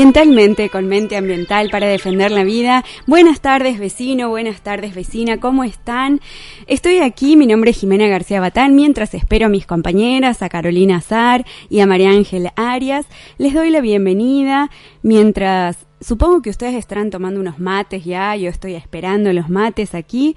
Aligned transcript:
Ambientalmente, 0.00 0.70
con 0.70 0.86
mente 0.86 1.14
ambiental 1.14 1.68
para 1.70 1.86
defender 1.86 2.30
la 2.30 2.42
vida. 2.42 2.86
Buenas 3.06 3.42
tardes 3.42 3.78
vecino, 3.78 4.30
buenas 4.30 4.62
tardes 4.62 4.94
vecina, 4.94 5.36
¿cómo 5.36 5.62
están? 5.62 6.22
Estoy 6.66 7.00
aquí, 7.00 7.36
mi 7.36 7.46
nombre 7.46 7.72
es 7.72 7.78
Jimena 7.78 8.06
García 8.08 8.40
Batán, 8.40 8.74
mientras 8.74 9.12
espero 9.12 9.44
a 9.44 9.48
mis 9.50 9.66
compañeras, 9.66 10.40
a 10.40 10.48
Carolina 10.48 10.96
Azar 10.96 11.44
y 11.68 11.80
a 11.80 11.86
María 11.86 12.12
Ángel 12.12 12.48
Arias. 12.56 13.04
Les 13.36 13.52
doy 13.52 13.68
la 13.68 13.82
bienvenida 13.82 14.70
mientras 15.02 15.89
supongo 16.00 16.42
que 16.42 16.50
ustedes 16.50 16.74
estarán 16.74 17.10
tomando 17.10 17.40
unos 17.40 17.58
mates 17.58 18.04
ya, 18.04 18.34
yo 18.36 18.48
estoy 18.48 18.74
esperando 18.74 19.32
los 19.32 19.48
mates 19.48 19.94
aquí 19.94 20.36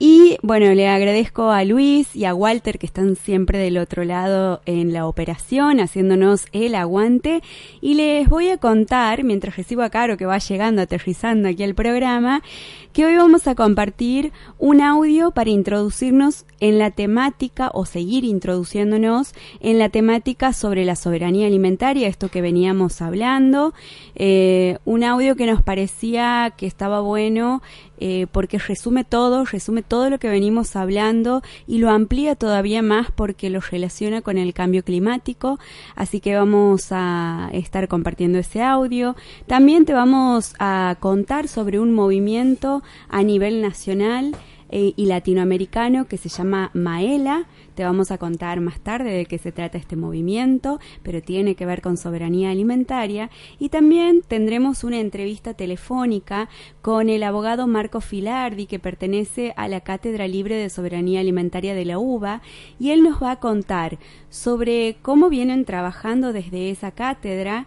y 0.00 0.36
bueno, 0.42 0.72
le 0.74 0.86
agradezco 0.86 1.50
a 1.50 1.64
Luis 1.64 2.14
y 2.14 2.24
a 2.24 2.32
Walter 2.32 2.78
que 2.78 2.86
están 2.86 3.16
siempre 3.16 3.58
del 3.58 3.78
otro 3.78 4.04
lado 4.04 4.60
en 4.64 4.92
la 4.92 5.08
operación, 5.08 5.80
haciéndonos 5.80 6.46
el 6.52 6.76
aguante. 6.76 7.42
Y 7.80 7.94
les 7.94 8.28
voy 8.28 8.50
a 8.50 8.58
contar, 8.58 9.24
mientras 9.24 9.56
recibo 9.56 9.82
a 9.82 9.90
Caro 9.90 10.16
que 10.16 10.24
va 10.24 10.38
llegando, 10.38 10.82
aterrizando 10.82 11.48
aquí 11.48 11.64
al 11.64 11.74
programa, 11.74 12.42
que 12.92 13.04
hoy 13.04 13.16
vamos 13.16 13.46
a 13.46 13.54
compartir 13.54 14.32
un 14.58 14.80
audio 14.80 15.30
para 15.30 15.50
introducirnos 15.50 16.44
en 16.60 16.78
la 16.78 16.90
temática 16.90 17.70
o 17.72 17.86
seguir 17.86 18.24
introduciéndonos 18.24 19.34
en 19.60 19.78
la 19.78 19.88
temática 19.88 20.52
sobre 20.52 20.84
la 20.84 20.96
soberanía 20.96 21.46
alimentaria, 21.46 22.08
esto 22.08 22.28
que 22.28 22.40
veníamos 22.40 23.00
hablando. 23.00 23.74
Eh, 24.14 24.78
un 24.84 25.04
audio 25.04 25.36
que 25.36 25.46
nos 25.46 25.62
parecía 25.62 26.52
que 26.56 26.66
estaba 26.66 27.00
bueno 27.00 27.62
eh, 28.00 28.26
porque 28.30 28.58
resume 28.58 29.04
todo, 29.04 29.44
resume 29.44 29.82
todo 29.82 30.08
lo 30.08 30.18
que 30.18 30.28
venimos 30.28 30.76
hablando 30.76 31.42
y 31.66 31.78
lo 31.78 31.90
amplía 31.90 32.36
todavía 32.36 32.80
más 32.80 33.10
porque 33.10 33.50
lo 33.50 33.60
relaciona 33.60 34.22
con 34.22 34.38
el 34.38 34.54
cambio 34.54 34.84
climático. 34.84 35.58
Así 35.96 36.20
que 36.20 36.36
vamos 36.36 36.88
a 36.90 37.50
estar 37.52 37.88
compartiendo 37.88 38.38
ese 38.38 38.62
audio. 38.62 39.16
También 39.46 39.84
te 39.84 39.92
vamos 39.94 40.54
a 40.58 40.96
contar 41.00 41.48
sobre 41.48 41.80
un 41.80 41.92
movimiento 41.92 42.77
a 43.08 43.22
nivel 43.22 43.62
nacional 43.62 44.34
eh, 44.70 44.92
y 44.96 45.06
latinoamericano 45.06 46.06
que 46.06 46.18
se 46.18 46.28
llama 46.28 46.70
Maela. 46.74 47.46
Te 47.74 47.84
vamos 47.84 48.10
a 48.10 48.18
contar 48.18 48.60
más 48.60 48.80
tarde 48.80 49.10
de 49.10 49.24
qué 49.24 49.38
se 49.38 49.50
trata 49.50 49.78
este 49.78 49.96
movimiento, 49.96 50.78
pero 51.02 51.22
tiene 51.22 51.54
que 51.54 51.64
ver 51.64 51.80
con 51.80 51.96
soberanía 51.96 52.50
alimentaria. 52.50 53.30
Y 53.58 53.70
también 53.70 54.20
tendremos 54.26 54.84
una 54.84 54.98
entrevista 54.98 55.54
telefónica 55.54 56.50
con 56.82 57.08
el 57.08 57.22
abogado 57.22 57.66
Marco 57.66 58.02
Filardi, 58.02 58.66
que 58.66 58.78
pertenece 58.78 59.54
a 59.56 59.68
la 59.68 59.80
Cátedra 59.80 60.28
Libre 60.28 60.56
de 60.56 60.68
Soberanía 60.68 61.20
Alimentaria 61.20 61.74
de 61.74 61.86
la 61.86 61.98
UBA, 61.98 62.42
y 62.78 62.90
él 62.90 63.02
nos 63.02 63.22
va 63.22 63.32
a 63.32 63.40
contar 63.40 63.98
sobre 64.28 64.96
cómo 65.00 65.30
vienen 65.30 65.64
trabajando 65.64 66.34
desde 66.34 66.70
esa 66.70 66.90
cátedra 66.90 67.66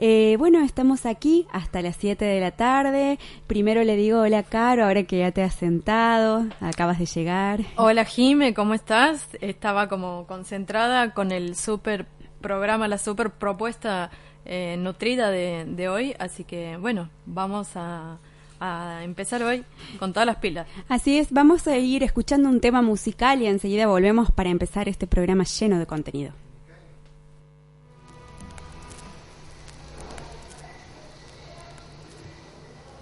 Eh, 0.03 0.37
bueno, 0.39 0.65
estamos 0.65 1.05
aquí 1.05 1.47
hasta 1.53 1.83
las 1.83 1.95
7 1.97 2.25
de 2.25 2.41
la 2.41 2.53
tarde. 2.53 3.19
Primero 3.47 3.85
le 3.85 3.97
digo 3.97 4.21
hola, 4.21 4.43
Caro, 4.43 4.87
ahora 4.87 5.03
que 5.03 5.19
ya 5.19 5.31
te 5.31 5.43
has 5.43 5.55
sentado, 5.55 6.47
acabas 6.61 6.99
de 6.99 7.05
llegar. 7.05 7.61
Hola, 7.77 8.07
Jime, 8.07 8.55
¿cómo 8.55 8.73
estás? 8.73 9.29
Estaba 9.43 9.91
como 9.91 10.27
concentrada 10.27 11.13
con 11.13 11.33
el 11.33 11.55
super 11.55 12.07
programa, 12.41 12.89
la 12.89 12.97
super 12.97 13.33
propuesta 13.33 14.11
eh, 14.47 14.77
nutrida 14.79 15.31
de, 15.31 15.67
de 15.67 15.91
hoy, 15.91 16.15
así 16.19 16.45
que 16.45 16.79
bueno, 16.79 17.11
vamos 17.27 17.73
a 17.75 18.17
a 18.61 19.03
empezar 19.03 19.43
hoy 19.43 19.65
con 19.99 20.13
todas 20.13 20.27
las 20.27 20.37
pilas. 20.37 20.67
Así 20.89 21.19
es, 21.19 21.33
vamos 21.33 21.67
a 21.67 21.77
ir 21.79 22.03
escuchando 22.03 22.49
un 22.49 22.61
tema 22.61 22.83
musical 22.83 23.43
y 23.43 23.47
enseguida 23.47 23.87
volvemos 23.87 24.31
para 24.31 24.51
empezar 24.51 24.89
este 24.89 25.07
programa 25.07 25.45
lleno 25.45 25.79
de 25.79 25.87
contenido. 25.87 26.33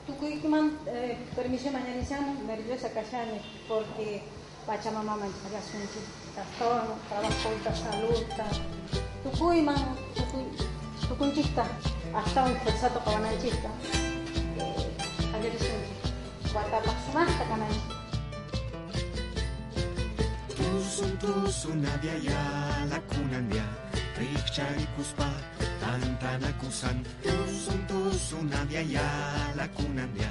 Tucumán, 0.06 0.72
eh, 0.86 1.19
permiso 1.36 1.70
mañanizamos, 1.70 2.42
nerviosa 2.44 2.90
callane, 2.92 3.40
porque 3.69 4.22
Pachamama 4.66 5.16
María 5.16 5.60
Sunchi, 5.60 6.00
Castón, 6.34 6.94
trabajo 7.08 7.34
salud, 7.75 8.25
Tucumán, 9.25 9.76
Tucunchista, 11.08 11.66
hasta 12.14 12.44
un 12.44 12.56
forzato 12.56 13.00
cabananchista. 13.04 13.69
aja 15.38 15.54
di 15.54 15.60
sini 15.62 15.87
buat 16.50 16.66
tapak 16.66 16.99
mas 17.15 17.31
tekanan 17.38 17.75
Dusun-dusun 20.59 21.87
abiaya 21.87 22.43
lakunannya. 22.91 23.62
Rik 24.19 24.47
cari 24.50 24.82
kuspa 24.99 25.31
tantan 25.78 26.43
akusan 26.43 27.06
Dusun-dusun 27.23 28.50
abiaya 28.50 29.06
lakunannya. 29.55 30.26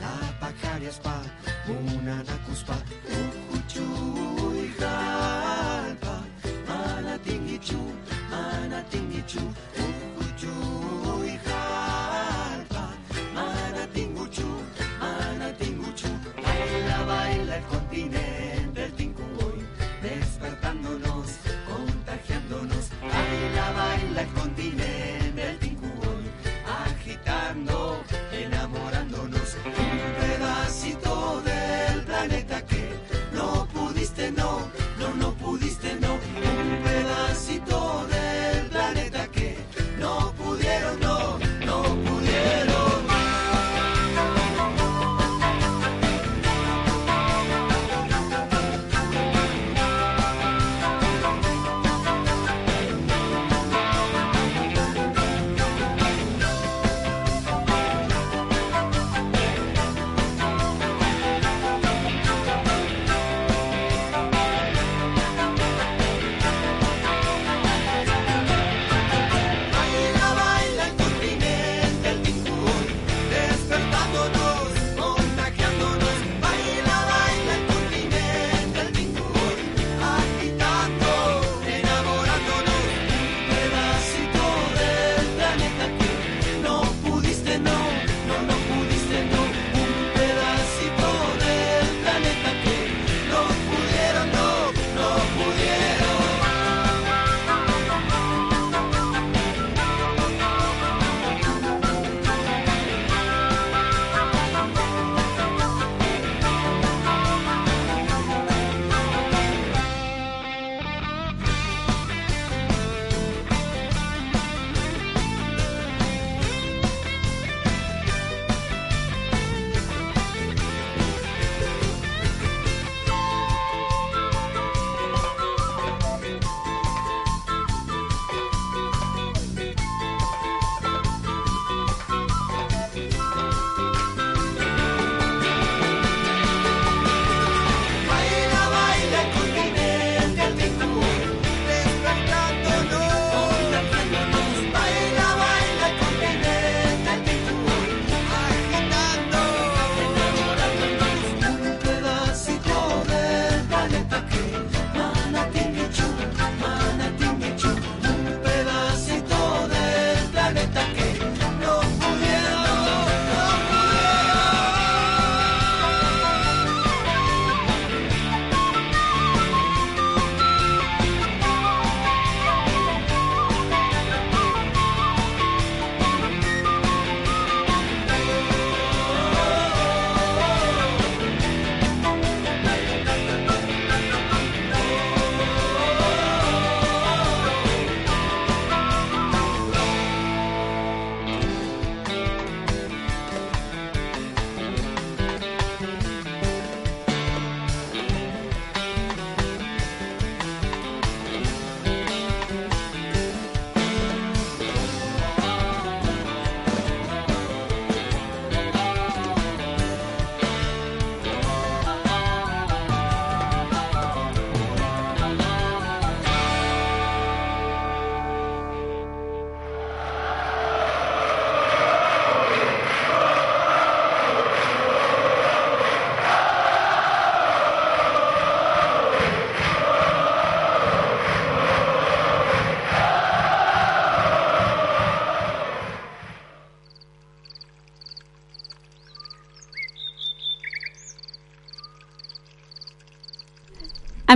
Lapak 0.00 0.56
harias 0.64 0.96
pa 1.04 1.20
munan 1.68 2.24
akuspa 2.24 2.80
Ukucuy 3.12 4.72
halpa 4.80 6.16
Mana 6.64 7.20
tinggi 7.20 7.60
cu, 7.60 7.80
mana 8.32 8.80
tinggi 8.88 9.20
cu. 9.28 9.44
Ukucuy 9.76 10.75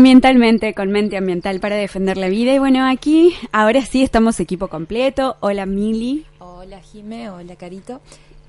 ambientalmente, 0.00 0.72
con 0.72 0.90
mente 0.90 1.18
ambiental 1.18 1.60
para 1.60 1.76
defender 1.76 2.16
la 2.16 2.28
vida. 2.28 2.54
Y 2.54 2.58
bueno, 2.58 2.86
aquí 2.86 3.34
ahora 3.52 3.82
sí 3.82 4.02
estamos 4.02 4.40
equipo 4.40 4.68
completo. 4.68 5.36
Hola 5.40 5.66
Mili. 5.66 6.24
Hola 6.38 6.80
Jime, 6.80 7.28
hola 7.28 7.54
Carito. 7.56 8.00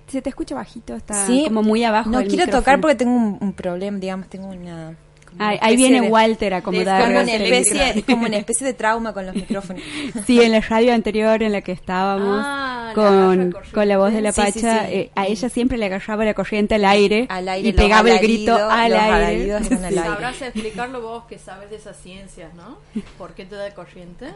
Se 0.08 0.22
te 0.22 0.30
escucha 0.30 0.56
bajito, 0.56 0.96
está 0.96 1.28
como 1.46 1.62
muy 1.62 1.84
abajo. 1.84 2.10
No 2.10 2.24
quiero 2.24 2.50
tocar 2.50 2.80
porque 2.80 2.96
tengo 2.96 3.38
un 3.40 3.54
problema, 3.54 3.98
digamos, 3.98 4.30
tengo 4.30 4.48
una 4.48 4.96
ahí 5.40 5.76
viene 5.76 6.02
Walter 6.02 6.54
a 6.54 6.58
acomodar. 6.58 7.04
Como 7.04 7.20
una, 7.20 7.34
especie, 7.34 8.04
como 8.04 8.26
una 8.26 8.38
especie 8.38 8.66
de 8.66 8.74
trauma 8.74 9.14
con 9.14 9.26
los 9.26 9.36
micrófonos. 9.36 9.82
Sí, 10.26 10.42
en 10.42 10.52
la 10.52 10.62
radio 10.62 10.94
anterior 10.94 11.42
en 11.42 11.52
la 11.52 11.62
que 11.62 11.72
estábamos 11.72 12.42
ah, 12.44 12.92
con, 12.94 13.50
la 13.50 13.72
con 13.72 13.88
la 13.88 13.98
voz 13.98 14.14
de 14.14 14.22
la 14.22 14.32
Pacha, 14.32 14.90
eh, 14.90 15.10
a 15.16 15.28
ella 15.28 15.50
siempre 15.50 15.78
le 15.78 15.86
agarraba 15.86 16.26
la 16.26 16.34
corriente 16.34 16.76
al 16.76 16.86
aire, 16.86 17.28
y 17.62 17.74
pegaba 17.74 18.12
el 18.12 18.20
grito 18.20 18.56
al 18.56 18.94
aire. 18.94 19.60
Sabrás 19.94 20.42
explicarlo 20.42 21.02
vos 21.02 21.24
que 21.26 21.38
sabes 21.38 21.70
de 21.70 21.78
esas 21.78 21.98
ciencias, 21.98 22.54
¿no? 22.54 22.78
¿Por 23.18 23.34
qué 23.34 23.46
te 23.46 23.56
da 23.56 23.74
corriente? 23.74 24.28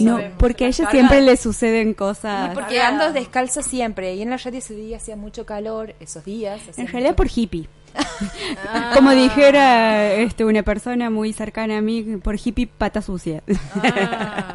no, 0.00 0.20
porque 0.38 0.66
a 0.66 0.68
ella 0.68 0.90
siempre 0.90 1.20
le 1.22 1.36
suceden 1.36 1.94
cosas. 1.94 2.54
porque 2.54 2.80
ando 2.80 3.12
descalzo 3.12 3.62
siempre. 3.62 4.14
Y 4.14 4.22
en 4.22 4.30
la 4.30 4.36
radio 4.36 4.58
ese 4.58 4.74
día 4.74 4.96
hacía 4.98 5.16
mucho 5.16 5.46
calor, 5.46 5.94
esos 6.00 6.24
días. 6.24 6.60
En 6.76 6.86
realidad 6.88 7.14
por 7.14 7.28
hippie. 7.34 7.68
Como 8.94 9.10
dijera 9.12 10.12
este, 10.14 10.44
una 10.44 10.62
persona 10.62 11.10
muy 11.10 11.32
cercana 11.32 11.78
a 11.78 11.80
mí, 11.80 12.02
por 12.22 12.36
hippie 12.42 12.66
pata 12.66 13.02
sucia. 13.02 13.42
Ah. 13.76 14.54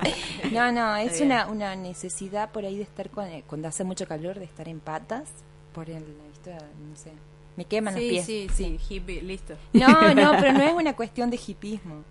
no, 0.51 0.71
no, 0.71 0.95
es 0.97 1.21
una, 1.21 1.47
una 1.47 1.75
necesidad 1.75 2.51
por 2.51 2.65
ahí 2.65 2.77
de 2.77 2.83
estar 2.83 3.09
eh, 3.27 3.43
cuando 3.47 3.67
hace 3.67 3.83
mucho 3.83 4.07
calor, 4.07 4.39
de 4.39 4.45
estar 4.45 4.67
en 4.67 4.79
patas, 4.79 5.29
por 5.73 5.89
el, 5.89 6.03
no 6.03 6.95
sé, 6.95 7.11
me 7.55 7.65
queman 7.65 7.93
los 7.93 8.03
pies. 8.03 8.25
Sí, 8.25 8.47
sí, 8.53 8.79
hippie, 8.89 9.21
listo. 9.21 9.55
No, 9.73 10.13
no, 10.13 10.31
pero 10.39 10.53
no 10.53 10.63
es 10.63 10.73
una 10.73 10.95
cuestión 10.95 11.29
de 11.29 11.39
hippismo. 11.45 12.03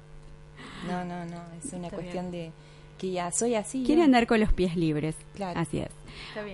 No, 0.86 1.04
no, 1.04 1.24
no, 1.26 1.42
es 1.62 1.72
una 1.72 1.90
cuestión 1.90 2.30
de 2.30 2.52
que 2.98 3.10
ya 3.10 3.32
soy 3.32 3.54
así. 3.54 3.84
Quiere 3.84 4.02
andar 4.02 4.26
con 4.26 4.40
los 4.40 4.52
pies 4.52 4.76
libres. 4.76 5.14
Claro. 5.34 5.58
Así 5.58 5.78
es. 5.78 5.88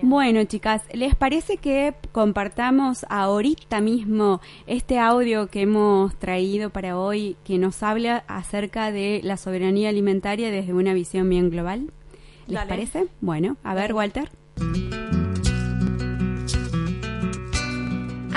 Bueno, 0.01 0.43
chicas, 0.45 0.83
¿les 0.93 1.15
parece 1.15 1.57
que 1.57 1.93
compartamos 2.11 3.05
ahorita 3.09 3.81
mismo 3.81 4.41
este 4.65 4.99
audio 4.99 5.47
que 5.47 5.61
hemos 5.61 6.15
traído 6.17 6.69
para 6.69 6.97
hoy 6.97 7.37
que 7.43 7.57
nos 7.57 7.83
habla 7.83 8.23
acerca 8.27 8.91
de 8.91 9.21
la 9.23 9.37
soberanía 9.37 9.89
alimentaria 9.89 10.51
desde 10.51 10.73
una 10.73 10.93
visión 10.93 11.29
bien 11.29 11.49
global? 11.49 11.91
¿Les 12.47 12.65
parece? 12.65 13.07
Bueno, 13.21 13.57
a 13.63 13.73
ver, 13.73 13.93
Walter. 13.93 14.29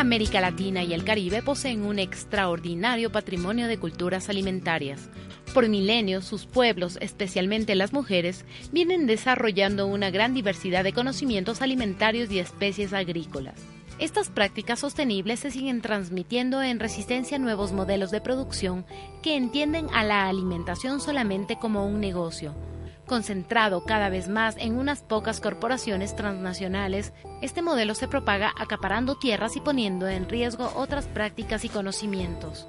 América 0.01 0.41
Latina 0.41 0.83
y 0.83 0.95
el 0.95 1.05
Caribe 1.05 1.43
poseen 1.43 1.83
un 1.83 1.99
extraordinario 1.99 3.13
patrimonio 3.13 3.69
de 3.69 3.79
culturas 3.79 4.31
alimentarias. 4.31 5.11
Por 5.53 5.69
milenios, 5.69 6.25
sus 6.25 6.47
pueblos, 6.47 6.97
especialmente 7.03 7.75
las 7.75 7.93
mujeres, 7.93 8.47
vienen 8.73 9.07
desarrollando 9.07 9.87
una 9.87 10.11
gran 10.11 10.33
diversidad 10.33 10.85
de 10.85 10.95
conocimientos 10.95 11.61
alimentarios 11.61 12.31
y 12.31 12.39
especies 12.39 12.95
agrícolas. 12.95 13.61
Estas 13.99 14.31
prácticas 14.31 14.79
sostenibles 14.79 15.41
se 15.41 15.51
siguen 15.51 15.83
transmitiendo 15.83 16.63
en 16.63 16.81
resistencia 16.81 17.37
a 17.37 17.41
nuevos 17.41 17.73
modelos 17.73 18.11
de 18.11 18.23
producción 18.23 18.87
que 19.23 19.37
entienden 19.37 19.89
a 19.93 20.03
la 20.03 20.31
alimentación 20.31 21.03
solamente 21.03 21.59
como 21.61 21.87
un 21.87 22.01
negocio, 22.01 22.55
Concentrado 23.11 23.85
cada 23.85 24.09
vez 24.09 24.29
más 24.29 24.55
en 24.57 24.79
unas 24.79 25.01
pocas 25.03 25.41
corporaciones 25.41 26.15
transnacionales, 26.15 27.13
este 27.43 27.61
modelo 27.61 27.97
se 27.97 28.07
propaga 28.07 28.53
acaparando 28.57 29.17
tierras 29.17 29.57
y 29.57 29.61
poniendo 29.61 30.07
en 30.07 30.29
riesgo 30.29 30.71
otras 30.77 31.07
prácticas 31.09 31.65
y 31.65 31.69
conocimientos. 31.69 32.69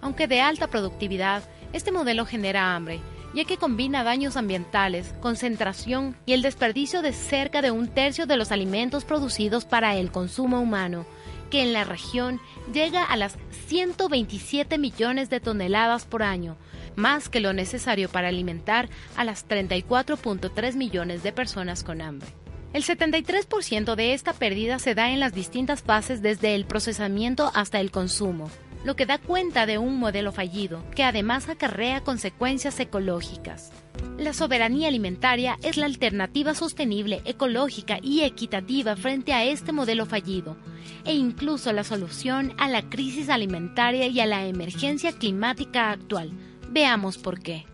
Aunque 0.00 0.28
de 0.28 0.40
alta 0.40 0.68
productividad, 0.68 1.42
este 1.72 1.90
modelo 1.90 2.26
genera 2.26 2.76
hambre, 2.76 3.00
ya 3.34 3.44
que 3.44 3.56
combina 3.56 4.04
daños 4.04 4.36
ambientales, 4.36 5.12
concentración 5.20 6.16
y 6.26 6.34
el 6.34 6.42
desperdicio 6.42 7.02
de 7.02 7.12
cerca 7.12 7.60
de 7.60 7.72
un 7.72 7.88
tercio 7.88 8.26
de 8.26 8.36
los 8.36 8.52
alimentos 8.52 9.04
producidos 9.04 9.64
para 9.64 9.96
el 9.96 10.12
consumo 10.12 10.60
humano, 10.60 11.06
que 11.50 11.64
en 11.64 11.72
la 11.72 11.82
región 11.82 12.40
llega 12.72 13.02
a 13.02 13.16
las 13.16 13.36
127 13.66 14.78
millones 14.78 15.28
de 15.28 15.40
toneladas 15.40 16.04
por 16.04 16.22
año, 16.22 16.56
más 16.96 17.28
que 17.28 17.40
lo 17.40 17.52
necesario 17.52 18.08
para 18.08 18.28
alimentar 18.28 18.88
a 19.16 19.24
las 19.24 19.46
34.3 19.48 20.74
millones 20.74 21.22
de 21.22 21.32
personas 21.32 21.84
con 21.84 22.00
hambre. 22.00 22.28
El 22.72 22.84
73% 22.84 23.94
de 23.94 24.12
esta 24.12 24.32
pérdida 24.32 24.78
se 24.78 24.94
da 24.94 25.10
en 25.10 25.20
las 25.20 25.32
distintas 25.32 25.82
fases 25.82 26.20
desde 26.20 26.54
el 26.54 26.66
procesamiento 26.66 27.50
hasta 27.54 27.80
el 27.80 27.90
consumo, 27.90 28.50
lo 28.84 28.96
que 28.96 29.06
da 29.06 29.18
cuenta 29.18 29.66
de 29.66 29.78
un 29.78 29.98
modelo 29.98 30.30
fallido, 30.30 30.84
que 30.94 31.02
además 31.02 31.48
acarrea 31.48 32.02
consecuencias 32.02 32.78
ecológicas. 32.78 33.72
La 34.18 34.32
soberanía 34.32 34.88
alimentaria 34.88 35.58
es 35.62 35.76
la 35.76 35.86
alternativa 35.86 36.54
sostenible, 36.54 37.20
ecológica 37.24 37.98
y 38.02 38.22
equitativa 38.22 38.94
frente 38.94 39.32
a 39.32 39.44
este 39.44 39.72
modelo 39.72 40.06
fallido, 40.06 40.56
e 41.04 41.14
incluso 41.14 41.72
la 41.72 41.82
solución 41.82 42.52
a 42.58 42.68
la 42.68 42.82
crisis 42.88 43.28
alimentaria 43.28 44.06
y 44.06 44.20
a 44.20 44.26
la 44.26 44.46
emergencia 44.46 45.12
climática 45.12 45.90
actual, 45.90 46.30
Veamos 46.70 47.16
por 47.18 47.40
qué. 47.40 47.64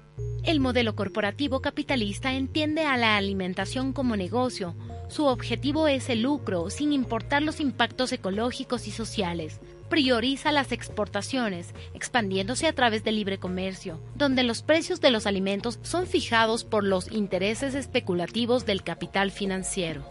El 0.45 0.61
modelo 0.61 0.95
corporativo 0.97 1.61
capitalista 1.61 2.35
entiende 2.35 2.85
a 2.85 2.97
la 2.97 3.17
alimentación 3.17 3.93
como 3.93 4.17
negocio. 4.17 4.75
Su 5.09 5.27
objetivo 5.27 5.89
es 5.89 6.09
el 6.09 6.23
lucro, 6.23 6.69
sin 6.69 6.93
importar 6.93 7.43
los 7.43 7.61
impactos 7.61 8.13
ecológicos 8.13 8.89
y 8.89 8.91
sociales. 8.91 9.61
Prioriza 9.89 10.53
las 10.53 10.73
exportaciones, 10.73 11.75
expandiéndose 11.95 12.67
a 12.67 12.73
través 12.75 13.05
del 13.05 13.17
libre 13.17 13.39
comercio, 13.39 14.01
donde 14.15 14.43
los 14.43 14.63
precios 14.63 15.01
de 15.01 15.11
los 15.11 15.27
alimentos 15.27 15.79
son 15.83 16.07
fijados 16.07 16.65
por 16.65 16.83
los 16.83 17.11
intereses 17.13 17.75
especulativos 17.75 18.67
del 18.67 18.83
capital 18.83 19.31
financiero. 19.31 20.05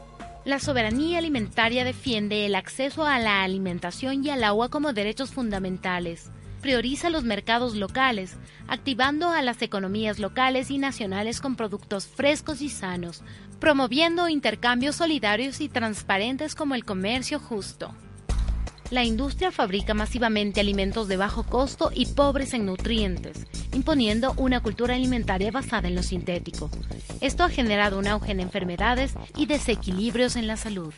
La 0.46 0.60
soberanía 0.60 1.20
alimentaria 1.20 1.84
defiende 1.84 2.46
el 2.46 2.56
acceso 2.56 3.06
a 3.06 3.20
la 3.20 3.44
alimentación 3.44 4.26
y 4.26 4.30
al 4.30 4.44
agua 4.44 4.70
como 4.70 4.94
derechos 4.94 5.32
fundamentales 5.32 6.32
prioriza 6.62 7.10
los 7.10 7.24
mercados 7.24 7.76
locales, 7.76 8.38
activando 8.68 9.30
a 9.30 9.42
las 9.42 9.62
economías 9.62 10.20
locales 10.20 10.72
y 10.72 10.78
nacionales 10.78 11.42
con 11.42 11.56
productos 11.56 12.08
frescos 12.08 12.62
y 12.62 12.70
sanos, 12.70 13.24
promoviendo 13.60 14.30
intercambios 14.30 14.96
solidarios 14.96 15.60
y 15.62 15.70
transparentes 15.70 16.56
como 16.56 16.76
el 16.76 16.86
comercio 16.86 17.40
justo. 17.40 17.94
La 18.92 19.06
industria 19.06 19.52
fabrica 19.52 19.94
masivamente 19.94 20.60
alimentos 20.60 21.08
de 21.08 21.16
bajo 21.16 21.44
costo 21.44 21.92
y 21.96 22.08
pobres 22.08 22.54
en 22.54 22.66
nutrientes, 22.66 23.48
imponiendo 23.74 24.34
una 24.36 24.62
cultura 24.62 24.96
alimentaria 24.96 25.50
basada 25.50 25.88
en 25.88 25.96
lo 25.96 26.04
sintético. 26.04 26.70
Esto 27.22 27.46
ha 27.46 27.50
generado 27.50 27.98
un 27.98 28.08
auge 28.08 28.34
en 28.34 28.42
enfermedades 28.42 29.14
y 29.38 29.46
desequilibrios 29.46 30.36
en 30.36 30.48
la 30.48 30.58
salud. 30.58 30.94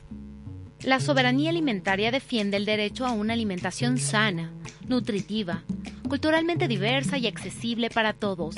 La 0.84 1.00
soberanía 1.00 1.50
alimentaria 1.50 2.12
defiende 2.12 2.58
el 2.58 2.66
derecho 2.66 3.06
a 3.06 3.14
una 3.14 3.32
alimentación 3.32 3.98
sana, 3.98 4.52
nutritiva, 4.86 5.64
culturalmente 6.10 6.68
diversa 6.68 7.18
y 7.18 7.26
accesible 7.26 7.90
para 7.90 8.12
todos, 8.12 8.56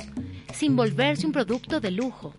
sin 0.52 0.76
volverse 0.76 1.28
un 1.28 1.34
producto 1.34 1.80
de 1.80 1.92
lujo, 1.92 2.34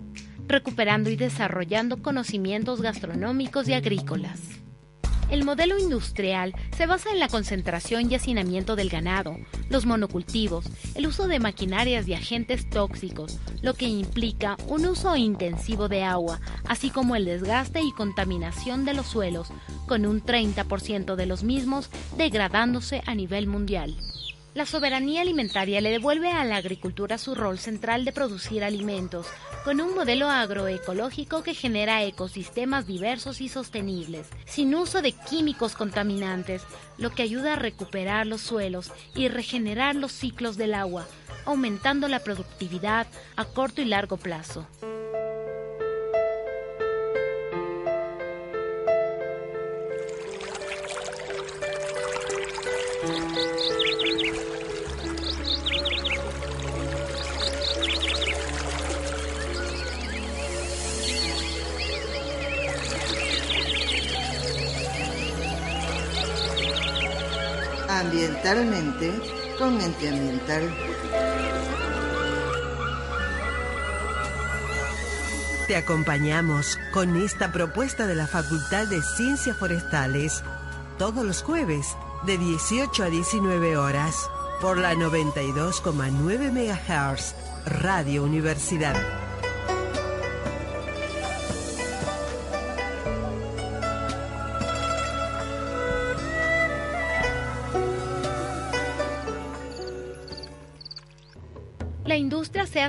recuperando 0.49 1.09
y 1.09 1.15
desarrollando 1.15 2.03
conocimientos 2.03 2.83
gastronómicos 2.83 3.69
y 3.69 3.75
agrícolas. 3.75 4.41
El 5.29 5.45
modelo 5.45 5.77
industrial 5.77 6.55
se 6.77 6.87
basa 6.87 7.11
en 7.11 7.19
la 7.19 7.29
concentración 7.29 8.11
y 8.11 8.15
hacinamiento 8.15 8.77
del 8.77 8.89
ganado, 8.89 9.37
los 9.69 9.85
monocultivos, 9.85 10.67
el 10.95 11.07
uso 11.09 11.27
de 11.27 11.41
maquinarias 11.41 12.07
y 12.07 12.15
agentes 12.15 12.71
tóxicos, 12.71 13.39
lo 13.61 13.75
que 13.75 13.87
implica 13.87 14.57
un 14.69 14.87
uso 14.87 15.17
intensivo 15.17 15.89
de 15.89 16.05
agua, 16.05 16.41
así 16.69 16.91
como 16.91 17.17
el 17.17 17.25
desgaste 17.25 17.81
y 17.83 17.91
contaminación 17.91 18.85
de 18.85 18.95
los 18.95 19.07
suelos, 19.07 19.49
con 19.89 20.07
un 20.07 20.23
30% 20.23 21.17
de 21.17 21.27
los 21.27 21.43
mismos 21.43 21.91
degradándose 22.17 23.03
a 23.07 23.15
nivel 23.17 23.49
mundial. 23.49 23.97
La 24.57 24.65
soberanía 24.65 25.21
alimentaria 25.21 25.83
le 25.83 25.91
devuelve 25.91 26.31
a 26.31 26.43
la 26.43 26.57
agricultura 26.57 27.19
su 27.19 27.35
rol 27.35 27.59
central 27.59 28.07
de 28.07 28.13
producir 28.13 28.65
alimentos, 28.65 29.27
con 29.67 29.83
un 29.83 29.95
modelo 29.95 30.31
agroecológico 30.31 31.43
que 31.43 31.53
genera 31.53 32.03
ecosistemas 32.05 32.87
diversos 32.87 33.43
y 33.43 33.51
sostenibles, 33.51 34.27
sin 34.47 34.75
uso 34.75 35.03
de 35.03 35.13
químicos 35.13 35.75
contaminantes, 35.75 36.63
lo 36.97 37.11
que 37.11 37.23
ayuda 37.23 37.53
a 37.53 37.57
recuperar 37.57 38.27
los 38.27 38.41
suelos 38.41 38.93
y 39.15 39.29
regenerar 39.29 39.95
los 39.95 40.13
ciclos 40.13 40.57
del 40.57 40.73
agua, 40.73 41.07
aumentando 41.45 42.09
la 42.09 42.21
productividad 42.21 43.07
a 43.37 43.45
corto 43.45 43.83
y 43.83 43.85
largo 43.85 44.17
plazo. 44.17 44.67
Ambientalmente 68.07 69.13
con 69.59 69.81
Ente 69.81 70.09
Ambiental. 70.09 70.73
Te 75.67 75.77
acompañamos 75.77 76.79
con 76.93 77.17
esta 77.17 77.51
propuesta 77.51 78.07
de 78.07 78.15
la 78.15 78.29
Facultad 78.29 78.87
de 78.87 79.03
Ciencias 79.03 79.57
Forestales 79.57 80.45
todos 80.99 81.25
los 81.25 81.43
jueves 81.43 81.97
de 82.25 82.39
18 82.39 83.03
a 83.03 83.11
19 83.11 83.77
horas 83.77 84.31
por 84.61 84.79
la 84.79 84.95
92,9 84.95 86.53
MHz 86.53 87.35
Radio 87.67 88.23
Universidad. 88.23 89.26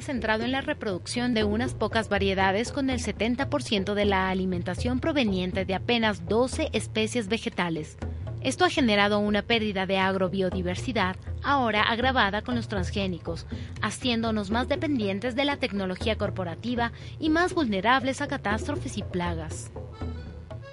Centrado 0.02 0.44
en 0.44 0.52
la 0.52 0.62
reproducción 0.62 1.34
de 1.34 1.44
unas 1.44 1.74
pocas 1.74 2.10
variedades 2.10 2.72
con 2.72 2.90
el 2.90 3.00
70% 3.00 3.94
de 3.94 4.06
la 4.06 4.30
alimentación 4.30 5.00
proveniente 5.00 5.66
de 5.66 5.76
apenas 5.76 6.26
12 6.28 6.70
especies 6.74 7.28
vegetales. 7.28 7.98
Esto 8.42 8.66
ha 8.66 8.70
generado 8.70 9.20
una 9.20 9.42
pérdida 9.42 9.86
de 9.86 9.98
agrobiodiversidad, 9.98 11.16
ahora 11.44 11.82
agravada 11.82 12.44
con 12.44 12.56
los 12.56 12.68
transgénicos, 12.68 13.46
haciéndonos 13.82 14.52
más 14.52 14.68
dependientes 14.68 15.36
de 15.36 15.46
la 15.46 15.58
tecnología 15.58 16.18
corporativa 16.18 16.92
y 17.20 17.30
más 17.30 17.54
vulnerables 17.54 18.22
a 18.22 18.28
catástrofes 18.28 18.98
y 18.98 19.04
plagas. 19.04 19.72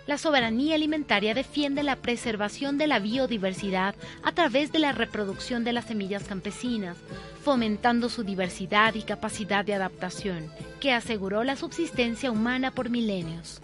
La 0.07 0.19
soberanía 0.19 0.75
alimentaria 0.75 1.33
defiende 1.33 1.83
la 1.83 1.97
preservación 1.97 2.77
de 2.77 2.87
la 2.87 2.99
biodiversidad 2.99 3.95
a 4.23 4.33
través 4.33 4.71
de 4.71 4.79
la 4.79 4.93
reproducción 4.93 5.65
de 5.65 5.73
las 5.73 5.87
semillas 5.87 6.25
campesinas, 6.25 6.99
fomentando 7.43 8.11
su 8.11 8.23
diversidad 8.23 8.95
y 8.95 9.03
capacidad 9.03 9.65
de 9.65 9.73
adaptación, 9.73 10.51
que 10.79 10.93
aseguró 10.93 11.43
la 11.43 11.57
subsistencia 11.57 12.31
humana 12.31 12.71
por 12.71 12.91
milenios. 12.91 13.63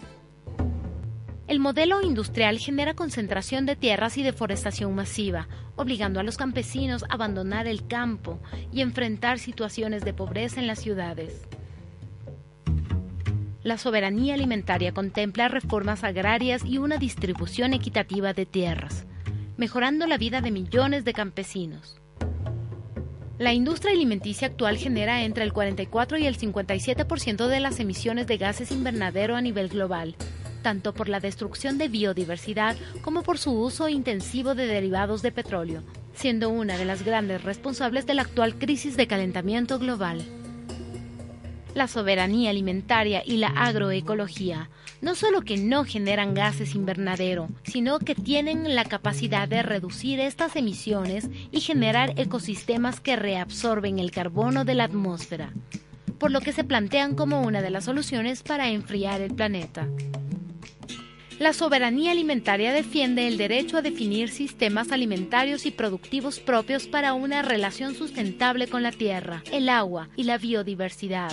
El 1.47 1.59
modelo 1.59 2.01
industrial 2.01 2.57
genera 2.57 2.95
concentración 2.95 3.67
de 3.67 3.75
tierras 3.75 4.17
y 4.17 4.23
deforestación 4.23 4.95
masiva, 4.95 5.47
obligando 5.75 6.19
a 6.19 6.23
los 6.23 6.37
campesinos 6.37 7.03
a 7.03 7.13
abandonar 7.13 7.67
el 7.67 7.85
campo 7.85 8.39
y 8.71 8.81
enfrentar 8.81 9.37
situaciones 9.37 10.03
de 10.03 10.13
pobreza 10.13 10.59
en 10.59 10.67
las 10.67 10.79
ciudades. 10.79 11.47
La 13.63 13.77
soberanía 13.77 14.33
alimentaria 14.33 14.91
contempla 14.91 15.47
reformas 15.47 16.03
agrarias 16.03 16.63
y 16.65 16.79
una 16.79 16.97
distribución 16.97 17.73
equitativa 17.73 18.33
de 18.33 18.47
tierras, 18.47 19.05
mejorando 19.55 20.07
la 20.07 20.17
vida 20.17 20.41
de 20.41 20.49
millones 20.49 21.05
de 21.05 21.13
campesinos. 21.13 22.01
La 23.37 23.53
industria 23.53 23.93
alimenticia 23.93 24.47
actual 24.47 24.77
genera 24.77 25.23
entre 25.23 25.43
el 25.43 25.53
44 25.53 26.17
y 26.17 26.25
el 26.25 26.39
57% 26.39 27.47
de 27.47 27.59
las 27.59 27.79
emisiones 27.79 28.25
de 28.25 28.37
gases 28.37 28.71
invernadero 28.71 29.35
a 29.35 29.41
nivel 29.41 29.69
global, 29.69 30.15
tanto 30.63 30.93
por 30.93 31.07
la 31.07 31.19
destrucción 31.19 31.77
de 31.77 31.87
biodiversidad 31.87 32.75
como 33.03 33.21
por 33.21 33.37
su 33.37 33.51
uso 33.51 33.89
intensivo 33.89 34.55
de 34.55 34.65
derivados 34.65 35.21
de 35.21 35.31
petróleo, 35.31 35.83
siendo 36.15 36.49
una 36.49 36.77
de 36.77 36.85
las 36.85 37.03
grandes 37.03 37.43
responsables 37.43 38.07
de 38.07 38.15
la 38.15 38.23
actual 38.23 38.55
crisis 38.55 38.97
de 38.97 39.05
calentamiento 39.05 39.77
global. 39.77 40.25
La 41.73 41.87
soberanía 41.87 42.49
alimentaria 42.49 43.23
y 43.25 43.37
la 43.37 43.47
agroecología 43.47 44.69
no 45.01 45.15
solo 45.15 45.41
que 45.41 45.57
no 45.57 45.83
generan 45.83 46.33
gases 46.33 46.75
invernadero, 46.75 47.49
sino 47.63 47.99
que 47.99 48.15
tienen 48.15 48.75
la 48.75 48.85
capacidad 48.85 49.47
de 49.47 49.63
reducir 49.63 50.19
estas 50.19 50.55
emisiones 50.55 51.29
y 51.51 51.59
generar 51.59 52.13
ecosistemas 52.17 52.99
que 52.99 53.15
reabsorben 53.15 53.99
el 53.99 54.11
carbono 54.11 54.63
de 54.63 54.75
la 54.75 54.85
atmósfera, 54.85 55.51
por 56.19 56.31
lo 56.31 56.41
que 56.41 56.53
se 56.53 56.63
plantean 56.63 57.15
como 57.15 57.41
una 57.41 57.61
de 57.61 57.71
las 57.71 57.85
soluciones 57.85 58.43
para 58.43 58.69
enfriar 58.69 59.21
el 59.21 59.33
planeta. 59.33 59.87
La 61.39 61.53
soberanía 61.53 62.11
alimentaria 62.11 62.71
defiende 62.71 63.27
el 63.27 63.37
derecho 63.37 63.77
a 63.77 63.81
definir 63.81 64.29
sistemas 64.29 64.91
alimentarios 64.91 65.65
y 65.65 65.71
productivos 65.71 66.39
propios 66.39 66.85
para 66.85 67.15
una 67.15 67.41
relación 67.41 67.95
sustentable 67.95 68.67
con 68.67 68.83
la 68.83 68.91
tierra, 68.91 69.41
el 69.51 69.67
agua 69.67 70.09
y 70.15 70.25
la 70.25 70.37
biodiversidad. 70.37 71.31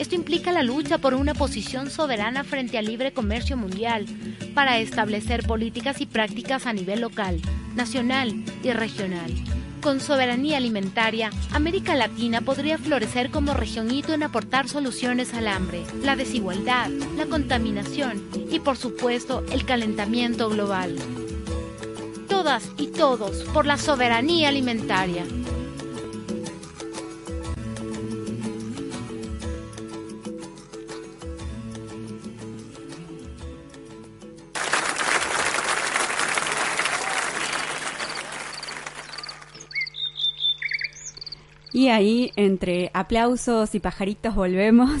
Esto 0.00 0.14
implica 0.14 0.50
la 0.50 0.62
lucha 0.62 0.96
por 0.96 1.12
una 1.12 1.34
posición 1.34 1.90
soberana 1.90 2.42
frente 2.42 2.78
al 2.78 2.86
libre 2.86 3.12
comercio 3.12 3.58
mundial, 3.58 4.06
para 4.54 4.78
establecer 4.78 5.46
políticas 5.46 6.00
y 6.00 6.06
prácticas 6.06 6.64
a 6.64 6.72
nivel 6.72 7.02
local, 7.02 7.38
nacional 7.74 8.34
y 8.62 8.70
regional. 8.72 9.30
Con 9.82 10.00
soberanía 10.00 10.56
alimentaria, 10.56 11.28
América 11.52 11.94
Latina 11.94 12.40
podría 12.40 12.78
florecer 12.78 13.30
como 13.30 13.52
región 13.52 13.90
hito 13.90 14.14
en 14.14 14.22
aportar 14.22 14.70
soluciones 14.70 15.34
al 15.34 15.46
hambre, 15.46 15.82
la 16.02 16.16
desigualdad, 16.16 16.88
la 17.18 17.26
contaminación 17.26 18.22
y 18.50 18.58
por 18.58 18.78
supuesto 18.78 19.44
el 19.52 19.66
calentamiento 19.66 20.48
global. 20.48 20.96
Todas 22.26 22.70
y 22.78 22.86
todos 22.86 23.44
por 23.52 23.66
la 23.66 23.76
soberanía 23.76 24.48
alimentaria. 24.48 25.26
Y 41.80 41.88
ahí, 41.88 42.30
entre 42.36 42.90
aplausos 42.92 43.74
y 43.74 43.80
pajaritos, 43.80 44.34
volvemos. 44.34 45.00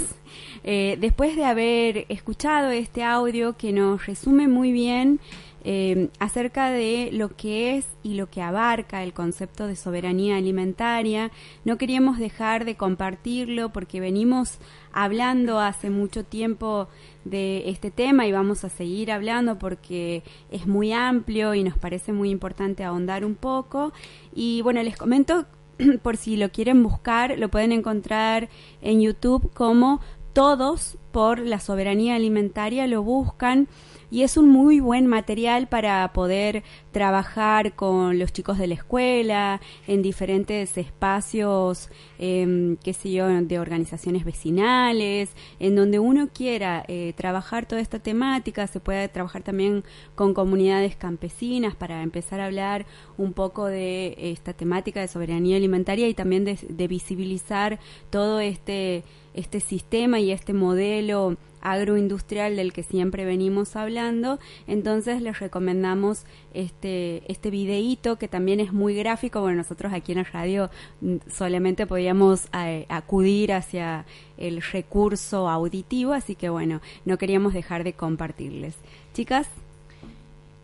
Eh, 0.62 0.98
después 1.00 1.36
de 1.36 1.44
haber 1.46 2.04
escuchado 2.10 2.70
este 2.70 3.02
audio 3.02 3.56
que 3.56 3.72
nos 3.72 4.04
resume 4.04 4.46
muy 4.46 4.72
bien 4.72 5.18
eh, 5.64 6.10
acerca 6.18 6.70
de 6.70 7.08
lo 7.12 7.34
que 7.34 7.78
es 7.78 7.86
y 8.02 8.14
lo 8.14 8.28
que 8.28 8.42
abarca 8.42 9.02
el 9.02 9.14
concepto 9.14 9.66
de 9.66 9.74
soberanía 9.74 10.36
alimentaria, 10.36 11.30
no 11.64 11.78
queríamos 11.78 12.18
dejar 12.18 12.66
de 12.66 12.76
compartirlo 12.76 13.72
porque 13.72 14.00
venimos 14.00 14.58
hablando 14.92 15.60
hace 15.60 15.88
mucho 15.88 16.24
tiempo 16.24 16.88
de 17.24 17.70
este 17.70 17.90
tema 17.90 18.26
y 18.26 18.32
vamos 18.32 18.62
a 18.62 18.68
seguir 18.68 19.10
hablando 19.10 19.58
porque 19.58 20.22
es 20.50 20.66
muy 20.66 20.92
amplio 20.92 21.54
y 21.54 21.64
nos 21.64 21.78
parece 21.78 22.12
muy 22.12 22.28
importante 22.28 22.84
ahondar 22.84 23.24
un 23.24 23.34
poco. 23.34 23.94
Y 24.34 24.60
bueno, 24.60 24.82
les 24.82 24.96
comento 24.96 25.46
por 26.02 26.16
si 26.16 26.36
lo 26.36 26.50
quieren 26.50 26.82
buscar, 26.82 27.38
lo 27.38 27.48
pueden 27.48 27.72
encontrar 27.72 28.48
en 28.82 29.00
YouTube 29.00 29.50
como 29.52 30.00
Todos 30.40 30.96
por 31.12 31.38
la 31.38 31.60
Soberanía 31.60 32.14
Alimentaria, 32.14 32.86
lo 32.86 33.02
buscan 33.02 33.68
y 34.10 34.22
es 34.22 34.38
un 34.38 34.48
muy 34.48 34.80
buen 34.80 35.06
material 35.06 35.68
para 35.68 36.10
poder 36.14 36.62
trabajar 36.92 37.74
con 37.74 38.18
los 38.18 38.32
chicos 38.32 38.56
de 38.56 38.66
la 38.66 38.72
escuela, 38.72 39.60
en 39.86 40.00
diferentes 40.00 40.78
espacios, 40.78 41.90
eh, 42.18 42.78
qué 42.82 42.94
sé 42.94 43.12
yo, 43.12 43.28
de 43.28 43.58
organizaciones 43.58 44.24
vecinales, 44.24 45.28
en 45.58 45.76
donde 45.76 45.98
uno 45.98 46.30
quiera 46.32 46.86
eh, 46.88 47.12
trabajar 47.18 47.66
toda 47.66 47.82
esta 47.82 47.98
temática, 47.98 48.66
se 48.66 48.80
puede 48.80 49.08
trabajar 49.08 49.42
también 49.42 49.84
con 50.14 50.32
comunidades 50.32 50.96
campesinas 50.96 51.74
para 51.74 52.02
empezar 52.02 52.40
a 52.40 52.46
hablar 52.46 52.86
un 53.18 53.34
poco 53.34 53.66
de 53.66 54.16
esta 54.16 54.54
temática 54.54 55.02
de 55.02 55.08
soberanía 55.08 55.58
alimentaria 55.58 56.08
y 56.08 56.14
también 56.14 56.46
de, 56.46 56.58
de 56.66 56.88
visibilizar 56.88 57.78
todo 58.08 58.40
este 58.40 59.04
este 59.34 59.60
sistema 59.60 60.20
y 60.20 60.32
este 60.32 60.52
modelo 60.52 61.36
agroindustrial 61.60 62.56
del 62.56 62.72
que 62.72 62.82
siempre 62.82 63.24
venimos 63.24 63.76
hablando, 63.76 64.38
entonces 64.66 65.22
les 65.22 65.38
recomendamos 65.38 66.24
este, 66.54 67.22
este 67.30 67.50
videíto 67.50 68.16
que 68.16 68.28
también 68.28 68.60
es 68.60 68.72
muy 68.72 68.94
gráfico, 68.94 69.40
bueno, 69.40 69.58
nosotros 69.58 69.92
aquí 69.92 70.12
en 70.12 70.18
la 70.18 70.24
radio 70.24 70.70
mm, 71.00 71.16
solamente 71.30 71.86
podíamos 71.86 72.48
eh, 72.54 72.86
acudir 72.88 73.52
hacia 73.52 74.06
el 74.38 74.62
recurso 74.62 75.48
auditivo, 75.48 76.12
así 76.12 76.34
que 76.34 76.48
bueno, 76.48 76.80
no 77.04 77.18
queríamos 77.18 77.52
dejar 77.52 77.84
de 77.84 77.92
compartirles. 77.92 78.74
Chicas. 79.12 79.48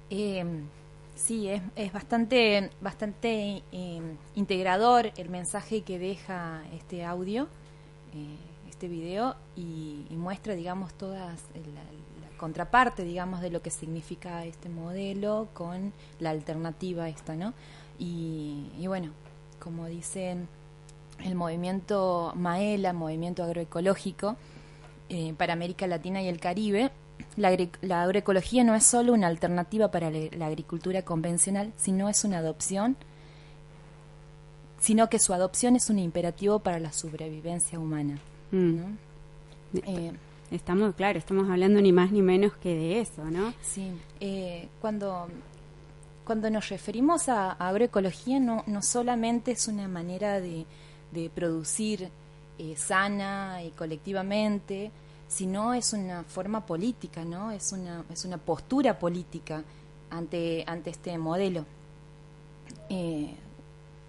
Eh, 0.09 0.45
sí, 1.15 1.49
es, 1.49 1.61
es 1.75 1.93
bastante, 1.93 2.71
bastante 2.81 3.63
eh, 3.73 4.01
integrador 4.35 5.13
el 5.17 5.29
mensaje 5.29 5.83
que 5.83 5.99
deja 5.99 6.63
este 6.75 7.05
audio. 7.05 7.49
Eh, 8.77 8.87
este 8.87 8.89
video 8.89 9.35
y, 9.57 10.05
muestra, 10.17 10.55
digamos, 10.55 10.93
todas 10.95 11.41
la, 11.55 12.37
contraparte, 12.37 13.05
digamos, 13.05 13.41
de 13.41 13.51
lo 13.51 13.63
que 13.63 13.71
significa 13.71 14.45
este 14.45 14.69
modelo 14.69 15.49
con 15.55 15.95
la 16.21 16.31
alternativa 16.31 17.09
esta, 17.09 17.35
¿no? 17.35 17.55
Y, 17.99 18.87
bueno, 18.87 19.13
como 19.59 19.87
dicen 19.87 20.49
el 21.25 21.35
movimiento 21.35 22.33
Maela, 22.37 22.93
movimiento 22.93 23.43
agroecológico, 23.43 24.37
eh, 25.09 25.33
para 25.39 25.55
América 25.55 25.87
Latina 25.87 26.21
y 26.21 26.29
el 26.29 26.39
Caribe, 26.39 26.91
la, 27.37 27.57
la, 27.81 28.03
agroecología 28.03 28.63
no 28.65 28.75
es 28.75 28.85
solo 28.85 29.15
una 29.15 29.29
alternativa 29.29 29.91
para 29.91 30.11
la 30.11 30.47
agricultura 30.47 31.03
convencional, 31.03 31.73
sino 31.77 32.11
es 32.11 32.25
una 32.25 32.39
adopción 32.39 32.97
sino 34.79 35.09
que 35.09 35.19
su 35.19 35.33
adopción 35.33 35.75
es 35.75 35.89
un 35.89 35.99
imperativo 35.99 36.59
para 36.59 36.79
la 36.79 36.93
sobrevivencia 36.93 37.79
humana. 37.79 38.21
Mm. 38.57 38.77
¿no? 38.77 38.97
Eh, 39.75 40.13
Estamos, 40.49 40.95
claro, 40.95 41.19
estamos 41.19 41.51
hablando 41.51 41.81
ni 41.81 41.91
más 41.91 42.13
ni 42.13 42.23
menos 42.23 42.53
que 42.57 42.73
de 42.73 43.01
eso, 43.01 43.25
¿no? 43.25 43.53
Sí, 43.63 43.91
eh, 44.21 44.69
cuando, 44.81 45.27
cuando 46.25 46.49
nos 46.51 46.69
referimos 46.69 47.29
a, 47.29 47.51
a 47.51 47.69
agroecología 47.69 48.39
no, 48.39 48.63
no 48.69 48.81
solamente 48.81 49.51
es 49.51 49.67
una 49.67 49.89
manera 49.89 50.41
de, 50.41 50.65
de 51.11 51.31
producir 51.31 52.11
eh, 52.61 52.77
sana 52.77 53.61
y 53.65 53.71
colectivamente, 53.71 54.93
sino 55.27 55.75
es 55.75 55.93
una 55.93 56.23
forma 56.23 56.65
política, 56.65 57.25
¿no? 57.25 57.51
Es 57.51 57.73
una, 57.73 58.05
es 58.09 58.25
una 58.25 58.39
postura 58.39 58.97
política 59.01 59.65
ante, 60.11 60.63
ante 60.69 60.91
este 60.91 61.19
modelo. 61.19 61.67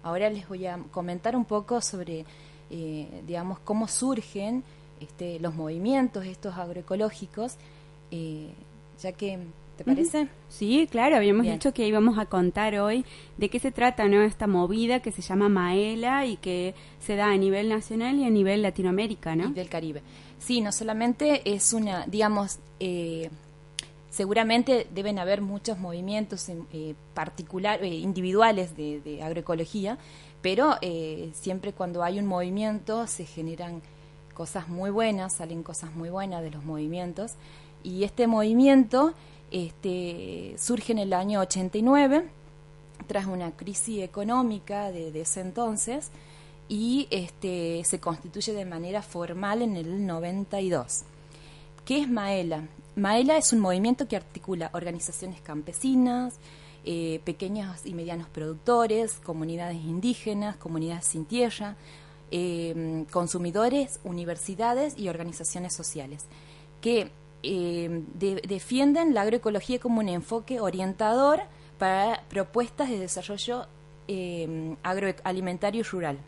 Ahora 0.04 0.30
les 0.30 0.48
voy 0.48 0.66
a 0.66 0.78
comentar 0.92 1.34
un 1.34 1.44
poco 1.44 1.80
sobre, 1.80 2.24
eh, 2.70 3.22
digamos, 3.26 3.58
cómo 3.60 3.88
surgen 3.88 4.62
este, 5.00 5.38
los 5.40 5.54
movimientos 5.54 6.26
estos 6.26 6.56
agroecológicos, 6.56 7.56
eh, 8.10 8.50
ya 9.00 9.12
que, 9.12 9.38
¿te 9.76 9.84
parece? 9.84 10.28
Sí, 10.48 10.88
claro, 10.90 11.16
habíamos 11.16 11.42
Bien. 11.42 11.54
dicho 11.54 11.72
que 11.72 11.86
íbamos 11.86 12.18
a 12.18 12.26
contar 12.26 12.74
hoy 12.78 13.04
de 13.36 13.48
qué 13.48 13.60
se 13.60 13.70
trata, 13.70 14.08
¿no? 14.08 14.22
Esta 14.22 14.46
movida 14.46 15.00
que 15.00 15.12
se 15.12 15.22
llama 15.22 15.48
Maela 15.48 16.26
y 16.26 16.36
que 16.36 16.74
se 17.00 17.16
da 17.16 17.30
a 17.30 17.36
nivel 17.36 17.68
nacional 17.68 18.16
y 18.18 18.24
a 18.24 18.30
nivel 18.30 18.62
Latinoamérica, 18.62 19.36
¿no? 19.36 19.48
y 19.48 19.52
del 19.52 19.68
Caribe. 19.68 20.02
Sí, 20.38 20.60
no 20.60 20.72
solamente 20.72 21.42
es 21.52 21.72
una, 21.72 22.06
digamos, 22.06 22.58
eh, 22.80 23.30
seguramente 24.10 24.86
deben 24.92 25.18
haber 25.18 25.42
muchos 25.42 25.78
movimientos 25.78 26.48
eh, 26.48 26.94
particular, 27.14 27.82
eh, 27.82 27.88
individuales 27.88 28.76
de, 28.76 29.00
de 29.00 29.22
agroecología, 29.22 29.98
pero 30.42 30.76
eh, 30.80 31.30
siempre 31.34 31.72
cuando 31.72 32.02
hay 32.02 32.18
un 32.18 32.26
movimiento 32.26 33.06
se 33.06 33.24
generan 33.24 33.82
cosas 34.34 34.68
muy 34.68 34.90
buenas, 34.90 35.34
salen 35.34 35.62
cosas 35.62 35.94
muy 35.94 36.10
buenas 36.10 36.42
de 36.42 36.50
los 36.50 36.64
movimientos. 36.64 37.34
Y 37.82 38.04
este 38.04 38.26
movimiento 38.26 39.14
este, 39.50 40.54
surge 40.58 40.92
en 40.92 40.98
el 40.98 41.12
año 41.12 41.40
89, 41.40 42.24
tras 43.06 43.26
una 43.26 43.50
crisis 43.52 44.02
económica 44.02 44.92
de, 44.92 45.20
ese 45.20 45.40
entonces, 45.40 46.10
y 46.68 47.08
este, 47.10 47.82
se 47.84 47.98
constituye 47.98 48.52
de 48.52 48.64
manera 48.64 49.02
formal 49.02 49.62
en 49.62 49.76
el 49.76 50.06
92. 50.06 51.02
¿Qué 51.84 52.02
es 52.02 52.08
Maela? 52.08 52.68
Maela 52.94 53.38
es 53.38 53.52
un 53.52 53.60
movimiento 53.60 54.06
que 54.06 54.16
articula 54.16 54.70
organizaciones 54.72 55.40
campesinas, 55.40 56.34
eh, 56.90 57.20
pequeños 57.24 57.84
y 57.84 57.92
medianos 57.92 58.28
productores, 58.30 59.20
comunidades 59.22 59.76
indígenas, 59.76 60.56
comunidades 60.56 61.04
sin 61.04 61.26
tierra, 61.26 61.76
eh, 62.30 63.04
consumidores, 63.10 64.00
universidades 64.04 64.96
y 64.98 65.10
organizaciones 65.10 65.74
sociales, 65.74 66.24
que 66.80 67.10
de- 67.42 68.42
defienden 68.48 69.12
la 69.14 69.20
agroecología 69.22 69.78
como 69.78 70.00
un 70.00 70.08
enfoque 70.08 70.60
orientador 70.60 71.42
para 71.78 72.22
propuestas 72.30 72.88
de 72.88 72.98
desarrollo 72.98 73.66
eh, 74.08 74.74
agroalimentario 74.82 75.80
y 75.80 75.84
rural. 75.84 76.18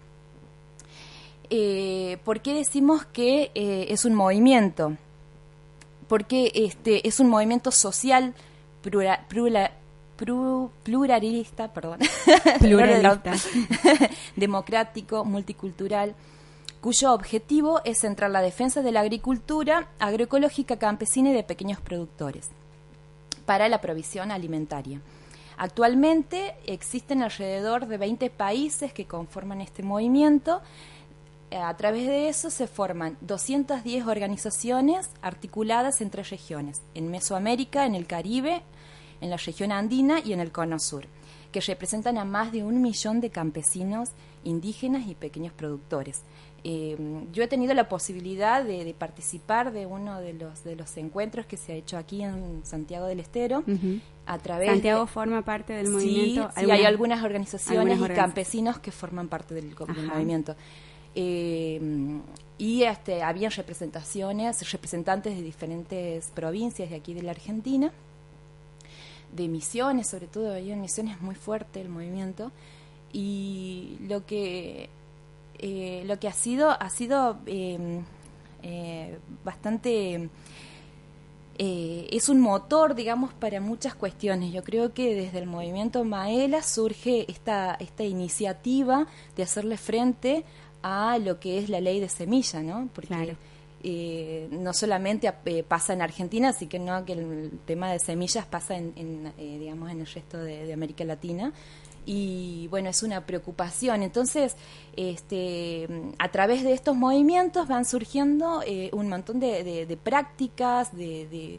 Eh, 1.48 2.18
¿Por 2.24 2.40
qué 2.42 2.54
decimos 2.54 3.04
que 3.06 3.50
eh, 3.54 3.86
es 3.88 4.04
un 4.04 4.14
movimiento? 4.14 4.96
Porque 6.06 6.52
este, 6.54 7.06
es 7.08 7.18
un 7.18 7.28
movimiento 7.28 7.70
social 7.72 8.34
plura- 8.82 9.26
plura- 9.28 9.72
pru- 10.20 10.68
pluralista, 10.82 11.68
perdón, 11.72 11.98
Pluralista. 12.60 13.32
democrático, 14.36 15.24
multicultural, 15.24 16.14
cuyo 16.80 17.12
objetivo 17.12 17.80
es 17.84 18.00
centrar 18.00 18.30
la 18.30 18.40
defensa 18.42 18.82
de 18.82 18.92
la 18.92 19.00
agricultura 19.00 19.88
agroecológica 19.98 20.76
campesina 20.78 21.30
y 21.30 21.34
de 21.34 21.42
pequeños 21.44 21.80
productores 21.80 22.48
para 23.46 23.68
la 23.68 23.80
provisión 23.80 24.30
alimentaria. 24.30 25.00
Actualmente 25.58 26.54
existen 26.66 27.22
alrededor 27.22 27.86
de 27.86 27.98
20 27.98 28.30
países 28.30 28.92
que 28.94 29.04
conforman 29.06 29.60
este 29.60 29.82
movimiento. 29.82 30.62
Eh, 31.50 31.56
A 31.58 31.76
través 31.76 32.06
de 32.06 32.28
eso 32.30 32.48
se 32.48 32.66
forman 32.66 33.18
210 33.20 34.06
organizaciones 34.06 35.10
articuladas 35.20 36.00
en 36.00 36.08
tres 36.08 36.30
regiones, 36.30 36.80
en 36.94 37.10
Mesoamérica, 37.10 37.84
en 37.84 37.94
el 37.94 38.06
Caribe, 38.06 38.62
en 39.20 39.30
la 39.30 39.36
región 39.36 39.72
andina 39.72 40.20
y 40.20 40.32
en 40.32 40.40
el 40.40 40.52
Cono 40.52 40.78
Sur, 40.78 41.06
que 41.52 41.60
representan 41.60 42.18
a 42.18 42.24
más 42.24 42.52
de 42.52 42.62
un 42.62 42.80
millón 42.80 43.20
de 43.20 43.30
campesinos, 43.30 44.10
indígenas 44.44 45.06
y 45.08 45.14
pequeños 45.14 45.52
productores. 45.52 46.22
Eh, 46.62 46.96
yo 47.32 47.42
he 47.42 47.48
tenido 47.48 47.72
la 47.72 47.88
posibilidad 47.88 48.62
de, 48.62 48.84
de 48.84 48.92
participar 48.92 49.72
de 49.72 49.86
uno 49.86 50.20
de 50.20 50.34
los, 50.34 50.62
de 50.62 50.76
los 50.76 50.94
encuentros 50.98 51.46
que 51.46 51.56
se 51.56 51.72
ha 51.72 51.74
hecho 51.74 51.96
aquí 51.96 52.22
en 52.22 52.60
Santiago 52.64 53.06
del 53.06 53.20
Estero 53.20 53.64
a 54.26 54.38
través 54.38 54.68
Santiago 54.68 55.06
de, 55.06 55.06
forma 55.06 55.42
parte 55.42 55.72
del 55.72 55.86
Sí, 55.86 55.92
movimiento. 55.92 56.50
sí, 56.54 56.70
hay 56.70 56.84
algunas 56.84 57.24
organizaciones 57.24 57.94
algunas 57.94 58.12
y 58.12 58.20
campesinos 58.20 58.78
que 58.78 58.92
forman 58.92 59.28
parte 59.28 59.54
del, 59.54 59.74
movimiento. 59.74 60.54
Eh, 61.14 61.80
y 62.58 62.82
este, 62.82 63.22
habían 63.22 63.50
representaciones, 63.52 64.70
representantes 64.70 65.34
de 65.34 65.42
diferentes 65.42 66.26
provincias 66.34 66.90
de 66.90 66.96
aquí 66.96 67.14
de 67.14 67.22
la 67.22 67.30
Argentina, 67.30 67.90
de 69.34 69.48
misiones, 69.48 70.08
sobre 70.08 70.26
todo, 70.26 70.52
había 70.52 70.74
en 70.74 70.80
misiones 70.80 71.20
muy 71.20 71.34
fuerte 71.34 71.80
el 71.80 71.88
movimiento. 71.88 72.52
Y 73.12 73.96
lo 74.02 74.24
que, 74.26 74.88
eh, 75.58 76.04
lo 76.06 76.18
que 76.18 76.28
ha 76.28 76.32
sido, 76.32 76.70
ha 76.70 76.90
sido 76.90 77.38
eh, 77.46 78.02
eh, 78.62 79.18
bastante 79.44 80.28
eh, 81.62 82.08
es 82.10 82.30
un 82.30 82.40
motor, 82.40 82.94
digamos, 82.94 83.34
para 83.34 83.60
muchas 83.60 83.94
cuestiones. 83.94 84.50
Yo 84.50 84.64
creo 84.64 84.94
que 84.94 85.14
desde 85.14 85.40
el 85.40 85.46
movimiento 85.46 86.04
Maela 86.04 86.62
surge 86.62 87.30
esta, 87.30 87.74
esta 87.74 88.02
iniciativa 88.02 89.06
de 89.36 89.42
hacerle 89.42 89.76
frente 89.76 90.44
a 90.82 91.18
lo 91.18 91.38
que 91.38 91.58
es 91.58 91.68
la 91.68 91.82
ley 91.82 92.00
de 92.00 92.08
semilla, 92.08 92.62
¿no? 92.62 92.88
Porque 92.94 93.08
Claro. 93.08 93.36
Eh, 93.82 94.48
no 94.50 94.72
solamente 94.72 95.32
eh, 95.46 95.62
pasa 95.62 95.92
en 95.92 96.02
Argentina, 96.02 96.50
así 96.50 96.66
que 96.66 96.78
no 96.78 97.04
que 97.04 97.14
el 97.14 97.50
tema 97.64 97.90
de 97.92 97.98
semillas 97.98 98.46
pasa 98.46 98.76
en, 98.76 98.92
en, 98.96 99.32
eh, 99.38 99.58
digamos, 99.58 99.90
en 99.90 100.00
el 100.00 100.06
resto 100.06 100.38
de, 100.38 100.72
América 100.72 101.04
Latina. 101.04 101.52
Y 102.06 102.66
bueno, 102.68 102.88
es 102.88 103.02
una 103.02 103.26
preocupación. 103.26 104.02
Entonces, 104.02 104.56
este, 104.96 105.86
a 106.18 106.28
través 106.30 106.62
de 106.62 106.72
estos 106.72 106.96
movimientos 106.96 107.68
van 107.68 107.84
surgiendo 107.84 108.62
eh, 108.66 108.90
un 108.92 109.08
montón 109.08 109.38
de, 109.40 109.62
de- 109.64 109.86
de 109.86 109.96
prácticas, 109.96 110.96
de, 110.96 111.58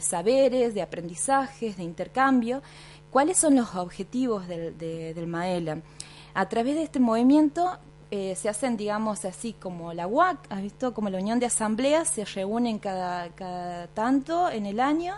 saberes, 0.00 0.74
de 0.74 0.82
aprendizajes, 0.82 1.76
de 1.76 1.82
intercambio. 1.82 2.62
¿Cuáles 3.10 3.38
son 3.38 3.56
los 3.56 3.74
objetivos 3.74 4.46
del, 4.48 4.76
de- 4.76 5.14
del 5.14 5.26
Maela? 5.26 5.80
A 6.34 6.48
través 6.48 6.74
de 6.74 6.82
este 6.82 7.00
movimiento 7.00 7.78
eh, 8.14 8.36
se 8.36 8.48
hacen, 8.48 8.76
digamos 8.76 9.24
así, 9.24 9.54
como 9.54 9.92
la 9.92 10.06
UAC, 10.06 10.38
¿has 10.48 10.62
visto? 10.62 10.94
Como 10.94 11.10
la 11.10 11.18
Unión 11.18 11.40
de 11.40 11.46
Asambleas, 11.46 12.08
se 12.08 12.24
reúnen 12.24 12.78
cada, 12.78 13.28
cada 13.30 13.88
tanto 13.88 14.48
en 14.50 14.66
el 14.66 14.78
año 14.78 15.16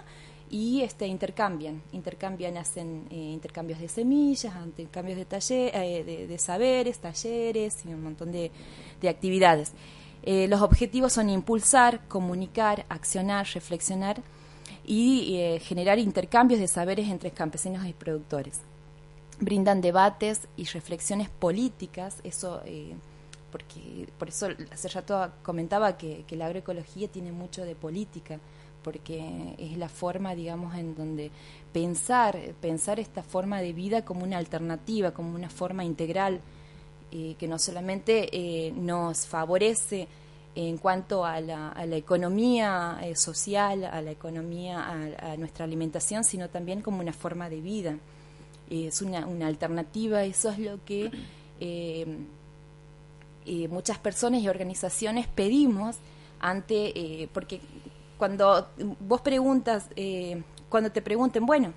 y 0.48 0.80
este, 0.80 1.06
intercambian, 1.06 1.82
intercambian, 1.92 2.56
hacen 2.56 3.06
eh, 3.11 3.16
intercambios 3.16 3.80
de 3.80 3.88
semillas, 3.88 4.54
intercambios 4.64 5.18
de, 5.18 5.26
taller, 5.26 5.72
eh, 5.74 6.26
de, 6.26 6.38
saberes, 6.38 6.98
talleres 6.98 7.85
y 7.85 7.88
un 7.88 8.02
montón 8.02 8.32
de, 8.32 8.50
de 9.02 9.09
actividades. 9.11 9.72
Eh, 10.22 10.48
los 10.48 10.62
objetivos 10.62 11.12
son 11.12 11.28
impulsar, 11.28 12.00
comunicar, 12.09 12.87
accionar, 12.88 13.46
reflexionar 13.52 14.22
y 14.87 15.37
eh, 15.37 15.61
generar 15.61 15.98
intercambios 15.98 16.61
de 16.61 16.68
saberes 16.68 17.09
entre 17.09 17.30
campesinos 17.30 17.85
y 17.85 17.92
productores 17.92 18.62
brindan 19.38 19.81
debates 19.81 20.49
y 20.57 20.64
reflexiones 20.64 21.29
políticas, 21.29 22.16
eso 22.25 22.62
eh, 22.64 22.94
porque 23.57 24.09
por 24.18 24.29
eso 24.29 24.49
hace 24.70 24.88
rato 24.88 25.31
comentaba 25.42 25.96
que, 25.96 26.25
la 26.33 26.46
agroecología 26.46 27.09
tiene 27.09 27.33
mucho 27.33 27.64
de 27.64 27.75
política, 27.75 28.38
porque 28.83 29.55
es 29.59 29.77
la 29.79 29.88
forma, 29.88 30.35
digamos, 30.35 30.75
en 30.77 30.94
donde 30.94 31.31
pensar, 31.72 32.38
pensar 32.61 33.01
esta 33.01 33.22
forma 33.22 33.61
de 33.61 33.72
vida 33.72 34.05
como 34.05 34.25
una 34.25 34.38
alternativa, 34.38 35.12
como 35.12 35.35
una 35.35 35.49
forma 35.49 35.85
integral, 35.85 36.40
eh, 37.11 37.35
que 37.38 37.49
no 37.49 37.59
solamente 37.59 38.29
eh, 38.31 38.72
nos 38.72 39.27
favorece 39.27 40.07
en 40.55 40.79
cuanto 40.79 41.25
a 41.25 41.40
la, 41.40 41.72
economía 41.92 42.99
eh, 43.03 43.16
social, 43.16 43.85
a 43.85 44.01
la 44.01 44.11
economía, 44.11 44.87
a 45.18 45.37
nuestra 45.37 45.64
alimentación, 45.64 46.25
sino 46.25 46.49
también 46.49 46.81
como 46.81 47.01
una 47.01 47.12
forma 47.12 47.49
de 47.49 47.61
vida 47.61 47.99
es 48.70 49.02
una, 49.02 49.26
una 49.26 49.46
alternativa, 49.46 50.24
eso 50.24 50.50
es 50.50 50.59
lo 50.59 50.85
que 50.85 51.11
eh, 51.61 52.07
eh, 53.46 53.68
muchas 53.68 53.98
personas 53.98 54.42
y 54.42 54.48
organizaciones 54.48 55.29
pedimos 55.29 55.96
ante, 56.40 57.22
eh, 57.22 57.29
porque 57.33 57.61
cuando 58.18 58.68
vos 59.00 59.20
preguntas 59.20 59.88
eh, 59.94 60.42
cuando 60.68 60.90
te 60.90 61.00
pregunten, 61.00 61.46
bueno, 61.46 61.72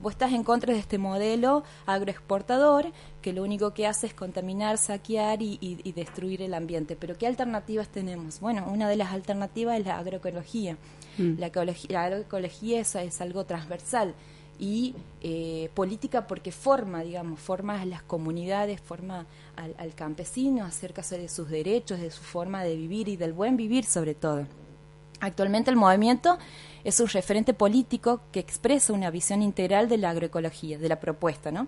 vos 0.00 0.12
estás 0.12 0.32
en 0.32 0.44
contra 0.44 0.74
de 0.74 0.78
este 0.78 0.98
modelo 0.98 1.64
agroexportador 1.86 2.92
que 3.22 3.32
lo 3.32 3.42
único 3.42 3.72
que 3.72 3.86
hace 3.86 4.06
es 4.06 4.14
contaminar, 4.14 4.76
saquear 4.76 5.40
y, 5.40 5.92
destruir 5.96 6.42
el 6.42 6.52
ambiente. 6.52 6.94
Pero 6.94 7.16
¿qué 7.16 7.26
alternativas 7.26 7.88
tenemos? 7.88 8.40
Bueno, 8.40 8.66
una 8.70 8.88
de 8.88 8.96
las 8.96 9.12
alternativas 9.12 9.80
es 9.80 9.86
la 9.86 9.98
agroecología. 9.98 10.76
Mm. 11.16 11.38
La, 11.38 11.46
agroecología 11.46 12.80
es, 12.80 12.94
es, 12.96 13.20
algo 13.20 13.44
transversal 13.44 14.14
y 14.58 14.94
eh, 15.20 15.70
política 15.74 16.26
porque 16.26 16.52
forma, 16.52 17.02
digamos, 17.02 17.40
forma 17.40 17.80
a 17.80 17.84
las 17.84 18.02
comunidades, 18.02 18.80
forma 18.80 19.26
al, 19.56 19.74
al 19.78 19.94
campesino 19.94 20.64
acerca 20.64 21.02
de 21.02 21.28
sus 21.28 21.48
derechos, 21.48 22.00
de 22.00 22.10
su 22.10 22.22
forma 22.22 22.64
de 22.64 22.76
vivir 22.76 23.08
y 23.08 23.16
del 23.16 23.32
buen 23.32 23.56
vivir 23.56 23.84
sobre 23.84 24.14
todo. 24.14 24.46
Actualmente 25.24 25.70
el 25.70 25.76
movimiento 25.76 26.38
es 26.84 27.00
un 27.00 27.08
referente 27.08 27.54
político 27.54 28.20
que 28.30 28.40
expresa 28.40 28.92
una 28.92 29.10
visión 29.10 29.40
integral 29.40 29.88
de 29.88 29.96
la 29.96 30.10
agroecología, 30.10 30.78
de 30.78 30.88
la 30.88 31.00
propuesta, 31.00 31.50
¿no? 31.50 31.66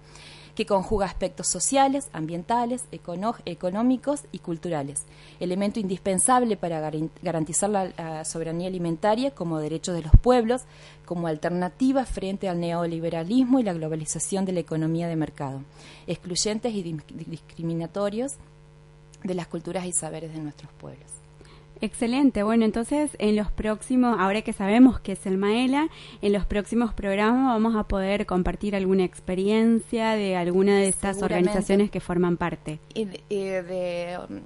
que 0.54 0.66
conjuga 0.66 1.06
aspectos 1.06 1.48
sociales, 1.48 2.08
ambientales, 2.12 2.84
económicos 2.90 4.24
y 4.32 4.40
culturales, 4.40 5.04
elemento 5.40 5.80
indispensable 5.80 6.56
para 6.56 6.80
garantizar 7.22 7.70
la, 7.70 8.24
soberanía 8.24 8.68
alimentaria 8.68 9.30
como 9.30 9.58
derecho 9.58 9.92
de 9.92 10.02
los 10.02 10.12
pueblos, 10.20 10.62
como 11.04 11.26
alternativa 11.26 12.04
frente 12.04 12.48
al 12.48 12.60
neoliberalismo 12.60 13.60
y 13.60 13.64
la 13.64 13.74
globalización 13.74 14.44
de 14.44 14.52
la 14.52 14.60
economía 14.60 15.08
de 15.08 15.16
mercado, 15.16 15.62
excluyentes 16.06 16.74
y 16.74 16.82
discriminatorios 17.26 18.36
de 19.24 19.34
las 19.34 19.46
culturas 19.46 19.86
y 19.86 19.92
saberes 19.92 20.32
de 20.34 20.40
nuestros 20.40 20.72
pueblos. 20.72 21.15
Excelente, 21.80 22.42
bueno, 22.42 22.64
entonces 22.64 23.10
en 23.18 23.36
los 23.36 23.50
próximos, 23.50 24.16
ahora 24.18 24.42
que 24.42 24.52
sabemos 24.52 24.98
que 25.00 25.12
es 25.12 25.26
el 25.26 25.36
Maela, 25.36 25.88
en 26.22 26.32
los 26.32 26.46
próximos 26.46 26.94
programas 26.94 27.46
vamos 27.46 27.76
a 27.76 27.84
poder 27.84 28.24
compartir 28.24 28.74
alguna 28.74 29.04
experiencia 29.04 30.12
de 30.12 30.36
alguna 30.36 30.78
de 30.78 30.88
estas 30.88 31.22
organizaciones 31.22 31.90
que 31.90 32.00
forman 32.00 32.36
parte. 32.36 32.78
de, 32.94 33.22
de 33.28 34.18
um, 34.18 34.40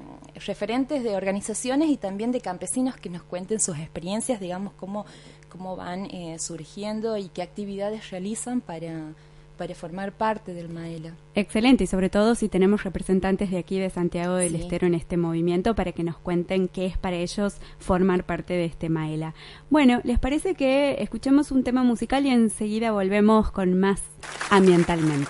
referentes 0.45 1.05
de 1.05 1.15
organizaciones 1.15 1.89
y 1.91 1.97
también 1.97 2.33
de 2.33 2.41
campesinos 2.41 2.97
que 2.97 3.11
nos 3.11 3.23
cuenten 3.23 3.61
sus 3.61 3.79
experiencias, 3.79 4.41
digamos, 4.41 4.73
cómo, 4.75 5.07
cómo 5.49 5.77
van 5.77 6.07
eh, 6.07 6.37
surgiendo 6.39 7.17
y 7.17 7.29
qué 7.29 7.43
actividades 7.43 8.11
realizan 8.11 8.61
para 8.61 9.13
para 9.61 9.75
formar 9.75 10.13
parte 10.13 10.55
del 10.55 10.71
Maela. 10.71 11.13
Excelente, 11.35 11.85
y 11.85 11.87
sobre 11.87 12.09
todo 12.09 12.35
si 12.35 12.49
tenemos 12.49 12.83
representantes 12.83 13.51
de 13.51 13.59
aquí 13.59 13.79
de 13.79 13.91
Santiago 13.91 14.37
del 14.37 14.55
Estero 14.55 14.87
en 14.87 14.95
este 14.95 15.19
movimiento 15.19 15.75
para 15.75 15.93
que 15.93 16.03
nos 16.03 16.17
cuenten 16.17 16.67
qué 16.67 16.87
es 16.87 16.97
para 16.97 17.17
ellos 17.17 17.59
formar 17.79 18.25
parte 18.25 18.55
de 18.55 18.65
este 18.65 18.89
Maela. 18.89 19.35
Bueno, 19.69 20.01
¿les 20.03 20.19
parece 20.19 20.55
que 20.55 20.97
escuchemos 21.03 21.51
un 21.51 21.63
tema 21.63 21.85
musical 21.85 22.25
y 22.25 22.31
enseguida 22.31 22.91
volvemos 22.93 23.51
con 23.51 23.79
más 23.79 24.01
ambientalmente? 24.49 25.29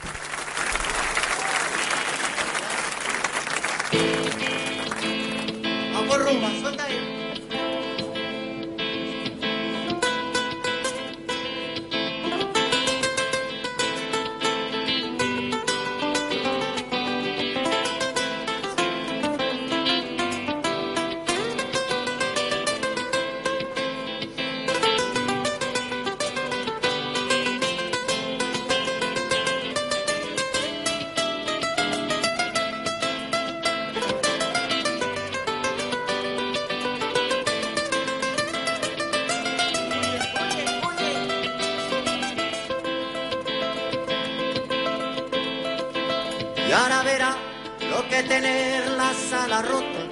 tener 48.31 48.87
la 48.91 49.13
sala 49.13 49.61
rota. 49.61 50.03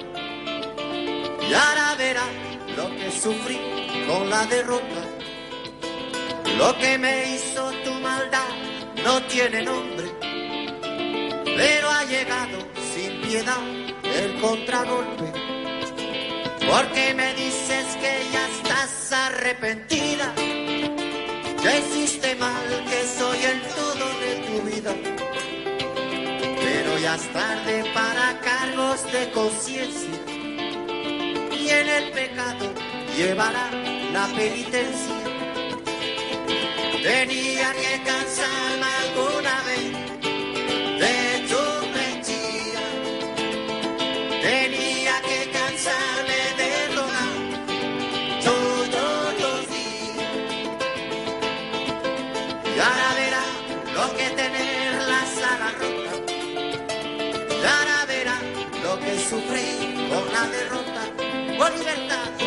Y 1.49 1.53
ahora 1.53 1.95
verá 1.97 2.27
lo 2.75 2.87
que 2.97 3.09
sufrí 3.11 3.57
con 4.07 4.29
la 4.29 4.45
derrota. 4.45 5.01
Lo 6.57 6.77
que 6.77 6.97
me 6.97 7.13
hizo 7.33 7.71
tu 7.85 7.93
maldad 8.09 8.51
no 9.05 9.23
tiene 9.33 9.61
nombre, 9.61 10.07
pero 11.59 11.89
ha 11.89 12.03
llegado 12.13 12.57
sin 12.93 13.21
piedad 13.21 13.63
el 14.03 14.31
contragolpe. 14.41 15.27
Porque 16.69 17.13
me 17.19 17.33
dices 17.35 17.85
que 18.01 18.13
ya 18.33 18.43
estás 18.55 19.11
arrepentida, 19.13 20.27
que 21.63 21.71
hiciste 21.81 22.35
mal, 22.35 22.67
que 22.89 22.99
soy 23.17 23.39
el 23.51 23.61
todo 23.79 24.05
de 24.23 24.31
tu 24.45 24.55
vida 24.69 25.18
es 27.05 27.31
tarde 27.31 27.83
para 27.93 28.37
cargos 28.41 29.09
de 29.11 29.31
conciencia 29.31 30.09
y 31.57 31.69
en 31.69 31.87
el 31.87 32.11
pecado 32.11 32.73
llevará 33.15 33.71
la 34.11 34.27
penitencia. 34.27 35.15
Tenía 37.01 37.71
que 37.71 38.03
cansarme 38.03 38.85
alguna 39.05 39.61
vez 39.63 40.08
sufrí 59.29 60.09
por 60.09 60.25
la 60.33 60.47
derrota, 60.47 61.01
por 61.57 61.71
libertad. 61.77 62.38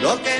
lo 0.00 0.20
que 0.22 0.39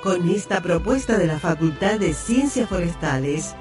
con 0.03 0.29
esta 0.29 0.61
propuesta 0.61 1.17
de 1.17 1.25
la 1.25 1.39
Facultad 1.39 1.99
de 1.99 2.13
Ciencias 2.13 2.69
Forestales. 2.69 3.55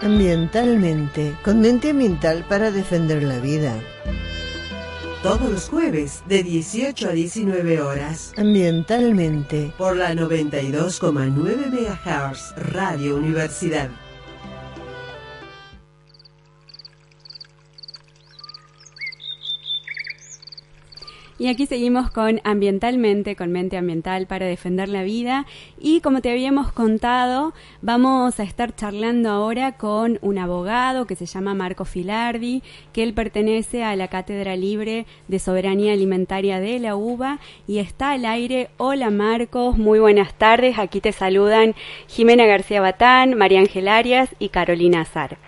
Ambientalmente, 0.00 1.36
con 1.44 1.60
mente 1.60 1.90
ambiental 1.90 2.44
para 2.48 2.72
defender 2.72 3.22
la 3.22 3.38
vida. 3.38 3.72
Todos 5.22 5.48
los 5.48 5.68
jueves, 5.68 6.24
de 6.26 6.42
18 6.42 7.10
a 7.10 7.12
19 7.12 7.80
horas. 7.80 8.32
Ambientalmente. 8.36 9.72
Por 9.78 9.96
la 9.96 10.12
92,9 10.12 11.70
MHz, 11.70 12.54
Radio 12.56 13.14
Universidad. 13.14 13.90
Y 21.42 21.48
aquí 21.48 21.66
seguimos 21.66 22.08
con 22.08 22.40
Ambientalmente, 22.44 23.34
con 23.34 23.50
Mente 23.50 23.76
Ambiental 23.76 24.28
para 24.28 24.46
defender 24.46 24.88
la 24.88 25.02
vida. 25.02 25.44
Y 25.76 26.00
como 26.00 26.20
te 26.20 26.30
habíamos 26.30 26.70
contado, 26.70 27.52
vamos 27.80 28.38
a 28.38 28.44
estar 28.44 28.76
charlando 28.76 29.28
ahora 29.28 29.72
con 29.72 30.20
un 30.22 30.38
abogado 30.38 31.04
que 31.04 31.16
se 31.16 31.26
llama 31.26 31.52
Marco 31.52 31.84
Filardi, 31.84 32.62
que 32.92 33.02
él 33.02 33.12
pertenece 33.12 33.82
a 33.82 33.96
la 33.96 34.06
Cátedra 34.06 34.54
Libre 34.54 35.04
de 35.26 35.40
Soberanía 35.40 35.94
Alimentaria 35.94 36.60
de 36.60 36.78
la 36.78 36.94
UBA 36.94 37.40
y 37.66 37.78
está 37.78 38.12
al 38.12 38.24
aire. 38.24 38.70
Hola 38.76 39.10
Marcos, 39.10 39.76
muy 39.76 39.98
buenas 39.98 40.34
tardes. 40.34 40.78
Aquí 40.78 41.00
te 41.00 41.10
saludan 41.10 41.74
Jimena 42.06 42.46
García 42.46 42.80
Batán, 42.80 43.34
María 43.36 43.58
Ángel 43.58 43.88
Arias 43.88 44.28
y 44.38 44.50
Carolina 44.50 45.00
Azar. 45.00 45.38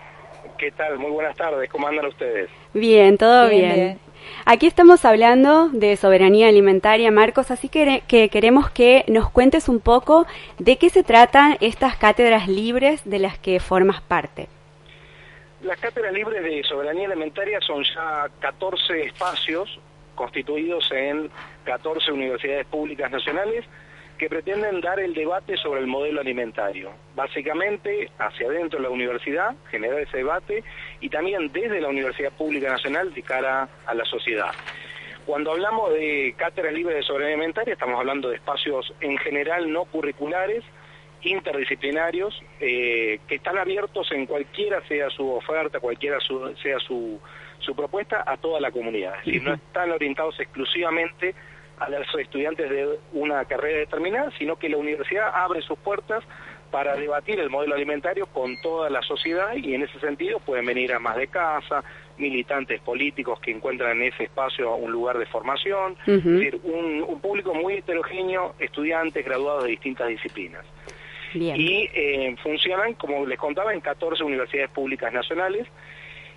¿Qué 0.59 0.71
tal? 0.71 0.99
Muy 0.99 1.11
buenas 1.11 1.37
tardes. 1.37 1.69
¿Cómo 1.71 1.87
andan 1.87 2.07
ustedes? 2.07 2.49
Bien, 2.73 3.19
todo 3.19 3.49
Bien, 3.49 3.63
bien. 3.63 3.75
bien. 3.75 3.99
Aquí 4.47 4.67
estamos 4.67 5.05
hablando 5.05 5.69
de 5.69 5.97
soberanía 5.97 6.49
alimentaria, 6.49 7.11
Marcos, 7.11 7.51
así 7.51 7.69
que, 7.69 8.03
que 8.07 8.29
queremos 8.29 8.71
que 8.71 9.05
nos 9.09 9.31
cuentes 9.31 9.69
un 9.69 9.81
poco 9.81 10.27
de 10.59 10.77
qué 10.79 10.89
se 10.91 11.03
tratan 11.03 11.57
estas 11.61 11.97
cátedras 11.97 12.49
libres 12.49 13.03
de 13.05 13.19
las 13.19 13.39
que 13.39 13.61
formas 13.61 14.01
parte. 14.01 14.49
Las 15.63 15.79
cátedras 15.79 16.13
libres 16.13 16.43
de 16.43 16.63
soberanía 16.65 17.07
alimentaria 17.07 17.61
son 17.61 17.83
ya 17.85 18.29
14 18.41 19.05
espacios 19.05 19.79
constituidos 20.15 20.91
en 20.93 21.31
14 21.65 22.13
universidades 22.13 22.67
públicas 22.67 23.11
nacionales 23.11 23.65
que 24.19 24.29
pretenden 24.29 24.81
dar 24.81 25.01
el 25.01 25.13
debate 25.15 25.57
sobre 25.57 25.81
el 25.81 25.87
modelo 25.87 26.21
alimentario. 26.21 26.91
Básicamente, 27.17 28.11
hacia 28.19 28.47
adentro 28.49 28.79
de 28.79 28.85
la 28.85 28.91
universidad, 28.91 29.55
generar 29.71 30.01
ese 30.01 30.19
debate 30.19 30.63
y 31.01 31.09
también 31.09 31.51
desde 31.53 31.81
la 31.81 31.89
Universidad 31.89 32.33
Pública 32.33 32.69
Nacional 32.71 33.13
de 33.13 33.23
cara 33.23 33.69
a 33.87 33.95
la 33.95 34.05
sociedad. 34.05 34.53
Cuando 35.27 35.53
hablamos 35.53 35.93
de 35.93 36.35
cátedras 36.37 36.73
libres 36.75 36.97
de 36.97 37.03
soberanía 37.03 37.35
alimentaria, 37.37 37.73
estamos 37.73 37.99
hablando 37.99 38.29
de 38.29 38.37
espacios 38.37 38.93
en 39.01 39.17
general 39.19 39.73
no 39.73 39.85
curriculares, 39.87 40.63
interdisciplinarios, 41.23 42.41
eh, 42.61 43.19
que 43.27 43.37
están 43.37 43.59
abiertos 43.59 44.11
en 44.13 44.27
cualquiera 44.27 44.81
sea 44.87 45.11
su 45.11 45.31
oferta, 45.33 45.81
cualquiera 45.81 46.21
su- 46.21 46.55
sea 46.63 46.79
su, 46.79 47.21
su 47.59 47.75
propuesta, 47.75 48.23
a 48.27 48.37
toda 48.37 48.61
la 48.61 48.71
comunidad. 48.71 49.15
Es 49.21 49.25
decir, 49.27 49.43
no 49.43 49.55
están 49.55 49.91
orientados 49.91 50.39
exclusivamente 50.39 51.35
a 51.79 51.89
los 51.89 52.07
estudiantes 52.19 52.71
de 52.71 52.99
una 53.13 53.45
carrera 53.45 53.79
determinada, 53.79 54.31
sino 54.39 54.57
que 54.57 54.69
la 54.69 54.77
universidad 54.77 55.31
abre 55.35 55.61
sus 55.63 55.79
puertas 55.79 56.23
para 56.71 56.97
debatir 56.97 57.39
el 57.39 57.51
modelo 57.51 57.77
alimentario 57.77 58.27
con 58.27 58.61
toda 58.61 58.91
la 58.91 59.01
sociedad 59.03 59.55
y 59.55 59.75
en 59.75 59.83
ese 59.83 60.01
sentido 60.01 60.41
pueden 60.41 60.67
venir 60.67 60.93
a 60.93 60.99
más 60.99 61.17
de 61.17 61.29
casa, 61.29 61.85
militantes 62.19 62.81
políticos 62.81 63.39
que 63.41 63.53
encuentran 63.53 64.01
en 64.01 64.13
ese 64.13 64.25
espacio 64.25 64.75
un 64.75 64.91
lugar 64.91 65.19
de 65.19 65.27
formación, 65.27 65.97
es 66.07 66.25
decir, 66.25 66.61
un, 66.65 67.05
un 67.07 67.21
público 67.21 67.55
muy 67.55 67.75
heterogéneo, 67.75 68.55
estudiantes 68.59 69.25
graduados 69.25 69.65
de 69.65 69.71
distintas 69.71 70.09
disciplinas. 70.09 70.65
Bien. 71.33 71.61
Y 71.61 71.89
eh, 71.93 72.37
funcionan, 72.43 72.95
como 72.95 73.27
les 73.27 73.39
contaba, 73.39 73.73
en 73.73 73.81
14 73.81 74.23
universidades 74.23 74.71
públicas 74.71 75.13
nacionales 75.13 75.67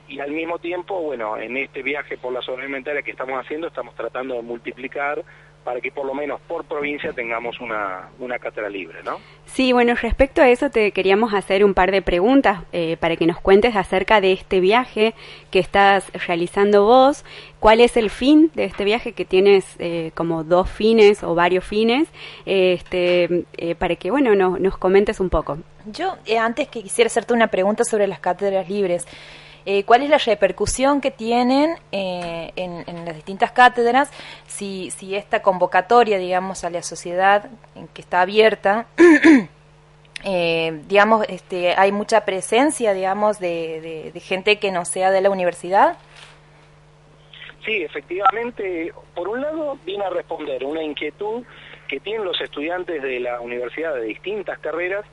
y 0.08 0.20
al 0.20 0.32
mismo 0.32 0.60
tiempo, 0.60 1.02
bueno, 1.02 1.38
en 1.38 1.58
este 1.58 1.82
viaje 1.84 2.18
por 2.18 2.32
la 2.34 2.42
soberanía 2.42 2.66
alimentaria 2.68 3.02
que 3.02 3.12
estamos 3.12 3.40
haciendo, 3.44 3.68
estamos 3.68 3.94
tratando 3.96 4.36
de 4.36 4.42
multiplicar 4.42 5.24
para 5.64 5.82
que 5.82 5.92
por 5.92 6.06
lo 6.06 6.14
menos 6.14 6.40
por 6.48 6.64
provincia 6.64 7.12
tengamos 7.12 7.60
una, 7.60 8.08
una 8.20 8.40
cátedra 8.40 8.70
libre, 8.70 9.00
¿no? 9.04 9.20
Sí, 9.48 9.74
bueno, 9.74 9.96
respecto 10.02 10.42
a 10.42 10.48
eso 10.48 10.70
te 10.70 10.94
queríamos 10.94 11.34
hacer 11.34 11.66
un 11.66 11.74
par 11.74 11.92
de 11.92 12.02
preguntas 12.02 12.62
eh, 12.72 12.96
para 13.02 13.18
que 13.18 13.26
nos 13.26 13.42
cuentes 13.42 13.76
acerca 13.76 14.22
de 14.22 14.32
este 14.32 14.62
viaje 14.62 15.14
que 15.52 15.60
estás 15.60 16.10
realizando 16.26 16.86
vos. 16.86 17.26
¿Cuál 17.60 17.82
es 17.82 17.98
el 17.98 18.10
fin 18.10 18.50
de 18.56 18.64
este 18.64 18.86
viaje 18.86 19.12
que 19.12 19.26
tienes 19.26 19.76
eh, 19.80 20.12
como 20.16 20.46
dos 20.46 20.70
fines 20.70 21.22
o 21.22 21.36
varios 21.36 21.66
fines? 21.66 22.08
Eh, 22.46 22.72
este, 22.72 23.44
eh, 23.58 23.76
para 23.76 23.98
que, 23.98 24.10
bueno, 24.10 24.36
no- 24.36 24.58
nos 24.58 24.78
comentes 24.78 25.20
un 25.20 25.30
poco. 25.30 25.58
Yo, 25.92 26.16
eh, 26.26 26.38
antes 26.38 26.70
que 26.70 26.82
quisiera 26.82 27.08
hacerte 27.08 27.34
una 27.34 27.48
pregunta 27.48 27.84
sobre 27.84 28.08
las 28.08 28.20
cátedras 28.22 28.70
libres, 28.70 29.06
eh, 29.70 29.84
¿cuál 29.84 30.02
es 30.02 30.10
la 30.10 30.18
repercusión 30.18 31.02
que 31.02 31.12
tienen 31.12 31.76
eh, 31.92 32.54
en, 32.56 33.06
las 33.06 33.16
distintas 33.16 33.52
cátedras 33.52 34.10
si, 34.48 34.94
esta 35.14 35.42
convocatoria, 35.42 36.18
digamos, 36.18 36.64
a 36.64 36.70
la 36.70 36.82
sociedad 36.82 37.50
en 37.76 37.90
que 37.90 38.02
está 38.02 38.22
abierta, 38.22 38.88
eh, 40.24 40.82
digamos, 40.88 41.26
este, 41.28 41.74
hay 41.76 41.92
mucha 41.92 42.24
presencia, 42.24 42.94
digamos, 42.94 43.40
de 43.40 44.14
gente 44.24 44.58
que 44.58 44.72
no 44.72 44.86
sea 44.86 45.12
de 45.12 45.20
la 45.20 45.30
universidad? 45.30 45.98
Sí, 47.66 47.84
efectivamente, 47.84 48.94
por 49.14 49.28
un 49.28 49.42
lado 49.42 49.78
viene 49.86 50.06
a 50.06 50.10
responder 50.10 50.64
una 50.64 50.82
inquietud 50.82 51.44
que 51.90 52.00
tienen 52.00 52.24
los 52.24 52.40
estudiantes 52.40 53.04
de 53.04 53.20
la 53.20 53.42
universidad 53.42 53.96
de 53.96 54.04
distintas 54.04 54.60
carreras 54.60 55.04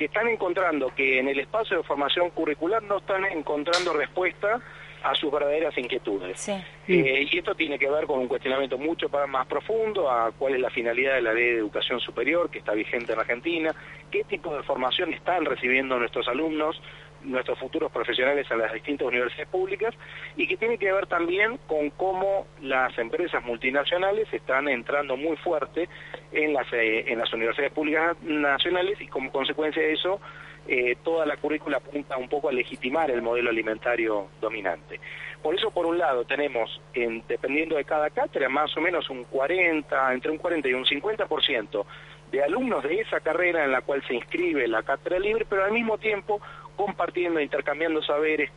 que 0.00 0.06
están 0.06 0.28
encontrando 0.28 0.94
que 0.96 1.18
en 1.18 1.28
el 1.28 1.38
espacio 1.40 1.76
de 1.76 1.82
formación 1.82 2.30
curricular 2.30 2.82
no 2.82 3.00
están 3.00 3.22
encontrando 3.26 3.92
respuesta 3.92 4.58
a 5.02 5.14
sus 5.14 5.30
verdaderas 5.30 5.76
inquietudes. 5.76 6.40
Sí. 6.40 6.52
Eh, 6.88 7.28
y 7.30 7.36
esto 7.36 7.54
tiene 7.54 7.78
que 7.78 7.90
ver 7.90 8.06
con 8.06 8.18
un 8.18 8.26
cuestionamiento 8.26 8.78
mucho 8.78 9.10
más 9.28 9.46
profundo 9.46 10.10
a 10.10 10.32
cuál 10.32 10.54
es 10.54 10.60
la 10.62 10.70
finalidad 10.70 11.16
de 11.16 11.20
la 11.20 11.34
ley 11.34 11.52
de 11.52 11.58
educación 11.58 12.00
superior 12.00 12.48
que 12.48 12.60
está 12.60 12.72
vigente 12.72 13.12
en 13.12 13.18
Argentina, 13.18 13.74
qué 14.10 14.24
tipo 14.24 14.56
de 14.56 14.62
formación 14.62 15.12
están 15.12 15.44
recibiendo 15.44 15.98
nuestros 15.98 16.26
alumnos, 16.28 16.80
nuestros 17.22 17.58
futuros 17.58 17.90
profesionales 17.92 18.46
en 18.50 18.58
las 18.58 18.72
distintas 18.72 19.08
universidades 19.08 19.48
públicas 19.48 19.94
y 20.36 20.46
que 20.46 20.56
tiene 20.56 20.78
que 20.78 20.92
ver 20.92 21.06
también 21.06 21.58
con 21.66 21.90
cómo 21.90 22.46
las 22.62 22.96
empresas 22.98 23.44
multinacionales 23.44 24.32
están 24.32 24.68
entrando 24.68 25.16
muy 25.16 25.36
fuerte 25.36 25.88
en 26.32 26.52
las, 26.52 26.66
eh, 26.72 27.04
en 27.06 27.18
las 27.18 27.32
universidades 27.32 27.72
públicas 27.72 28.16
nacionales 28.22 29.00
y 29.00 29.06
como 29.06 29.30
consecuencia 29.30 29.82
de 29.82 29.92
eso 29.92 30.20
eh, 30.68 30.96
toda 31.02 31.26
la 31.26 31.36
currícula 31.36 31.78
apunta 31.78 32.16
un 32.16 32.28
poco 32.28 32.48
a 32.48 32.52
legitimar 32.52 33.10
el 33.10 33.22
modelo 33.22 33.50
alimentario 33.50 34.28
dominante. 34.40 35.00
Por 35.42 35.54
eso, 35.54 35.70
por 35.70 35.86
un 35.86 35.98
lado, 35.98 36.24
tenemos, 36.24 36.80
en, 36.92 37.24
dependiendo 37.26 37.76
de 37.76 37.84
cada 37.84 38.10
cátedra, 38.10 38.48
más 38.48 38.76
o 38.76 38.80
menos 38.80 39.08
un 39.08 39.24
40, 39.24 40.12
entre 40.12 40.30
un 40.30 40.38
40 40.38 40.68
y 40.68 40.74
un 40.74 40.84
50% 40.84 41.84
de 42.30 42.42
alumnos 42.44 42.84
de 42.84 43.00
esa 43.00 43.20
carrera 43.20 43.64
en 43.64 43.72
la 43.72 43.80
cual 43.80 44.02
se 44.06 44.14
inscribe 44.14 44.68
la 44.68 44.82
cátedra 44.82 45.18
libre, 45.18 45.46
pero 45.48 45.64
al 45.64 45.72
mismo 45.72 45.98
tiempo 45.98 46.40
compartiendo, 46.80 47.40
intercambiando 47.40 48.02
saberes, 48.02 48.50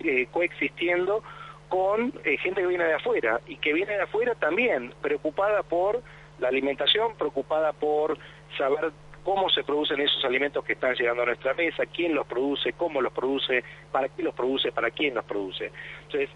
eh, 0.00 0.26
coexistiendo 0.30 1.22
con 1.68 2.10
eh, 2.24 2.38
gente 2.38 2.62
que 2.62 2.66
viene 2.66 2.84
de 2.84 2.94
afuera 2.94 3.40
y 3.46 3.56
que 3.56 3.74
viene 3.74 3.92
de 3.92 4.02
afuera 4.02 4.34
también 4.34 4.94
preocupada 5.02 5.62
por 5.62 6.00
la 6.38 6.48
alimentación, 6.48 7.14
preocupada 7.18 7.74
por 7.74 8.16
saber 8.56 8.92
cómo 9.22 9.50
se 9.50 9.64
producen 9.64 10.00
esos 10.00 10.24
alimentos 10.24 10.64
que 10.64 10.72
están 10.72 10.94
llegando 10.94 11.24
a 11.24 11.26
nuestra 11.26 11.52
mesa, 11.52 11.84
quién 11.84 12.14
los 12.14 12.26
produce, 12.26 12.72
cómo 12.72 13.02
los 13.02 13.12
produce, 13.12 13.62
para 13.92 14.08
qué 14.08 14.22
los 14.22 14.34
produce, 14.34 14.72
para 14.72 14.90
quién 14.90 15.14
los 15.14 15.24
produce. 15.26 15.70
Entonces, 16.04 16.30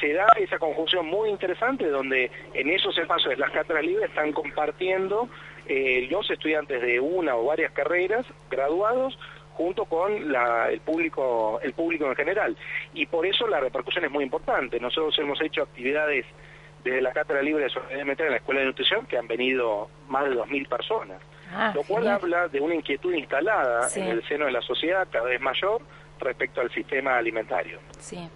se 0.00 0.12
da 0.14 0.26
esa 0.36 0.58
conjunción 0.58 1.06
muy 1.06 1.30
interesante 1.30 1.88
donde 1.88 2.28
en 2.54 2.70
esos 2.70 2.98
espacios 2.98 3.30
de 3.30 3.36
las 3.36 3.52
cátedras 3.52 3.84
libres 3.84 4.08
están 4.08 4.32
compartiendo 4.32 5.28
eh, 5.68 6.08
los 6.10 6.28
estudiantes 6.28 6.82
de 6.82 6.98
una 6.98 7.36
o 7.36 7.44
varias 7.44 7.70
carreras 7.70 8.26
graduados 8.50 9.16
junto 9.56 9.86
con 9.86 10.30
la- 10.30 10.68
el 10.70 10.80
público 10.80 11.58
el 11.62 11.72
público 11.72 12.06
en 12.06 12.14
general 12.14 12.56
y 12.94 13.06
por 13.06 13.24
eso 13.26 13.46
la 13.48 13.58
repercusión 13.60 14.04
es 14.04 14.10
muy 14.10 14.22
importante 14.24 14.78
nosotros 14.78 15.18
hemos 15.18 15.40
hecho 15.40 15.62
actividades 15.62 16.26
desde 16.84 17.00
la 17.00 17.12
cátedra 17.12 17.42
libre 17.42 17.64
de 17.64 17.94
alimentaria 17.94 18.26
en 18.26 18.32
la 18.32 18.36
escuela 18.38 18.60
de 18.60 18.66
nutrición 18.66 19.06
que 19.06 19.16
han 19.18 19.26
venido 19.26 19.88
más 20.08 20.24
de 20.24 20.34
2.000 20.36 20.68
personas 20.68 21.20
Ah, 21.52 21.70
lo 21.74 21.82
cual 21.84 22.02
genial. 22.02 22.20
habla 22.20 22.48
de 22.48 22.60
una 22.60 22.74
inquietud 22.74 23.14
instalada 23.14 23.88
Sí. 23.88 24.00
en 24.00 24.08
el 24.08 24.26
seno 24.28 24.46
de 24.46 24.52
la 24.52 24.60
sociedad 24.62 25.06
cada 25.10 25.26
vez 25.26 25.40
mayor 25.40 25.80
respecto 26.20 26.60
al 26.60 26.70
sistema 26.72 27.16
alimentario. 27.16 27.78
Sí. 27.98 28.28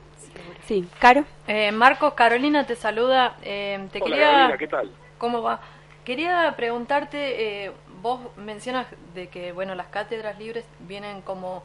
Sí, 0.62 0.88
Caro. 1.00 1.24
Eh, 1.48 1.72
Marcos, 1.72 2.14
Carolina 2.14 2.64
te 2.64 2.76
saluda. 2.76 3.36
Eh, 3.42 3.88
te 3.90 3.98
Hola 4.00 4.06
quería... 4.14 4.30
Carolina, 4.30 4.58
¿qué 4.58 4.68
tal? 4.68 4.90
¿Cómo 5.18 5.42
va? 5.42 5.60
Quería 6.04 6.54
preguntarte, 6.56 7.64
eh, 7.66 7.72
vos 8.02 8.20
mencionas 8.36 8.86
de 9.14 9.28
que 9.28 9.52
bueno 9.52 9.74
las 9.74 9.88
cátedras 9.88 10.38
libres 10.38 10.64
vienen 10.80 11.22
como 11.22 11.62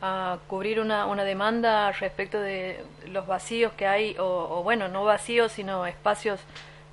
a 0.00 0.38
cubrir 0.46 0.78
una, 0.80 1.06
una 1.06 1.24
demanda 1.24 1.90
respecto 1.92 2.38
de 2.40 2.84
los 3.08 3.26
vacíos 3.26 3.72
que 3.72 3.86
hay, 3.86 4.14
o, 4.20 4.62
bueno, 4.62 4.86
no 4.88 5.04
vacíos, 5.04 5.50
sino 5.52 5.86
espacios 5.86 6.40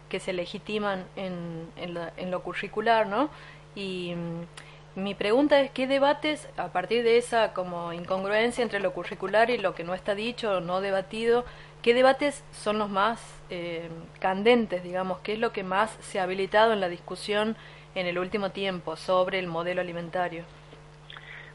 que 0.09 0.19
se 0.19 0.33
legitiman 0.33 1.05
en, 1.15 1.67
en, 1.75 1.93
la- 1.93 2.13
en 2.17 2.31
lo 2.31 2.41
curricular, 2.43 3.05
¿no? 3.07 3.29
Y 3.75 4.13
mm, 4.15 5.01
mi 5.01 5.13
pregunta 5.13 5.59
es, 5.59 5.71
¿qué 5.71 5.87
debates, 5.87 6.47
a 6.57 6.69
partir 6.69 7.03
de 7.03 7.17
esa 7.17 7.53
como 7.53 7.91
incongruencia 7.93 8.61
entre 8.63 8.79
lo 8.79 8.93
curricular 8.93 9.49
y 9.49 9.57
lo 9.57 9.75
que 9.75 9.83
no 9.83 9.93
está 9.93 10.15
dicho 10.15 10.57
o 10.57 10.59
no 10.61 10.79
debatido, 10.81 11.43
qué 11.81 11.93
debates 11.93 12.43
son 12.51 12.79
los 12.79 12.89
más 12.89 13.21
eh, 13.49 13.89
candentes, 14.19 14.83
digamos? 14.83 15.19
¿Qué 15.19 15.33
es 15.33 15.39
lo 15.39 15.51
que 15.51 15.63
más 15.63 15.91
se 16.01 16.19
ha 16.19 16.23
habilitado 16.23 16.71
en 16.73 16.79
la 16.79 16.89
discusión 16.89 17.57
en 17.95 18.07
el 18.07 18.19
último 18.19 18.51
tiempo 18.51 18.95
sobre 18.95 19.39
el 19.39 19.47
modelo 19.47 19.81
alimentario? 19.81 20.43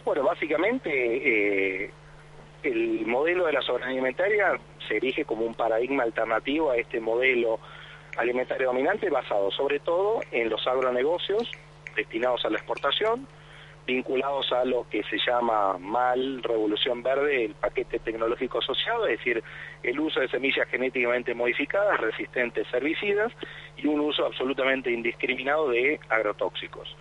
Bueno, 0.05 0.24
básicamente 0.24 0.91
eh, 1.84 1.91
el 2.62 3.07
modelo 3.07 3.47
de 3.47 3.53
la 3.53 3.62
soberanía 3.62 3.97
alimentaria 3.97 4.59
se 4.88 4.97
erige 4.97 5.24
como 5.24 5.45
un 5.45 5.55
paradigma 5.55 6.03
alternativo 6.03 6.70
a 6.70 6.76
este 6.76 7.01
modelo 7.01 7.61
alimentario 8.16 8.68
dominante 8.68 9.09
basado 9.11 9.51
sobre 9.51 9.78
todo 9.80 10.20
en 10.32 10.49
los 10.49 10.66
agronegocios 10.66 11.51
destinados 11.95 12.45
a 12.45 12.51
la 12.51 12.57
exportación, 12.57 13.26
vinculados 13.91 14.53
a 14.53 14.64
lo 14.64 14.86
que 14.88 15.03
se 15.05 15.18
llama 15.18 15.76
mal 15.78 16.43
revolución 16.45 17.03
verde, 17.03 17.47
el 17.47 17.55
paquete 17.55 17.99
tecnológico 17.99 18.59
asociado, 18.59 19.07
es 19.07 19.18
decir, 19.18 19.43
el 19.82 19.99
uso 19.99 20.20
de 20.20 20.28
semillas 20.28 20.68
genéticamente 20.68 21.34
modificadas, 21.34 22.01
resistentes 22.01 22.72
herbicidas, 22.72 23.32
y 23.76 23.88
un 23.88 23.99
uso 24.01 24.26
absolutamente 24.26 24.93
indiscriminado 24.93 25.68
de 25.70 25.99
agrotóxicos. 26.09 26.97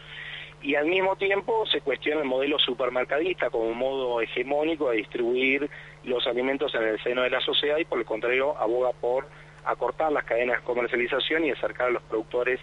y 0.62 0.76
al 0.76 0.88
mismo 0.88 1.16
tiempo 1.16 1.66
se 1.68 1.80
cuestiona 1.80 2.20
el 2.22 2.28
modelo 2.28 2.60
supermercadista 2.60 3.50
como 3.50 3.70
un 3.70 3.78
modo 3.78 4.20
hegemónico 4.20 4.90
de 4.90 4.98
distribuir 4.98 5.70
los 6.04 6.28
alimentos 6.28 6.76
en 6.76 6.84
el 6.84 7.02
seno 7.02 7.22
de 7.22 7.30
la 7.30 7.40
sociedad 7.40 7.78
y 7.78 7.86
por 7.86 7.98
el 7.98 8.04
contrario 8.04 8.58
aboga 8.58 8.92
por 8.92 9.26
acortar 9.64 10.12
las 10.12 10.26
cadenas 10.26 10.58
de 10.58 10.66
comercialización 10.66 11.46
y 11.46 11.52
acercar 11.52 11.88
a 11.88 11.92
los 11.92 12.04
productores 12.04 12.60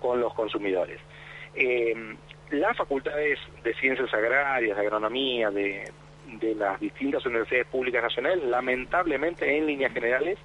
con 0.00 0.20
los 0.20 0.32
consumidores. 0.32 1.00
Eh, 1.54 2.16
las 2.50 2.76
facultades 2.76 3.38
de 3.62 3.74
ciencias 3.74 4.12
agrarias, 4.12 4.76
de 4.76 4.82
agronomía, 4.82 5.50
de, 5.50 5.90
las 6.56 6.80
distintas 6.80 7.24
universidades 7.26 7.66
públicas 7.66 8.02
nacionales, 8.02 8.42
lamentablemente 8.44 9.56
en 9.56 9.66
líneas 9.66 9.92
generales, 9.92 10.38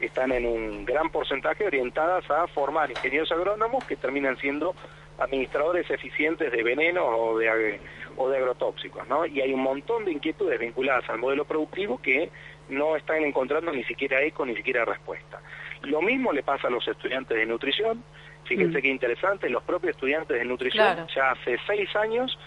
están 0.00 0.32
en 0.32 0.46
un 0.46 0.84
gran 0.84 1.10
porcentaje 1.10 1.66
orientadas 1.66 2.28
a 2.30 2.46
formar 2.48 2.90
ingenieros 2.90 3.30
agrónomos 3.30 3.84
que 3.84 3.96
terminan 3.96 4.36
siendo 4.38 4.74
administradores 5.18 5.88
eficientes 5.90 6.50
de 6.50 6.62
venenos 6.62 7.04
o 7.06 7.38
de, 7.38 7.78
o 8.16 8.28
de 8.28 8.36
agrotóxicos, 8.38 9.06
¿no? 9.08 9.26
Y 9.26 9.40
hay 9.40 9.52
un 9.52 9.62
montón 9.62 10.04
de 10.04 10.12
inquietudes 10.12 10.58
vinculadas 10.58 11.08
al 11.08 11.18
modelo 11.18 11.44
productivo 11.44 12.00
que 12.00 12.30
no 12.68 12.96
están 12.96 13.22
encontrando 13.22 13.70
ni 13.72 13.84
siquiera 13.84 14.22
eco, 14.22 14.44
ni 14.44 14.56
siquiera 14.56 14.84
respuesta. 14.84 15.40
Lo 15.86 16.02
mismo 16.02 16.32
le 16.32 16.42
pasa 16.42 16.68
a 16.68 16.70
los 16.70 16.86
estudiantes 16.86 17.36
de 17.36 17.46
nutrición, 17.46 18.04
fíjense 18.44 18.78
mm. 18.78 18.82
qué 18.82 18.88
interesante, 18.88 19.48
los 19.48 19.62
propios 19.62 19.94
estudiantes 19.94 20.38
de 20.38 20.44
nutrición 20.44 21.06
ya 21.14 21.30
hace 21.30 21.58
seis 21.66 21.94
años 21.96 22.38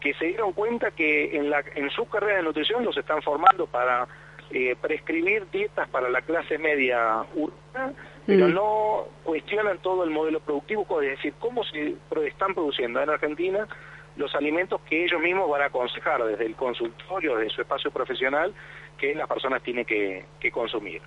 que 0.00 0.14
se 0.14 0.26
dieron 0.26 0.52
cuenta 0.52 0.90
que 0.92 1.36
en, 1.36 1.50
la, 1.50 1.62
en 1.74 1.90
su 1.90 2.06
carrera 2.08 2.36
de 2.36 2.42
nutrición 2.44 2.84
los 2.84 2.96
están 2.96 3.20
formando 3.22 3.66
para 3.66 4.06
eh, 4.50 4.76
prescribir 4.80 5.50
dietas 5.50 5.88
para 5.88 6.08
la 6.08 6.22
clase 6.22 6.56
media 6.56 7.24
urbana, 7.34 7.92
pero 8.26 8.48
mm. 8.48 8.54
no 8.54 9.08
cuestionan 9.24 9.78
todo 9.78 10.04
el 10.04 10.10
modelo 10.10 10.40
productivo, 10.40 11.02
es 11.02 11.10
decir, 11.10 11.34
cómo 11.38 11.64
se 11.64 11.96
están 12.26 12.54
produciendo 12.54 13.02
en 13.02 13.10
Argentina 13.10 13.66
los 14.18 14.34
alimentos 14.34 14.80
que 14.82 15.04
ellos 15.04 15.20
mismos 15.20 15.48
van 15.48 15.62
a 15.62 15.66
aconsejar 15.66 16.22
desde 16.24 16.44
el 16.44 16.56
consultorio, 16.56 17.36
desde 17.36 17.54
su 17.54 17.60
espacio 17.62 17.90
profesional, 17.90 18.52
que 18.98 19.14
las 19.14 19.28
personas 19.28 19.62
tienen 19.62 19.84
que, 19.84 20.24
consumir. 20.52 21.00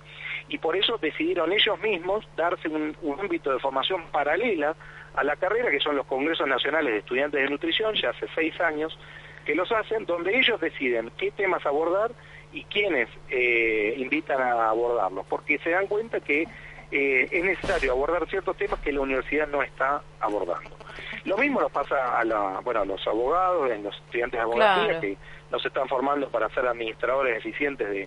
Y 0.52 0.58
por 0.58 0.76
eso 0.76 0.98
decidieron 0.98 1.50
ellos 1.50 1.80
mismos 1.80 2.28
darse 2.36 2.68
un, 2.68 2.94
ámbito 3.18 3.50
de 3.50 3.58
formación 3.58 4.02
paralela 4.12 4.76
a 5.14 5.24
la 5.24 5.34
carrera, 5.36 5.70
que 5.70 5.80
son 5.80 5.96
los 5.96 6.04
Congresos 6.04 6.46
Nacionales 6.46 6.92
de 6.92 6.98
Estudiantes 6.98 7.42
de 7.42 7.48
Nutrición, 7.48 7.94
ya 7.94 8.10
hace 8.10 8.26
seis 8.34 8.60
años 8.60 8.98
que 9.46 9.54
los 9.54 9.72
hacen, 9.72 10.04
donde 10.04 10.36
ellos 10.36 10.60
deciden 10.60 11.10
qué 11.16 11.30
temas 11.30 11.64
abordar 11.64 12.10
y 12.52 12.64
quiénes 12.64 13.08
eh, 13.30 13.94
invitan 13.96 14.42
a 14.42 14.68
abordarlos, 14.68 15.24
porque 15.26 15.58
se 15.60 15.70
dan 15.70 15.86
cuenta 15.86 16.20
que 16.20 16.42
eh, 16.90 17.28
es 17.30 17.44
necesario 17.44 17.92
abordar 17.92 18.28
ciertos 18.28 18.54
temas 18.58 18.78
que 18.80 18.92
la 18.92 19.00
universidad 19.00 19.48
no 19.48 19.62
está 19.62 20.02
abordando. 20.20 20.76
Lo 21.24 21.38
mismo 21.38 21.62
nos 21.62 21.72
pasa 21.72 22.18
a, 22.18 22.24
la, 22.24 22.60
bueno, 22.62 22.82
a 22.82 22.84
los 22.84 23.06
abogados, 23.06 23.70
a 23.70 23.74
los 23.76 23.96
estudiantes 23.96 24.38
de 24.38 24.42
abogacía 24.42 25.00
que 25.00 25.16
nos 25.50 25.64
están 25.64 25.88
formando 25.88 26.28
para 26.28 26.50
ser 26.50 26.66
administradores 26.66 27.38
eficientes 27.38 27.88
de, 27.88 28.06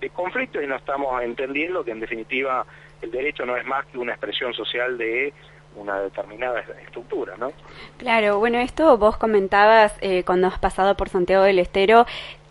de 0.00 0.10
conflictos 0.10 0.62
y 0.62 0.66
no 0.66 0.76
estamos 0.76 1.22
entendiendo 1.22 1.84
que 1.84 1.90
en 1.90 2.00
definitiva 2.00 2.66
el 3.02 3.10
derecho 3.10 3.44
no 3.46 3.56
es 3.56 3.64
más 3.66 3.86
que 3.86 3.98
una 3.98 4.12
expresión 4.12 4.52
social 4.54 4.98
de 4.98 5.32
una 5.76 6.00
determinada 6.00 6.60
estructura, 6.82 7.36
¿no? 7.36 7.52
Claro, 7.98 8.38
bueno, 8.38 8.58
esto 8.58 8.96
vos 8.96 9.16
comentabas 9.16 9.94
eh, 10.00 10.22
cuando 10.24 10.46
has 10.46 10.58
pasado 10.58 10.96
por 10.96 11.10
Santiago 11.10 11.44
del 11.44 11.58
Estero, 11.58 12.06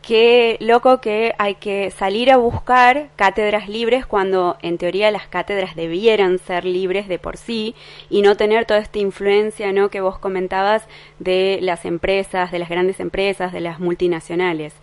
qué 0.05 0.57
loco 0.59 1.01
que 1.01 1.33
hay 1.39 1.55
que 1.55 1.89
salir 1.89 2.31
a 2.31 2.37
buscar 2.37 3.09
cátedras 3.15 3.67
libres 3.67 4.05
cuando 4.05 4.57
en 4.61 4.77
teoría 4.77 5.09
las 5.09 5.27
cátedras 5.27 5.75
debieran 5.75 6.37
ser 6.37 6.63
libres 6.63 7.07
de 7.07 7.17
por 7.17 7.37
sí 7.37 7.73
y 8.09 8.21
no 8.21 8.37
tener 8.37 8.65
toda 8.65 8.79
esta 8.79 8.99
influencia 8.99 9.71
¿no? 9.71 9.89
que 9.89 10.01
vos 10.01 10.19
comentabas 10.19 10.87
de 11.17 11.57
las 11.61 11.85
empresas, 11.85 12.51
de 12.51 12.59
las 12.59 12.69
grandes 12.69 12.99
empresas, 12.99 13.51
de 13.51 13.61
las 13.61 13.79
multinacionales. 13.79 14.75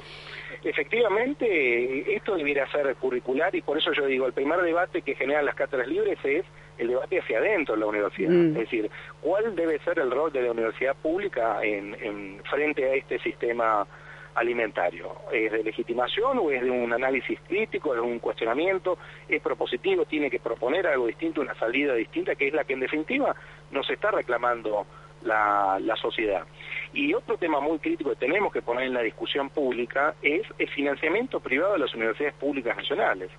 Efectivamente, 0.65 2.15
esto 2.15 2.37
debiera 2.37 2.71
ser 2.71 2.95
curricular 2.97 3.55
y 3.55 3.63
por 3.63 3.79
eso 3.79 3.93
yo 3.93 4.07
digo, 4.07 4.27
el 4.27 4.33
primer 4.33 4.61
debate 4.63 5.03
que 5.03 5.15
generan 5.15 5.45
las 5.45 5.55
cátedras 5.55 5.89
libres 5.89 6.19
es 6.25 6.45
el 6.79 6.89
debate 6.89 7.21
hacia 7.21 7.39
adentro 7.39 7.75
de 7.75 7.81
la 7.81 7.87
universidad. 7.87 8.31
Mm. 8.31 8.49
Es 8.51 8.55
decir, 8.55 8.91
¿cuál 9.21 9.57
debe 9.57 9.79
ser 9.81 9.99
el 9.99 10.11
rol 10.11 10.33
de 10.33 10.43
la 10.43 10.53
universidad 10.53 10.95
pública 10.97 11.63
en, 11.63 11.95
en 12.01 12.43
frente 12.45 12.85
a 12.85 12.95
este 12.95 13.19
sistema 13.19 13.87
alimentario. 14.35 15.13
¿Es 15.33 15.53
de 15.53 15.63
legitimación 15.63 16.39
o 16.39 16.51
es 16.51 16.63
de 16.63 16.71
un 16.71 16.93
análisis 16.93 17.39
crítico, 17.47 17.95
es 17.95 18.01
un 18.01 18.19
cuestionamiento, 18.19 18.99
es 19.29 19.43
propositivo, 19.43 20.05
tiene 20.05 20.31
que 20.31 20.41
proponer 20.41 20.87
algo 20.87 21.07
distinto, 21.07 21.41
una 21.41 21.55
salida 21.55 21.95
distinta, 21.95 22.35
que 22.35 22.49
es 22.49 22.55
la 22.55 22.65
que 22.65 22.73
en 22.75 22.81
definitiva 22.81 23.35
nos 23.71 23.89
está 23.91 24.11
reclamando 24.11 24.87
la, 25.25 25.97
sociedad. 26.01 26.45
Y 26.93 27.15
otro 27.15 27.37
tema 27.37 27.61
muy 27.61 27.79
crítico 27.79 28.11
que 28.11 28.17
tenemos 28.17 28.53
que 28.53 28.63
poner 28.63 28.85
en 28.85 28.95
la 28.95 29.03
discusión 29.03 29.51
pública 29.51 30.15
es 30.23 30.43
el 30.59 30.69
financiamiento 30.69 31.41
privado 31.41 31.75
de 31.75 31.79
las 31.79 31.95
universidades 31.95 32.35
públicas 32.35 32.77
nacionales. 32.77 33.31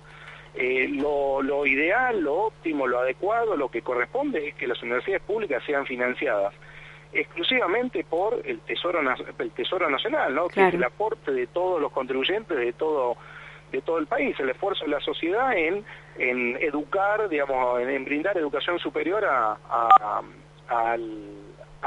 Eh, 0.54 0.88
lo, 0.88 1.42
lo 1.42 1.66
ideal, 1.66 2.20
lo 2.20 2.34
óptimo, 2.46 2.86
lo 2.86 3.00
adecuado, 3.00 3.56
lo 3.56 3.70
que 3.70 3.82
corresponde 3.82 4.48
es 4.48 4.54
que 4.54 4.66
las 4.66 4.80
universidades 4.82 5.22
públicas 5.22 5.62
sean 5.66 5.84
financiadas 5.84 6.54
exclusivamente 7.14 8.04
por 8.04 8.42
el 8.44 8.60
Tesoro, 8.60 9.00
el 9.38 9.50
tesoro 9.52 9.88
Nacional, 9.88 10.34
¿no? 10.34 10.48
que 10.48 10.66
es 10.66 10.74
el 10.74 10.82
aporte 10.82 11.32
de 11.32 11.46
todos 11.46 11.80
los 11.80 11.92
contribuyentes 11.92 12.56
de 12.56 12.72
todo 12.72 13.16
de 13.74 13.82
todo 13.82 13.98
el 13.98 14.06
país, 14.06 14.38
el 14.38 14.50
esfuerzo 14.50 14.84
de 14.84 14.92
la 14.92 15.00
sociedad 15.00 15.52
en, 15.56 15.84
en 16.16 16.56
educar, 16.60 17.28
digamos, 17.28 17.80
en, 17.80 18.04
brindar 18.04 18.38
educación 18.38 18.78
superior 18.78 19.24
a, 19.24 19.58
a, 20.68 20.96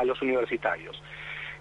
los 0.03 0.21
universitarios. 0.21 1.01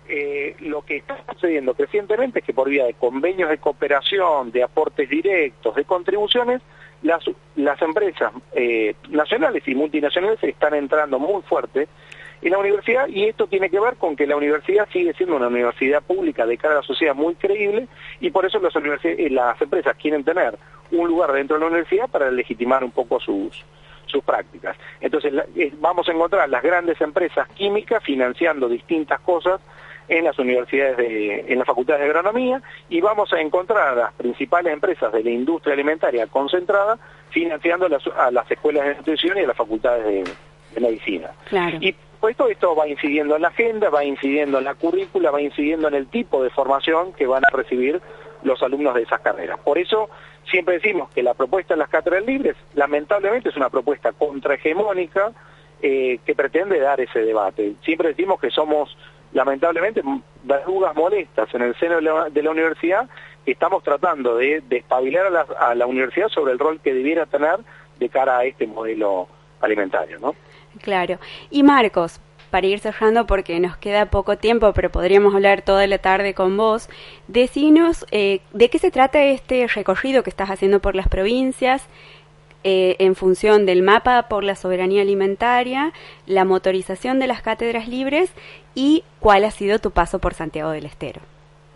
Eh, 0.09 0.55
lo 0.61 0.83
que 0.83 0.99
está 0.99 1.19
sucediendo 1.33 1.75
crecientemente 1.75 2.39
es 2.39 2.45
que 2.45 2.55
por 2.55 2.69
vía 2.69 2.85
de 2.85 2.95
convenios 2.95 3.51
de 3.51 3.59
cooperación, 3.59 4.53
de 4.53 4.63
aportes 4.63 5.09
directos, 5.09 5.75
de 5.75 5.85
contribuciones, 5.85 6.63
las, 7.03 7.25
las 7.57 7.81
empresas 7.83 8.33
eh, 8.53 8.95
nacionales 9.09 9.67
y 9.67 9.75
multinacionales 9.75 10.43
están 10.43 10.75
entrando 10.75 11.19
muy 11.19 11.43
fuerte 11.43 11.89
en 12.43 12.53
la 12.53 12.59
universidad 12.59 13.09
y 13.09 13.25
esto 13.25 13.47
tiene 13.47 13.71
que 13.71 13.81
ver 13.81 13.97
con 13.97 14.15
que 14.15 14.27
la 14.27 14.37
universidad 14.37 14.89
sigue 14.93 15.13
siendo 15.15 15.37
una 15.37 15.49
universidad 15.49 16.03
pública 16.03 16.47
de 16.47 16.59
cara 16.59 16.75
a 16.75 16.77
la 16.79 16.83
sociedad 16.83 17.15
muy 17.15 17.35
creíble 17.35 17.89
y 18.21 18.31
por 18.31 18.47
eso 18.47 18.61
las, 18.61 18.75
eh, 19.05 19.29
las 19.31 19.61
empresas 19.61 19.97
quieren 19.97 20.23
tener 20.23 20.57
un 20.93 21.09
lugar 21.09 21.33
dentro 21.33 21.57
de 21.57 21.61
la 21.61 21.67
universidad 21.67 22.09
para 22.09 22.31
legitimar 22.31 22.85
un 22.85 22.93
poco 22.93 23.19
sus, 23.19 23.65
sus 24.07 24.23
prácticas. 24.25 24.77
Entonces 25.01 25.33
vamos 25.81 26.09
a 26.09 26.13
encontrar 26.13 26.49
las 26.49 26.63
grandes 26.63 27.01
empresas 27.01 27.49
químicas 27.51 28.03
financiando 28.03 28.69
distintas 28.69 29.21
cosas 29.21 29.61
en 30.09 30.25
las 30.25 30.39
universidades, 30.39 30.97
de, 30.97 31.53
en 31.53 31.59
las 31.59 31.67
facultades 31.67 32.03
de 32.03 32.07
agronomía 32.07 32.63
y 32.89 33.01
vamos 33.01 33.33
a 33.33 33.41
encontrar 33.41 33.89
a 33.89 33.95
las 33.95 34.13
principales 34.15 34.73
empresas 34.73 35.13
de 35.13 35.25
la 35.25 35.31
industria 35.31 35.75
alimentaria 35.75 36.27
concentrada 36.29 36.97
financiando 37.31 37.87
a 37.87 38.31
las 38.31 38.51
escuelas 38.51 38.87
de 38.87 38.95
nutrición 38.95 39.37
y 39.37 39.41
a 39.41 39.49
las 39.49 39.57
facultades 39.57 40.05
de, 40.05 40.81
medicina. 40.81 41.31
Claro 41.49 41.79
supuesto, 42.17 42.49
esto 42.49 42.75
va 42.75 42.89
incidiendo 42.89 43.37
en 43.37 43.43
la 43.43 43.49
agenda, 43.49 43.91
va 43.91 44.05
incidiendo 44.05 44.59
en 44.59 44.65
la 44.65 44.75
currícula, 44.75 45.31
va 45.31 45.41
incidiendo 45.41 45.87
en 45.87 45.95
el 45.95 46.07
tipo 46.09 46.43
de 46.43 46.51
formación 46.51 47.13
que 47.13 47.27
van 47.27 47.43
a 47.45 47.57
recibir 47.57 48.01
los 48.43 48.63
alumnos 48.63 48.95
de 48.95 49.03
esas 49.03 49.21
carreras. 49.21 49.59
Por 49.61 49.79
eso 49.79 50.09
siempre 50.51 50.75
decimos 50.75 51.11
que 51.11 51.23
la 51.23 51.35
propuesta 51.35 51.75
de 51.75 51.79
las 51.79 51.89
cátedras 51.89 52.25
libres, 52.25 52.57
lamentablemente, 52.75 53.49
es 53.49 53.57
una 53.57 53.71
propuesta 53.71 54.13
contrahegemónica 54.13 55.33
eh, 55.83 56.19
que 56.25 56.35
pretende 56.35 56.81
dar 56.81 57.01
ese 57.01 57.21
debate. 57.21 57.75
Siempre 57.85 58.09
decimos 58.09 58.41
que 58.41 58.51
somos, 58.51 58.97
lamentablemente, 59.33 60.03
verdugas 60.45 60.95
molestas 60.95 61.53
en 61.55 61.63
el 61.63 61.75
seno 61.77 61.97
de 62.31 62.43
la, 62.43 62.51
universidad, 62.51 63.09
que 63.45 63.53
estamos 63.53 63.83
tratando 63.83 64.37
de 64.37 64.63
despabilar 64.69 65.27
a 65.37 65.71
a 65.71 65.75
la 65.75 65.87
universidad 65.87 66.29
sobre 66.29 66.53
el 66.53 66.59
rol 66.59 66.81
que 66.81 66.95
debiera 66.95 67.27
tener 67.27 67.59
de 67.99 68.09
cara 68.09 68.39
a 68.39 68.45
este 68.45 68.67
modelo 68.67 69.29
alimentario, 69.61 70.19
¿no? 70.19 70.35
Claro. 70.83 71.19
Y 71.51 71.63
Marcos, 71.63 72.21
para 72.57 72.69
ir 72.69 72.79
cerrando 72.79 73.27
porque 73.27 73.61
nos 73.61 73.77
queda 73.77 74.07
poco 74.07 74.39
tiempo, 74.39 74.73
pero 74.73 74.89
podríamos 74.89 75.35
hablar 75.35 75.61
toda 75.61 75.87
la 75.87 75.99
tarde 75.99 76.33
con 76.33 76.57
vos, 76.57 76.89
decinos 77.29 78.07
eh, 78.13 78.41
de 78.55 78.71
qué 78.71 78.79
se 78.79 78.91
trata 78.91 79.23
este 79.23 79.67
recorrido 79.67 80.23
que 80.23 80.31
estás 80.31 80.49
haciendo 80.49 80.81
por 80.81 80.95
las 80.95 81.07
provincias 81.07 81.87
eh, 82.65 82.97
en 82.99 83.15
función 83.15 83.67
del 83.67 83.83
mapa 83.83 84.29
por 84.31 84.43
la 84.43 84.55
soberanía 84.55 85.03
alimentaria, 85.03 85.93
la 86.25 86.47
motorización 86.47 87.19
de 87.19 87.27
las 87.27 87.43
cátedras 87.43 87.89
libres 87.89 88.35
y 88.75 89.05
cuál 89.21 89.45
ha 89.45 89.51
sido 89.51 89.79
tu 89.79 89.91
paso 89.91 90.19
por 90.19 90.33
Santiago 90.33 90.71
del 90.71 90.87
Estero. 90.87 91.21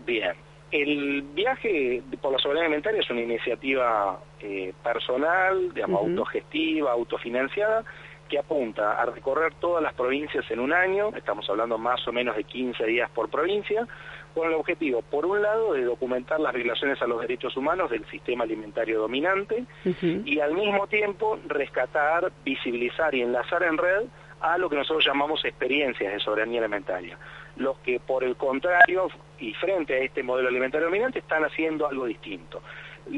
Bien. 0.06 0.32
El 0.72 1.20
viaje 1.34 2.00
por 2.22 2.32
la 2.32 2.38
soberanía 2.38 2.68
alimentaria 2.68 3.02
es 3.02 3.10
una 3.10 3.20
iniciativa 3.20 4.18
eh, 4.40 4.72
personal, 4.82 5.74
digamos, 5.74 6.00
autogestiva, 6.00 6.92
autofinanciada, 6.92 7.84
que 8.30 8.38
apunta 8.38 8.92
a 8.92 9.04
recorrer 9.04 9.52
todas 9.60 9.82
las 9.82 9.92
provincias 9.92 10.48
en 10.50 10.60
un 10.60 10.72
año, 10.72 11.10
estamos 11.16 11.50
hablando 11.50 11.76
más 11.76 12.06
o 12.06 12.12
menos 12.12 12.36
de 12.36 12.44
15 12.44 12.86
días 12.86 13.10
por 13.10 13.28
provincia, 13.28 13.86
con 14.32 14.48
el 14.48 14.54
objetivo, 14.54 15.02
por 15.02 15.26
un 15.26 15.42
lado, 15.42 15.74
de 15.74 15.82
documentar 15.82 16.38
las 16.38 16.54
violaciones 16.54 17.02
a 17.02 17.06
los 17.06 17.20
derechos 17.20 17.56
humanos 17.56 17.90
del 17.90 18.06
sistema 18.06 18.44
alimentario 18.44 19.00
dominante 19.00 19.64
y 20.24 20.38
al 20.38 20.54
mismo 20.54 20.86
tiempo 20.86 21.38
rescatar, 21.48 22.30
visibilizar 22.44 23.12
y 23.14 23.22
enlazar 23.22 23.64
en 23.64 23.76
red 23.76 24.04
a 24.40 24.56
lo 24.56 24.70
que 24.70 24.76
nosotros 24.76 25.04
llamamos 25.04 25.44
experiencias 25.44 26.12
de 26.12 26.20
soberanía 26.20 26.60
alimentaria. 26.60 27.18
Los 27.56 27.78
que, 27.78 27.98
por 27.98 28.22
el 28.22 28.36
contrario, 28.36 29.08
y 29.40 29.52
frente 29.54 29.94
a 29.94 29.98
este 29.98 30.22
modelo 30.22 30.48
alimentario 30.48 30.86
dominante, 30.86 31.18
están 31.18 31.44
haciendo 31.44 31.88
algo 31.88 32.06
distinto. 32.06 32.62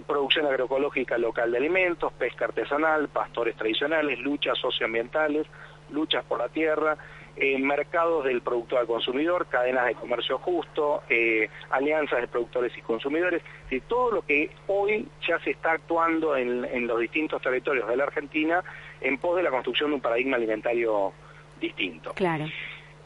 Producción 0.07 0.47
agroecológica 0.47 1.19
local 1.19 1.51
de 1.51 1.59
alimentos, 1.59 2.13
pesca 2.15 2.47
artesanal, 2.47 3.09
pastores 3.09 3.57
tradicionales, 3.57 4.19
luchas 4.19 4.59
socioambientales, 4.59 5.47
luchas 5.91 6.25
por 6.25 6.39
la 6.39 6.49
tierra, 6.49 6.97
eh, 7.37 7.59
mercados 7.59 8.25
del 8.25 8.43
productor 8.43 8.81
al 8.81 8.87
consumidor, 8.87 9.47
cadenas 9.47 9.87
de 9.87 9.95
comercio 9.95 10.39
justo, 10.39 11.03
eh, 11.09 11.49
alianzas 11.71 12.21
de 12.21 12.29
productores 12.29 12.77
y 12.77 12.83
consumidores, 12.83 13.43
y 13.71 13.81
todo 13.81 14.11
lo 14.11 14.23
que 14.23 14.51
hoy 14.67 15.09
ya 15.27 15.39
se 15.41 15.51
está 15.51 15.73
actuando 15.73 16.37
en, 16.37 16.65
en 16.65 16.87
los 16.87 17.01
distintos 17.01 17.41
territorios 17.41 17.89
de 17.89 17.97
la 17.97 18.05
Argentina 18.05 18.63
en 19.01 19.19
pos 19.19 19.37
de 19.37 19.43
la 19.43 19.51
construcción 19.51 19.91
de 19.91 19.95
un 19.97 20.01
paradigma 20.03 20.37
alimentario 20.37 21.13
distinto. 21.61 22.13
Claro. 22.15 22.45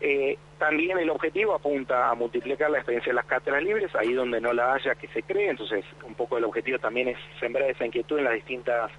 Eh, 0.00 0.36
también 0.58 0.98
el 0.98 1.10
objetivo 1.10 1.54
apunta 1.54 2.08
a 2.08 2.14
multiplicar 2.14 2.70
la 2.70 2.78
experiencia 2.78 3.10
de 3.10 3.16
las 3.16 3.26
cátedras 3.26 3.62
libres, 3.62 3.94
ahí 3.94 4.12
donde 4.12 4.40
no 4.40 4.52
la 4.52 4.74
haya 4.74 4.94
que 4.94 5.08
se 5.08 5.22
cree, 5.22 5.50
entonces 5.50 5.84
un 6.04 6.14
poco 6.14 6.38
el 6.38 6.44
objetivo 6.44 6.78
también 6.78 7.08
es 7.08 7.18
sembrar 7.40 7.70
esa 7.70 7.84
inquietud 7.84 8.18
en 8.18 8.24
las 8.24 8.34
distintas 8.34 8.90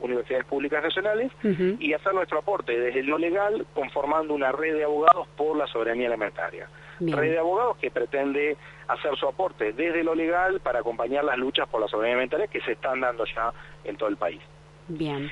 universidades 0.00 0.44
públicas 0.46 0.82
nacionales 0.82 1.30
y 1.78 1.92
hacer 1.92 2.12
nuestro 2.12 2.38
aporte 2.38 2.76
desde 2.76 3.04
lo 3.04 3.18
legal 3.18 3.66
conformando 3.72 4.34
una 4.34 4.50
red 4.50 4.74
de 4.74 4.84
abogados 4.84 5.28
por 5.36 5.56
la 5.56 5.66
soberanía 5.68 6.08
alimentaria. 6.08 6.68
Bien. 6.98 7.16
Red 7.16 7.30
de 7.30 7.38
abogados 7.38 7.76
que 7.76 7.90
pretende 7.90 8.56
hacer 8.88 9.16
su 9.16 9.28
aporte 9.28 9.72
desde 9.72 10.02
lo 10.02 10.14
legal 10.14 10.60
para 10.60 10.80
acompañar 10.80 11.24
las 11.24 11.38
luchas 11.38 11.68
por 11.68 11.80
la 11.80 11.88
soberanía 11.88 12.16
alimentaria 12.16 12.46
que 12.48 12.60
se 12.62 12.72
están 12.72 13.00
dando 13.00 13.24
ya 13.26 13.52
en 13.84 13.96
todo 13.96 14.08
el 14.08 14.16
país. 14.16 14.40
Bien. 14.88 15.30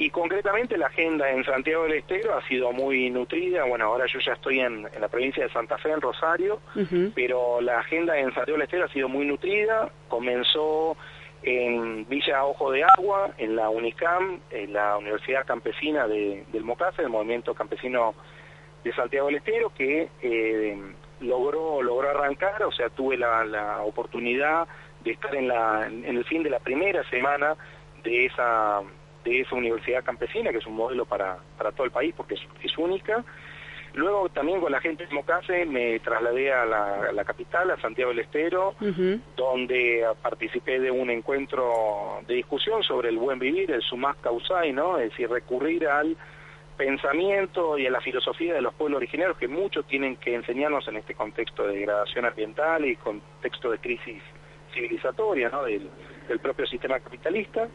Y 0.00 0.08
concretamente 0.08 0.78
la 0.78 0.86
agenda 0.86 1.30
en 1.30 1.44
Santiago 1.44 1.82
del 1.82 1.92
Estero 1.92 2.34
ha 2.34 2.42
sido 2.48 2.72
muy 2.72 3.10
nutrida. 3.10 3.64
Bueno, 3.64 3.84
ahora 3.84 4.06
yo 4.06 4.18
ya 4.18 4.32
estoy 4.32 4.58
en, 4.60 4.88
en 4.94 5.00
la 5.00 5.08
provincia 5.08 5.44
de 5.44 5.50
Santa 5.52 5.76
Fe, 5.76 5.90
en 5.92 6.00
Rosario, 6.00 6.60
pero 7.14 7.60
la 7.60 7.80
agenda 7.80 8.16
en 8.18 8.32
Santiago 8.32 8.52
del 8.58 8.62
Estero 8.62 8.86
ha 8.86 8.88
sido 8.88 9.10
muy 9.10 9.26
nutrida. 9.26 9.90
Comenzó 10.08 10.96
en 11.42 12.08
Villa 12.08 12.44
Ojo 12.46 12.70
de 12.72 12.82
Agua, 12.84 13.32
en 13.36 13.56
la 13.56 13.68
UNICAM, 13.68 14.40
en 14.50 14.72
la 14.72 14.96
Universidad 14.96 15.44
Campesina 15.46 16.06
de- 16.08 16.44
del 16.50 16.64
MOCASE, 16.64 17.02
el 17.02 17.10
Movimiento 17.10 17.54
Campesino 17.54 18.14
de 18.84 18.92
Santiago 18.94 19.26
del 19.26 19.36
Estero, 19.36 19.70
que 19.76 20.08
eh, 20.22 20.78
logró, 21.20 21.82
logró 21.82 22.08
arrancar, 22.08 22.62
o 22.62 22.72
sea, 22.72 22.88
tuve 22.88 23.18
la, 23.18 23.44
la 23.44 23.82
oportunidad 23.82 24.66
de 25.04 25.10
estar 25.12 25.34
en, 25.34 25.48
la, 25.48 25.86
en 25.86 26.04
el 26.16 26.24
fin 26.24 26.42
de 26.42 26.48
la 26.48 26.58
primera 26.58 27.02
semana 27.10 27.54
de 28.02 28.24
esa, 28.26 28.80
de 29.24 29.40
esa 29.40 29.54
universidad 29.54 30.04
campesina, 30.04 30.50
que 30.50 30.58
es 30.58 30.66
un 30.66 30.76
modelo 30.76 31.04
para, 31.04 31.38
para 31.56 31.72
todo 31.72 31.84
el 31.84 31.90
país 31.90 32.14
porque 32.16 32.34
es, 32.34 32.40
es 32.62 32.76
única. 32.78 33.24
Luego 33.94 34.28
también 34.28 34.60
con 34.60 34.70
la 34.70 34.80
gente 34.80 35.04
de 35.04 35.12
Mocase 35.12 35.66
me 35.66 35.98
trasladé 35.98 36.52
a 36.52 36.64
la, 36.64 37.08
a 37.08 37.12
la 37.12 37.24
capital, 37.24 37.72
a 37.72 37.80
Santiago 37.80 38.10
del 38.10 38.20
Estero, 38.20 38.74
donde 39.36 40.06
participé 40.22 40.78
de 40.78 40.92
un 40.92 41.10
encuentro 41.10 42.20
de 42.28 42.34
discusión 42.34 42.84
sobre 42.84 43.08
el 43.08 43.18
buen 43.18 43.40
vivir, 43.40 43.70
el 43.72 43.82
sumas 43.82 44.16
causai, 44.18 44.72
¿no? 44.72 44.96
Es 44.98 45.10
decir, 45.10 45.28
recurrir 45.28 45.88
al 45.88 46.16
pensamiento 46.76 47.76
y 47.76 47.86
a 47.86 47.90
la 47.90 48.00
filosofía 48.00 48.54
de 48.54 48.62
los 48.62 48.72
pueblos 48.74 48.98
originarios 48.98 49.36
que 49.36 49.48
mucho 49.48 49.82
tienen 49.82 50.16
que 50.16 50.34
enseñarnos 50.34 50.86
en 50.86 50.96
este 50.96 51.14
contexto 51.14 51.66
de 51.66 51.74
degradación 51.74 52.24
ambiental 52.24 52.84
y 52.86 52.94
contexto 52.94 53.72
de 53.72 53.78
crisis 53.78 54.22
civilizatoria, 54.72 55.48
¿no? 55.48 55.64
Del, 55.64 55.90
del 56.28 56.38
propio 56.38 56.64
sistema 56.66 57.00
capitalista. 57.00 57.68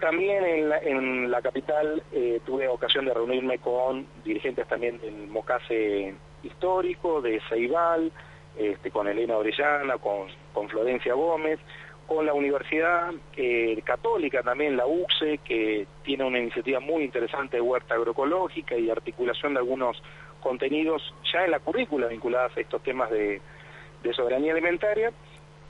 También 0.00 0.44
en 0.44 0.68
la, 0.68 0.78
en 0.78 1.30
la 1.30 1.42
capital 1.42 2.02
eh, 2.12 2.40
tuve 2.46 2.68
ocasión 2.68 3.04
de 3.04 3.14
reunirme 3.14 3.58
con 3.58 4.06
dirigentes 4.24 4.66
también 4.68 5.00
del 5.00 5.26
Mocase 5.28 6.14
histórico, 6.42 7.20
de 7.20 7.40
Ceibal, 7.48 8.12
este, 8.56 8.90
con 8.90 9.08
Elena 9.08 9.36
Orellana, 9.36 9.98
con, 9.98 10.28
con 10.52 10.68
Florencia 10.68 11.14
Gómez, 11.14 11.58
con 12.06 12.24
la 12.24 12.32
Universidad 12.32 13.12
eh, 13.36 13.80
Católica 13.84 14.42
también, 14.42 14.76
la 14.76 14.86
UCSE, 14.86 15.38
que 15.44 15.86
tiene 16.04 16.24
una 16.24 16.38
iniciativa 16.38 16.80
muy 16.80 17.04
interesante 17.04 17.58
de 17.58 17.60
huerta 17.60 17.94
agroecológica 17.94 18.76
y 18.76 18.90
articulación 18.90 19.54
de 19.54 19.60
algunos 19.60 20.02
contenidos 20.40 21.02
ya 21.32 21.44
en 21.44 21.50
la 21.50 21.58
currícula 21.58 22.06
vinculadas 22.06 22.56
a 22.56 22.60
estos 22.60 22.82
temas 22.82 23.10
de, 23.10 23.40
de 24.02 24.12
soberanía 24.14 24.52
alimentaria. 24.52 25.12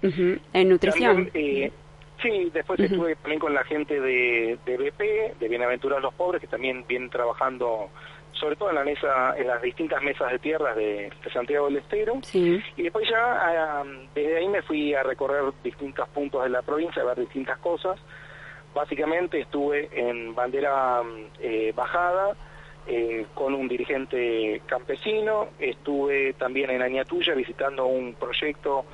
En 0.03 0.69
nutrición. 0.69 1.27
También, 1.27 1.65
eh, 1.65 1.73
sí, 2.23 2.51
después 2.53 2.81
estuve 2.81 3.17
también 3.17 3.41
con 3.41 3.55
la 3.55 3.65
gente 3.65 4.01
de, 4.01 4.59
de 4.65 4.77
BP, 4.77 5.39
de 5.39 5.49
Bienaventurados 5.49 6.03
los 6.03 6.15
Pobres, 6.15 6.41
que 6.41 6.47
también 6.47 6.85
vienen 6.87 7.11
trabajando, 7.11 7.91
sobre 8.33 8.57
todo 8.57 8.71
en 8.71 8.77
la 8.77 8.85
mesa, 8.85 9.37
en 9.37 9.47
las 9.47 9.63
distintas 9.63 10.03
mesas 10.03 10.31
de 10.31 10.39
tierras 10.39 10.77
de, 10.77 11.11
de 11.25 11.33
Santiago 11.33 11.67
del 11.67 11.79
Estero. 11.79 12.19
Sí. 12.23 12.61
Y 12.77 12.83
después 12.83 13.09
ya, 13.09 13.83
desde 14.15 14.39
ahí 14.39 14.49
me 14.49 14.63
fui 14.63 14.95
a 14.95 15.03
recorrer 15.03 15.45
distintos 15.63 16.09
puntos 16.11 16.43
de 16.43 16.51
la 16.51 16.63
provincia, 16.63 17.03
a 17.03 17.07
ver 17.07 17.21
distintas 17.21 17.59
cosas. 17.59 17.99
Básicamente 18.75 19.41
estuve 19.41 19.89
en 19.93 20.35
bandera 20.35 21.03
eh, 21.41 21.73
bajada 21.75 22.37
eh, 22.87 23.27
con 23.35 23.55
un 23.55 23.69
dirigente 23.69 24.63
campesino, 24.67 25.49
estuve 25.59 26.33
también 26.35 26.71
en 26.71 26.81
Añatuya 26.81 27.35
visitando 27.35 27.87
un 27.87 28.15
proyecto 28.15 28.87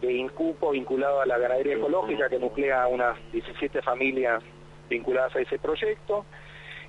de 0.00 0.12
Incupo 0.12 0.70
vinculado 0.70 1.20
a 1.20 1.26
la 1.26 1.38
ganadería 1.38 1.74
ecológica 1.76 2.28
que 2.28 2.38
nuclea 2.38 2.86
unas 2.86 3.16
17 3.32 3.82
familias 3.82 4.42
vinculadas 4.88 5.34
a 5.36 5.40
ese 5.40 5.58
proyecto. 5.58 6.24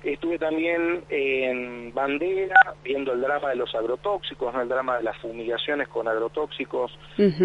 Estuve 0.02 0.38
también 0.38 1.04
en 1.10 1.92
Bandera 1.92 2.74
viendo 2.82 3.12
el 3.12 3.20
drama 3.20 3.50
de 3.50 3.56
los 3.56 3.74
agrotóxicos, 3.74 4.54
¿no? 4.54 4.62
el 4.62 4.68
drama 4.68 4.96
de 4.96 5.02
las 5.02 5.16
fumigaciones 5.18 5.88
con 5.88 6.08
agrotóxicos 6.08 6.90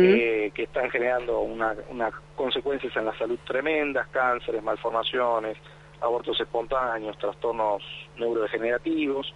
eh, 0.02 0.52
que 0.54 0.64
están 0.64 0.90
generando 0.90 1.42
una- 1.42 1.76
unas 1.90 2.14
consecuencias 2.38 2.96
en 2.96 3.06
la 3.06 3.18
salud 3.18 3.38
tremendas, 3.46 4.08
cánceres, 4.08 4.64
malformaciones, 4.64 5.58
abortos 6.00 6.40
espontáneos, 6.40 7.18
trastornos 7.18 7.84
neurodegenerativos, 8.18 9.34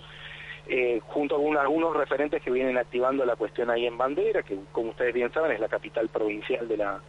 eh, 0.69 1.01
junto 1.07 1.41
con 1.41 1.57
algunos 1.57 1.95
referentes 1.95 2.41
que 2.43 2.51
vienen 2.51 2.77
activando 2.77 3.25
la 3.25 3.35
cuestión 3.35 3.69
ahí 3.71 3.85
en 3.87 3.97
Bandera, 3.97 4.43
que 4.43 4.55
como 4.71 4.91
ustedes 4.91 5.13
bien 5.13 5.31
saben 5.33 5.51
es 5.51 5.59
la 5.59 5.67
capital 5.67 6.07
provincial 6.09 6.67
de 6.67 6.77
la, 6.77 6.99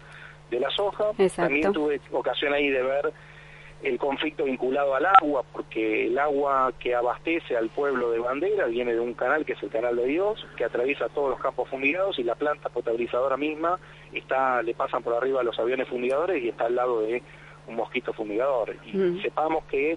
de 0.50 0.61
la 0.61 0.70
soja. 0.70 1.11
Exacto. 1.18 1.42
También 1.42 1.72
tuve 1.72 2.00
ocasión 2.11 2.54
ahí 2.54 2.68
de 2.70 2.82
ver 2.82 3.12
el 3.82 3.98
conflicto 3.98 4.44
vinculado 4.44 4.94
al 4.94 5.06
agua, 5.06 5.42
porque 5.52 6.06
el 6.06 6.18
agua 6.18 6.72
que 6.78 6.94
abastece 6.94 7.56
al 7.56 7.70
pueblo 7.70 8.11
de 8.11 8.18
Bandera 8.18 8.66
viene 8.66 8.92
de 8.94 9.00
un 9.00 9.14
canal 9.14 9.44
que 9.46 9.54
es 9.54 9.62
el 9.62 9.70
Canal 9.70 9.96
de 9.96 10.04
Dios, 10.06 10.46
que 10.56 10.64
atraviesa 10.64 11.08
todos 11.08 11.30
los 11.30 11.40
campos 11.40 11.68
fumigados 11.68 12.18
y 12.18 12.22
la 12.24 12.34
planta 12.34 12.68
potabilizadora 12.68 13.36
misma 13.38 13.78
está 14.12 14.62
le 14.62 14.74
pasan 14.74 15.02
por 15.02 15.14
arriba 15.14 15.42
los 15.42 15.58
aviones 15.58 15.88
fumigadores 15.88 16.42
y 16.42 16.48
está 16.50 16.64
al 16.66 16.74
lado 16.76 17.00
de 17.00 17.22
un 17.68 17.76
mosquito 17.76 18.12
fumigador. 18.12 18.74
Y 18.84 18.96
Mm. 18.96 19.22
sepamos 19.22 19.64
que 19.64 19.96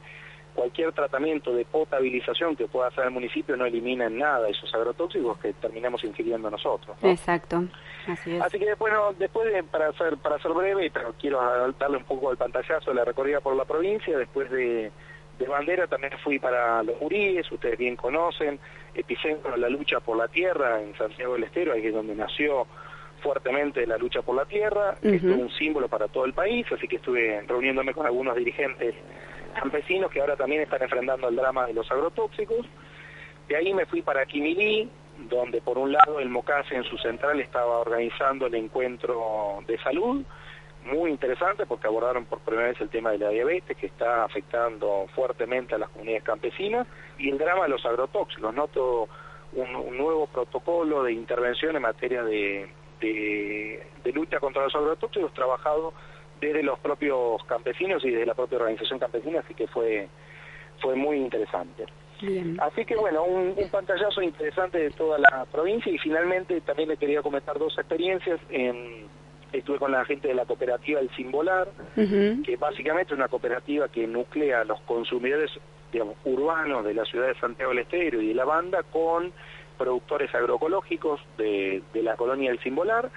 cualquier 0.53 0.91
tratamiento 0.93 1.53
de 1.53 1.65
potabilización 1.65 2.55
que 2.55 2.67
pueda 2.67 2.87
hacer 2.87 3.05
el 3.05 3.11
municipio 3.11 3.57
no 3.57 3.65
elimina 3.65 4.05
en 4.05 4.17
nada 4.17 4.47
esos 4.49 4.73
agrotóxicos 4.73 5.37
que 5.39 5.53
terminamos 5.53 6.03
ingiriendo 6.03 6.49
nosotros. 6.49 6.95
¿no? 7.01 7.09
Exacto. 7.09 7.63
Así 8.07 8.35
es. 8.35 8.41
Así 8.41 8.59
que 8.59 8.73
bueno, 8.75 9.13
después 9.17 9.51
de, 9.51 9.63
para 9.63 9.91
ser 9.93 10.17
para 10.17 10.39
ser 10.39 10.51
breve, 10.51 10.91
pero 10.93 11.13
quiero 11.19 11.39
darle 11.79 11.97
un 11.97 12.03
poco 12.03 12.29
al 12.29 12.37
pantallazo 12.37 12.91
de 12.91 12.95
la 12.95 13.05
recorrida 13.05 13.41
por 13.41 13.55
la 13.55 13.65
provincia, 13.65 14.17
después 14.17 14.49
de, 14.51 14.91
de 15.39 15.47
Bandera 15.47 15.87
también 15.87 16.13
fui 16.23 16.39
para 16.39 16.83
los 16.83 16.97
Juríes, 16.97 17.51
ustedes 17.51 17.77
bien 17.77 17.95
conocen, 17.95 18.59
epicentro 18.93 19.51
de 19.51 19.57
la 19.57 19.69
lucha 19.69 19.99
por 19.99 20.17
la 20.17 20.27
tierra 20.27 20.81
en 20.81 20.95
Santiago 20.97 21.33
del 21.33 21.45
Estero, 21.45 21.73
ahí 21.73 21.87
es 21.87 21.93
donde 21.93 22.15
nació 22.15 22.67
fuertemente 23.21 23.87
la 23.87 23.97
lucha 23.97 24.21
por 24.21 24.35
la 24.35 24.45
tierra, 24.45 24.95
que 25.01 25.15
es 25.15 25.23
un 25.23 25.49
símbolo 25.51 25.87
para 25.87 26.09
todo 26.09 26.25
el 26.25 26.33
país, 26.33 26.67
así 26.71 26.87
que 26.87 26.97
estuve 26.97 27.41
reuniéndome 27.47 27.93
con 27.93 28.05
algunos 28.05 28.35
dirigentes 28.35 28.93
campesinos 29.53 30.11
que 30.11 30.21
ahora 30.21 30.35
también 30.35 30.61
están 30.61 30.81
enfrentando 30.81 31.29
el 31.29 31.35
drama 31.35 31.67
de 31.67 31.73
los 31.73 31.89
agrotóxicos. 31.91 32.65
De 33.47 33.55
ahí 33.55 33.73
me 33.73 33.85
fui 33.85 34.01
para 34.01 34.25
Quimilí, 34.25 34.89
donde 35.29 35.61
por 35.61 35.77
un 35.77 35.91
lado 35.91 36.19
el 36.19 36.29
MOCASE 36.29 36.75
en 36.75 36.83
su 36.83 36.97
central 36.97 37.39
estaba 37.39 37.79
organizando 37.79 38.47
el 38.47 38.55
encuentro 38.55 39.63
de 39.67 39.77
salud, 39.79 40.23
muy 40.85 41.11
interesante 41.11 41.65
porque 41.65 41.87
abordaron 41.87 42.25
por 42.25 42.39
primera 42.39 42.67
vez 42.67 42.81
el 42.81 42.89
tema 42.89 43.11
de 43.11 43.19
la 43.19 43.29
diabetes 43.29 43.77
que 43.77 43.85
está 43.85 44.25
afectando 44.25 45.07
fuertemente 45.15 45.75
a 45.75 45.77
las 45.77 45.89
comunidades 45.89 46.23
campesinas 46.23 46.87
y 47.17 47.29
el 47.29 47.37
drama 47.37 47.63
de 47.63 47.69
los 47.69 47.85
agrotóxicos, 47.85 48.53
¿no? 48.53 48.67
Todo 48.67 49.07
un, 49.53 49.97
nuevo 49.97 50.27
protocolo 50.27 51.03
de 51.03 51.13
intervención 51.13 51.75
en 51.75 51.81
materia 51.81 52.23
de, 52.23 52.69
de 52.99 54.11
lucha 54.13 54.39
contra 54.39 54.63
los 54.63 54.75
agrotóxicos 54.75 55.33
trabajado 55.33 55.93
desde 56.43 56.63
los 56.63 56.79
propios 56.79 57.43
campesinos 57.45 58.03
y 58.05 58.11
desde 58.11 58.25
la 58.25 58.33
propia 58.33 58.57
organización 58.57 58.99
campesina, 58.99 59.39
así 59.39 59.53
que 59.53 59.67
fue, 59.67 60.07
fue 60.81 60.95
muy 60.95 61.17
interesante. 61.17 61.85
Bien. 62.21 62.57
Así 62.61 62.85
que 62.85 62.95
bueno, 62.95 63.23
un, 63.23 63.53
un 63.57 63.69
pantallazo 63.69 64.21
interesante 64.21 64.77
de 64.77 64.91
toda 64.91 65.17
la 65.17 65.45
provincia 65.51 65.91
y 65.91 65.97
finalmente 65.97 66.61
también 66.61 66.89
le 66.89 66.97
quería 66.97 67.21
comentar 67.21 67.57
dos 67.59 67.77
experiencias. 67.77 68.39
En, 68.49 69.07
estuve 69.51 69.77
con 69.77 69.91
la 69.91 70.03
gente 70.05 70.27
de 70.27 70.33
la 70.33 70.45
cooperativa 70.45 70.99
El 70.99 71.09
Simbolar, 71.15 71.67
que 71.95 72.57
básicamente 72.59 73.13
es 73.13 73.17
una 73.17 73.27
cooperativa 73.27 73.87
que 73.87 74.07
nuclea 74.07 74.61
a 74.61 74.65
los 74.65 74.81
consumidores 74.81 75.51
digamos, 75.91 76.15
urbanos 76.25 76.83
de 76.83 76.95
la 76.95 77.05
ciudad 77.05 77.27
de 77.27 77.35
Santiago 77.35 77.71
del 77.71 77.83
Estero 77.83 78.19
y 78.19 78.29
de 78.29 78.33
la 78.33 78.45
banda 78.45 78.81
con 78.83 79.31
productores 79.77 80.33
agroecológicos 80.33 81.21
de, 81.37 81.83
de 81.93 82.03
la 82.03 82.15
colonia 82.15 82.49
del 82.49 82.59
Simbolar, 82.59 83.11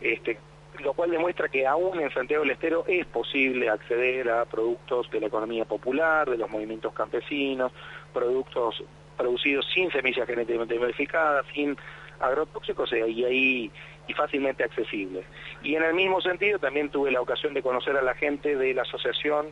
este, 0.00 0.38
lo 0.80 0.92
cual 0.92 1.10
demuestra 1.10 1.48
que 1.48 1.66
aún 1.66 2.00
en 2.00 2.10
Santiago 2.12 2.42
del 2.42 2.52
Estero 2.52 2.84
es 2.86 3.06
posible 3.06 3.68
acceder 3.68 4.30
a 4.30 4.44
productos 4.44 5.10
de 5.10 5.20
la 5.20 5.26
economía 5.26 5.64
popular, 5.64 6.28
de 6.28 6.38
los 6.38 6.50
movimientos 6.50 6.92
campesinos, 6.92 7.72
productos 8.12 8.82
producidos 9.16 9.66
sin 9.74 9.90
semillas 9.90 10.26
genéticamente 10.26 10.78
modificadas, 10.78 11.44
sin 11.52 11.76
agrotóxicos 12.20 12.92
y 12.92 13.24
ahí 13.24 13.70
y 14.06 14.14
fácilmente 14.14 14.64
accesibles. 14.64 15.24
Y 15.62 15.74
en 15.74 15.82
el 15.82 15.94
mismo 15.94 16.20
sentido 16.20 16.58
también 16.58 16.88
tuve 16.90 17.10
la 17.10 17.20
ocasión 17.20 17.54
de 17.54 17.62
conocer 17.62 17.96
a 17.96 18.02
la 18.02 18.14
gente 18.14 18.56
de 18.56 18.74
la 18.74 18.82
asociación 18.82 19.48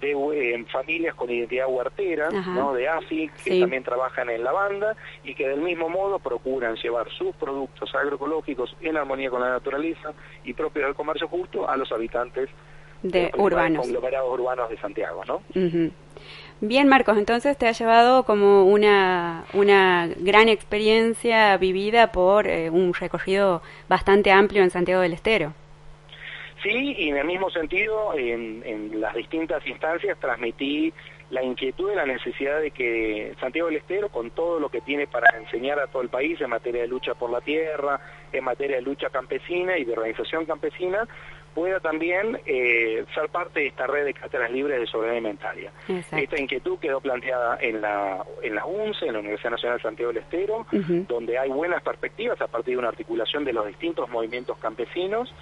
de 0.00 0.12
eh, 0.12 0.64
familias 0.70 1.14
con 1.14 1.30
identidad 1.30 1.66
huertera, 1.68 2.30
¿no? 2.30 2.74
de 2.74 2.88
AFI, 2.88 3.30
que 3.44 3.60
también 3.60 3.82
trabajan 3.82 4.30
en 4.30 4.44
la 4.44 4.52
banda 4.52 4.96
y 5.24 5.34
que 5.34 5.48
del 5.48 5.60
mismo 5.60 5.88
modo 5.88 6.18
procuran 6.18 6.76
llevar 6.76 7.08
sus 7.10 7.34
productos 7.36 7.94
agroecológicos 7.94 8.76
en 8.80 8.96
armonía 8.96 9.30
con 9.30 9.40
la 9.40 9.50
naturaleza 9.50 10.12
y 10.44 10.52
propios 10.52 10.86
del 10.86 10.94
comercio 10.94 11.28
justo 11.28 11.68
a 11.68 11.76
los 11.76 11.90
habitantes 11.92 12.48
de, 13.02 13.30
urbanos. 13.36 13.82
conglomerados 13.82 14.38
urbanos 14.38 14.70
de 14.70 14.78
Santiago, 14.78 15.22
¿no? 15.24 15.42
Bien, 16.60 16.88
Marcos, 16.88 17.18
entonces 17.18 17.56
te 17.58 17.68
ha 17.68 17.72
llevado 17.72 18.24
como 18.24 18.64
una, 18.64 19.44
una 19.52 20.08
gran 20.16 20.48
experiencia 20.48 21.56
vivida 21.58 22.12
por 22.12 22.46
eh, 22.46 22.70
un 22.70 22.94
recorrido 22.94 23.60
bastante 23.88 24.32
amplio 24.32 24.62
en 24.62 24.70
Santiago 24.70 25.02
del 25.02 25.12
Estero. 25.12 25.52
Sí, 26.66 26.96
y 26.98 27.10
en 27.10 27.16
el 27.16 27.26
mismo 27.26 27.48
sentido, 27.50 28.12
en, 28.18 28.60
en 28.66 29.00
las 29.00 29.14
distintas 29.14 29.64
instancias 29.68 30.18
transmití 30.18 30.92
la 31.30 31.40
inquietud 31.40 31.92
y 31.92 31.94
la 31.94 32.04
necesidad 32.04 32.60
de 32.60 32.72
que 32.72 33.34
Santiago 33.40 33.68
del 33.68 33.78
Estero, 33.78 34.08
con 34.08 34.32
todo 34.32 34.58
lo 34.58 34.68
que 34.68 34.80
tiene 34.80 35.06
para 35.06 35.38
enseñar 35.38 35.78
a 35.78 35.86
todo 35.86 36.02
el 36.02 36.08
país 36.08 36.40
en 36.40 36.50
materia 36.50 36.82
de 36.82 36.88
lucha 36.88 37.14
por 37.14 37.30
la 37.30 37.40
tierra, 37.40 38.00
en 38.32 38.42
materia 38.42 38.76
de 38.76 38.82
lucha 38.82 39.10
campesina 39.10 39.78
y 39.78 39.84
de 39.84 39.92
organización 39.92 40.44
campesina, 40.44 41.06
pueda 41.54 41.78
también 41.78 42.38
eh, 42.46 43.04
ser 43.14 43.28
parte 43.28 43.60
de 43.60 43.66
esta 43.68 43.86
red 43.86 44.04
de 44.04 44.14
cátedras 44.14 44.50
libres 44.50 44.80
de 44.80 44.86
soberanía 44.86 45.20
alimentaria. 45.20 45.72
Esta 45.88 46.40
inquietud 46.40 46.80
quedó 46.80 47.00
planteada 47.00 47.58
en 47.60 47.80
la, 47.80 48.24
en 48.42 48.56
la 48.56 48.66
UNCE, 48.66 49.06
en 49.06 49.12
la 49.12 49.20
Universidad 49.20 49.52
Nacional 49.52 49.78
de 49.78 49.82
Santiago 49.84 50.12
del 50.12 50.22
Estero, 50.24 50.66
donde 51.06 51.38
hay 51.38 51.48
buenas 51.48 51.82
perspectivas 51.82 52.40
a 52.40 52.48
partir 52.48 52.74
de 52.74 52.78
una 52.78 52.88
articulación 52.88 53.44
de 53.44 53.52
los 53.52 53.66
distintos 53.68 54.08
movimientos 54.10 54.58
campesinos, 54.58 55.32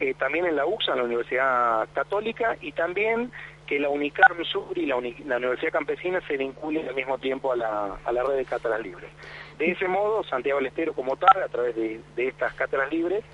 eh, 0.00 0.14
también 0.14 0.46
en 0.46 0.56
la 0.56 0.66
UXA, 0.66 0.92
en 0.92 0.98
la 0.98 1.04
Universidad 1.04 1.88
Católica, 1.92 2.56
y 2.60 2.72
también 2.72 3.30
que 3.66 3.78
la 3.78 3.88
UNICAM 3.88 4.44
Sur 4.44 4.76
y 4.76 4.86
la, 4.86 4.96
Universidad 4.96 5.72
Campesina 5.72 6.20
se 6.26 6.36
vinculen 6.36 6.88
al 6.88 6.94
mismo 6.94 7.18
tiempo 7.18 7.52
a 7.52 7.56
la, 7.56 7.98
a 8.04 8.12
la 8.12 8.22
red 8.24 8.36
de 8.36 8.44
cátedras 8.44 8.80
libres. 8.80 9.10
De 9.58 9.70
ese 9.70 9.86
modo, 9.86 10.24
Santiago 10.24 10.58
del 10.58 10.66
Estero 10.66 10.92
como 10.92 11.16
tal, 11.16 11.42
a 11.42 11.48
través 11.48 11.76
de, 11.76 12.00
de 12.16 12.28
estas 12.28 12.52
cátedras 12.54 12.90
libres, 12.90 13.24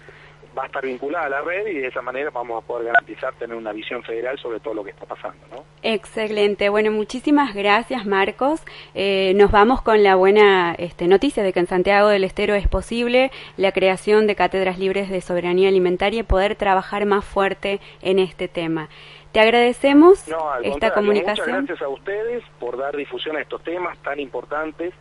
va 0.57 0.65
a 0.65 0.67
estar 0.67 0.85
vinculada 0.85 1.27
a 1.27 1.29
la 1.29 1.41
red 1.43 1.67
y 1.67 1.79
de 1.79 1.89
esa 1.89 2.03
manera 2.03 2.31
vamos 2.31 2.63
a 2.63 2.67
poder 2.67 2.87
garantizar 2.87 3.35
tener 3.35 3.57
una 3.57 3.73
visión 3.73 4.03
federal 4.03 4.39
sobre 4.39 4.61
todo 4.61 4.75
lo 4.75 4.85
que 4.85 4.91
está 4.91 5.05
pasando. 5.05 5.39
¿no? 5.51 5.65
Excelente. 5.83 6.69
Bueno, 6.69 6.91
muchísimas 6.91 7.55
gracias, 7.55 8.07
Marcos. 8.07 8.63
Eh, 8.95 9.33
nos 9.37 9.51
vamos 9.51 9.83
con 9.83 10.03
la 10.03 10.15
buena 10.15 10.75
este, 10.79 11.07
noticia 11.07 11.43
de 11.43 11.53
que 11.53 11.61
en 11.61 11.67
Santiago 11.67 12.09
del 12.09 12.25
Estero 12.25 12.55
es 12.55 12.69
posible 12.69 13.31
la 13.57 13.73
creación 13.73 14.27
de 14.27 14.35
cátedras 14.35 14.79
libres 14.79 15.11
de 15.11 15.21
soberanía 15.21 15.69
alimentaria 15.69 16.21
y 16.21 16.25
poder 16.25 16.57
trabajar 16.57 17.07
más 17.07 17.25
fuerte 17.25 17.81
en 18.01 18.19
este 18.19 18.49
tema. 18.49 18.89
Te 19.33 19.41
agradecemos 19.41 20.25
esta 20.63 20.95
comunicación. 20.95 21.61
Muchas 21.61 21.67
gracias 21.67 21.83
a 21.83 21.89
ustedes 21.89 22.43
por 22.59 22.79
dar 22.79 22.97
difusión 22.97 23.37
a 23.37 23.43
estos 23.43 23.63
temas 23.63 23.99
tan 23.99 24.19
importantes 24.19 24.95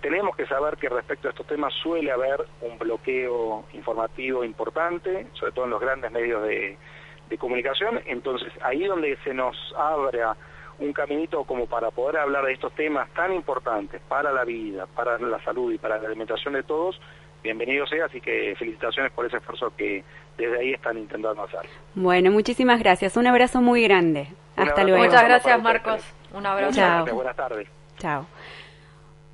tenemos 0.00 0.36
que 0.36 0.46
saber 0.46 0.76
que 0.76 0.88
respecto 0.88 1.28
a 1.28 1.30
estos 1.30 1.46
temas 1.46 1.72
suele 1.82 2.10
haber 2.10 2.44
un 2.60 2.78
bloqueo 2.78 3.64
informativo 3.72 4.44
importante, 4.44 5.26
sobre 5.34 5.52
todo 5.52 5.64
en 5.64 5.70
los 5.70 5.80
grandes 5.80 6.10
medios 6.10 6.42
de, 6.44 6.76
comunicación, 7.38 8.00
entonces 8.06 8.52
ahí 8.60 8.84
donde 8.84 9.16
se 9.22 9.32
nos 9.32 9.56
abra 9.78 10.36
un 10.80 10.92
caminito 10.92 11.44
como 11.44 11.66
para 11.66 11.92
poder 11.92 12.16
hablar 12.16 12.44
de 12.44 12.54
estos 12.54 12.74
temas 12.74 13.08
tan 13.10 13.32
importantes 13.32 14.00
para 14.08 14.32
la 14.32 14.44
vida, 14.44 14.86
para 14.86 15.16
la 15.16 15.40
salud 15.44 15.72
y 15.72 15.78
para 15.78 15.98
la 15.98 16.08
alimentación 16.08 16.54
de 16.54 16.64
todos, 16.64 17.00
bienvenido 17.40 17.86
sea, 17.86 18.06
así 18.06 18.20
que 18.20 18.56
felicitaciones 18.58 19.12
por 19.12 19.26
ese 19.26 19.36
esfuerzo 19.36 19.72
que 19.76 20.02
desde 20.36 20.58
ahí 20.58 20.72
están 20.72 20.98
intentando 20.98 21.44
hacer. 21.44 21.60
Bueno, 21.94 22.32
muchísimas 22.32 22.80
gracias, 22.80 23.16
un 23.16 23.28
abrazo 23.28 23.62
muy 23.62 23.84
grande. 23.84 24.26
Hasta 24.56 24.82
luego. 24.82 25.04
Muchas 25.04 25.22
gracias 25.22 25.62
Marcos, 25.62 26.02
un 26.32 26.46
abrazo. 26.46 26.72
Chao. 26.72 27.06
Buenas 27.14 27.36
tardes. 27.36 27.68
Chao. 27.98 28.26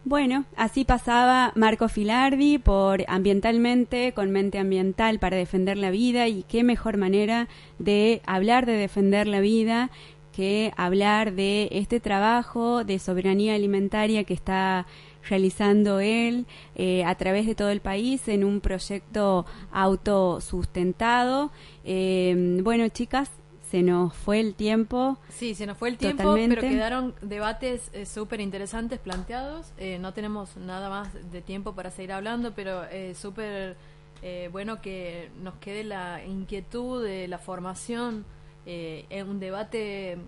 Bueno, 0.09 0.45
así 0.55 0.85
pasaba 0.85 1.51
Marco 1.57 1.89
Filardi 1.89 2.59
por 2.59 3.05
Ambientalmente 3.09 4.13
con 4.13 4.31
Mente 4.31 4.61
Ambiental 4.61 5.19
para 5.19 5.37
defender 5.37 5.77
la 5.77 5.91
vida 5.91 6.29
y 6.29 6.45
qué 6.45 6.63
mejor 6.63 6.97
manera 6.97 7.49
de 7.81 8.23
hablar 8.25 8.67
de 8.67 8.75
defender 8.75 9.27
la 9.27 9.41
vida 9.41 9.91
que 10.33 10.73
hablar 10.77 11.33
de 11.33 11.69
este 11.73 11.99
trabajo 11.99 12.85
de 12.85 13.01
soberanía 13.01 13.57
alimentaria 13.57 14.23
que 14.23 14.35
está 14.35 14.87
realizando 15.29 15.99
él 15.99 16.47
eh, 16.77 17.03
a 17.05 17.17
través 17.17 17.45
de 17.45 17.57
todo 17.57 17.71
el 17.71 17.81
país 17.81 18.29
en 18.29 18.45
un 18.45 18.61
proyecto 18.61 19.45
autosustentado. 19.73 21.51
Eh, 21.85 22.61
bueno, 22.63 22.89
chicas, 22.91 23.29
se 23.71 23.83
nos 23.83 24.15
fue 24.15 24.41
el 24.41 24.55
tiempo. 24.55 25.19
Sí, 25.29 25.55
se 25.55 25.67
nos 25.67 25.77
fue 25.77 25.89
el 25.89 25.99
tiempo, 25.99 26.35
pero 26.35 26.63
quedaron 26.63 27.15
debates 27.21 27.91
eh, 27.93 28.07
súper 28.07 28.41
interesantes 28.41 29.01
planteados. 29.01 29.73
Eh, 29.79 29.99
no 29.99 30.13
tenemos 30.13 30.57
nada 30.57 30.89
más 30.89 31.09
de 31.33 31.43
tiempo 31.43 31.75
para 31.75 31.91
seguir 31.91 32.13
hablando, 32.13 32.55
pero 32.55 32.85
eh, 32.85 33.15
súper 33.15 33.77
eh, 34.23 34.49
bueno 34.53 34.81
que 34.81 35.31
nos 35.43 35.55
quede 35.55 35.83
la 35.83 36.25
inquietud 36.25 37.03
de 37.03 37.29
la 37.29 37.39
formación, 37.39 38.25
en 38.69 39.29
un 39.29 39.39
debate 39.39 40.19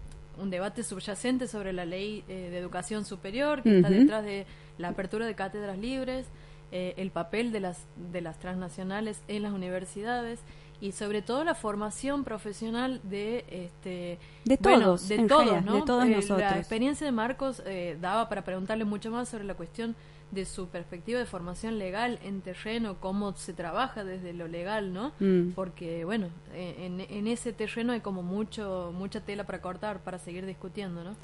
un 0.40 0.48
debate 0.48 0.84
subyacente 0.84 1.48
sobre 1.48 1.72
la 1.72 1.84
ley 1.84 2.22
de 2.28 2.56
educación 2.56 3.04
superior 3.04 3.64
que 3.64 3.78
está 3.78 3.90
detrás 3.90 4.24
de 4.24 4.46
la 4.78 4.90
apertura 4.90 5.26
de 5.26 5.34
cátedras 5.34 5.76
libres, 5.76 6.24
el 6.70 7.10
papel 7.10 7.50
de 7.50 7.58
las 7.58 7.84
de 7.96 8.20
las 8.20 8.38
transnacionales 8.38 9.22
en 9.26 9.42
las 9.42 9.52
universidades 9.52 10.38
y 10.80 10.92
sobre 10.92 11.22
todo 11.22 11.44
la 11.44 11.54
formación 11.54 12.24
profesional 12.24 13.00
de 13.02 13.44
este 13.48 14.18
de 14.44 14.56
todos 14.56 15.08
de 15.08 15.26
todos 15.26 15.64
de 15.64 15.82
todos 15.82 16.04
eh, 16.04 16.10
nosotros. 16.10 16.40
la 16.40 16.58
experiencia 16.58 17.04
de 17.04 17.12
Marcos 17.12 17.62
eh, 17.66 17.96
daba 18.00 18.28
para 18.28 18.44
preguntarle 18.44 18.84
mucho 18.84 19.10
más 19.10 19.28
sobre 19.28 19.44
la 19.44 19.54
cuestión 19.54 19.96
de 20.30 20.44
su 20.44 20.68
perspectiva 20.68 21.18
de 21.18 21.26
formación 21.26 21.78
legal 21.78 22.18
en 22.22 22.40
terreno, 22.42 22.96
cómo 23.00 23.34
se 23.34 23.52
trabaja 23.52 24.04
desde 24.04 24.32
lo 24.32 24.46
legal, 24.46 24.92
¿no? 24.92 25.12
Mm. 25.20 25.52
Porque, 25.54 26.04
bueno, 26.04 26.28
en, 26.54 27.00
en, 27.00 27.26
ese 27.26 27.52
terreno 27.52 27.92
hay 27.92 28.00
como 28.00 28.22
mucho 28.22 28.92
mucha 28.96 29.20
tela 29.20 29.44
para 29.44 29.60
cortar, 29.60 30.00
para 30.00 30.18
seguir 30.18 30.44
discutiendo, 30.44 31.02
¿no? 31.02 31.14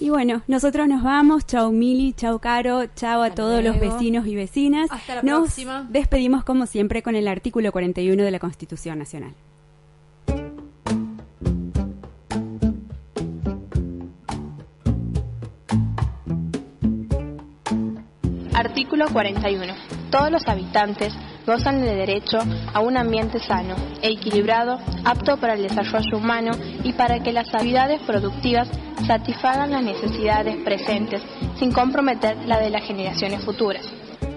Y 0.00 0.10
bueno, 0.10 0.42
nosotros 0.46 0.88
nos 0.88 1.02
vamos. 1.02 1.46
Chau 1.46 1.72
Mili, 1.72 2.12
chau 2.12 2.38
Caro, 2.38 2.86
chau 2.94 3.22
a 3.22 3.30
todos 3.34 3.62
los 3.62 3.78
vecinos 3.78 4.26
y 4.26 4.34
vecinas. 4.34 4.90
Hasta 4.90 5.16
la 5.16 5.22
nos 5.22 5.40
próxima. 5.40 5.86
despedimos 5.90 6.44
como 6.44 6.66
siempre 6.66 7.02
con 7.02 7.14
el 7.14 7.28
artículo 7.28 7.72
41 7.72 8.22
de 8.22 8.30
la 8.30 8.38
Constitución 8.38 8.98
Nacional. 8.98 9.34
Artículo 18.76 19.06
41. 19.10 19.72
Todos 20.10 20.30
los 20.30 20.46
habitantes 20.46 21.10
gozan 21.46 21.80
de 21.80 21.94
derecho 21.94 22.36
a 22.74 22.80
un 22.80 22.98
ambiente 22.98 23.38
sano 23.38 23.74
e 24.02 24.10
equilibrado, 24.10 24.78
apto 25.02 25.38
para 25.38 25.54
el 25.54 25.62
desarrollo 25.62 26.18
humano 26.18 26.50
y 26.84 26.92
para 26.92 27.22
que 27.22 27.32
las 27.32 27.48
habilidades 27.54 28.02
productivas 28.02 28.68
satisfagan 29.06 29.70
las 29.70 29.82
necesidades 29.82 30.56
presentes 30.62 31.22
sin 31.58 31.72
comprometer 31.72 32.36
la 32.44 32.60
de 32.60 32.68
las 32.68 32.84
generaciones 32.84 33.42
futuras. 33.46 33.82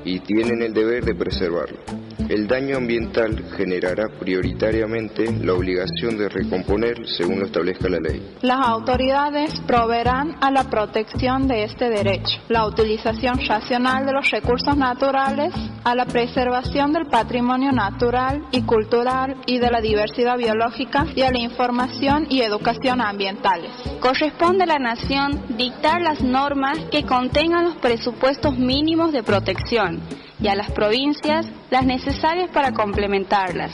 Y 0.05 0.21
tienen 0.21 0.61
el 0.61 0.73
deber 0.73 1.03
de 1.03 1.15
preservarlo. 1.15 2.08
El 2.29 2.45
daño 2.45 2.77
ambiental 2.77 3.43
generará 3.57 4.07
prioritariamente 4.19 5.25
la 5.43 5.53
obligación 5.53 6.15
de 6.15 6.29
recomponer 6.29 6.95
según 7.07 7.39
lo 7.39 7.47
establezca 7.47 7.89
la 7.89 7.97
ley. 7.97 8.21
Las 8.43 8.59
autoridades 8.67 9.59
proveerán 9.65 10.35
a 10.39 10.51
la 10.51 10.65
protección 10.65 11.47
de 11.47 11.63
este 11.63 11.89
derecho, 11.89 12.39
la 12.47 12.67
utilización 12.67 13.39
racional 13.47 14.05
de 14.05 14.13
los 14.13 14.29
recursos 14.29 14.77
naturales, 14.77 15.55
a 15.83 15.95
la 15.95 16.05
preservación 16.05 16.93
del 16.93 17.07
patrimonio 17.07 17.71
natural 17.71 18.43
y 18.51 18.61
cultural 18.61 19.35
y 19.47 19.57
de 19.57 19.71
la 19.71 19.81
diversidad 19.81 20.37
biológica 20.37 21.07
y 21.15 21.23
a 21.23 21.31
la 21.31 21.39
información 21.39 22.27
y 22.29 22.41
educación 22.41 23.01
ambientales. 23.01 23.71
Corresponde 23.99 24.65
a 24.65 24.67
la 24.67 24.77
nación 24.77 25.57
dictar 25.57 25.99
las 25.99 26.21
normas 26.21 26.77
que 26.91 27.05
contengan 27.05 27.63
los 27.63 27.77
presupuestos 27.77 28.55
mínimos 28.55 29.13
de 29.13 29.23
protección 29.23 30.01
y 30.41 30.47
a 30.47 30.55
las 30.55 30.71
provincias 30.71 31.45
las 31.69 31.85
necesarias 31.85 32.49
para 32.51 32.73
complementarlas, 32.73 33.73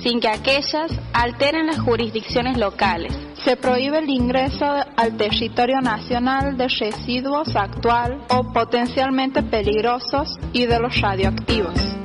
sin 0.00 0.20
que 0.20 0.28
aquellas 0.28 0.92
alteren 1.12 1.66
las 1.66 1.80
jurisdicciones 1.80 2.58
locales. 2.58 3.12
Se 3.44 3.56
prohíbe 3.56 3.98
el 3.98 4.08
ingreso 4.08 4.64
al 4.96 5.16
territorio 5.16 5.80
nacional 5.80 6.56
de 6.56 6.68
residuos 6.68 7.54
actual 7.56 8.24
o 8.30 8.52
potencialmente 8.52 9.42
peligrosos 9.42 10.38
y 10.52 10.66
de 10.66 10.78
los 10.78 11.00
radioactivos. 11.00 12.03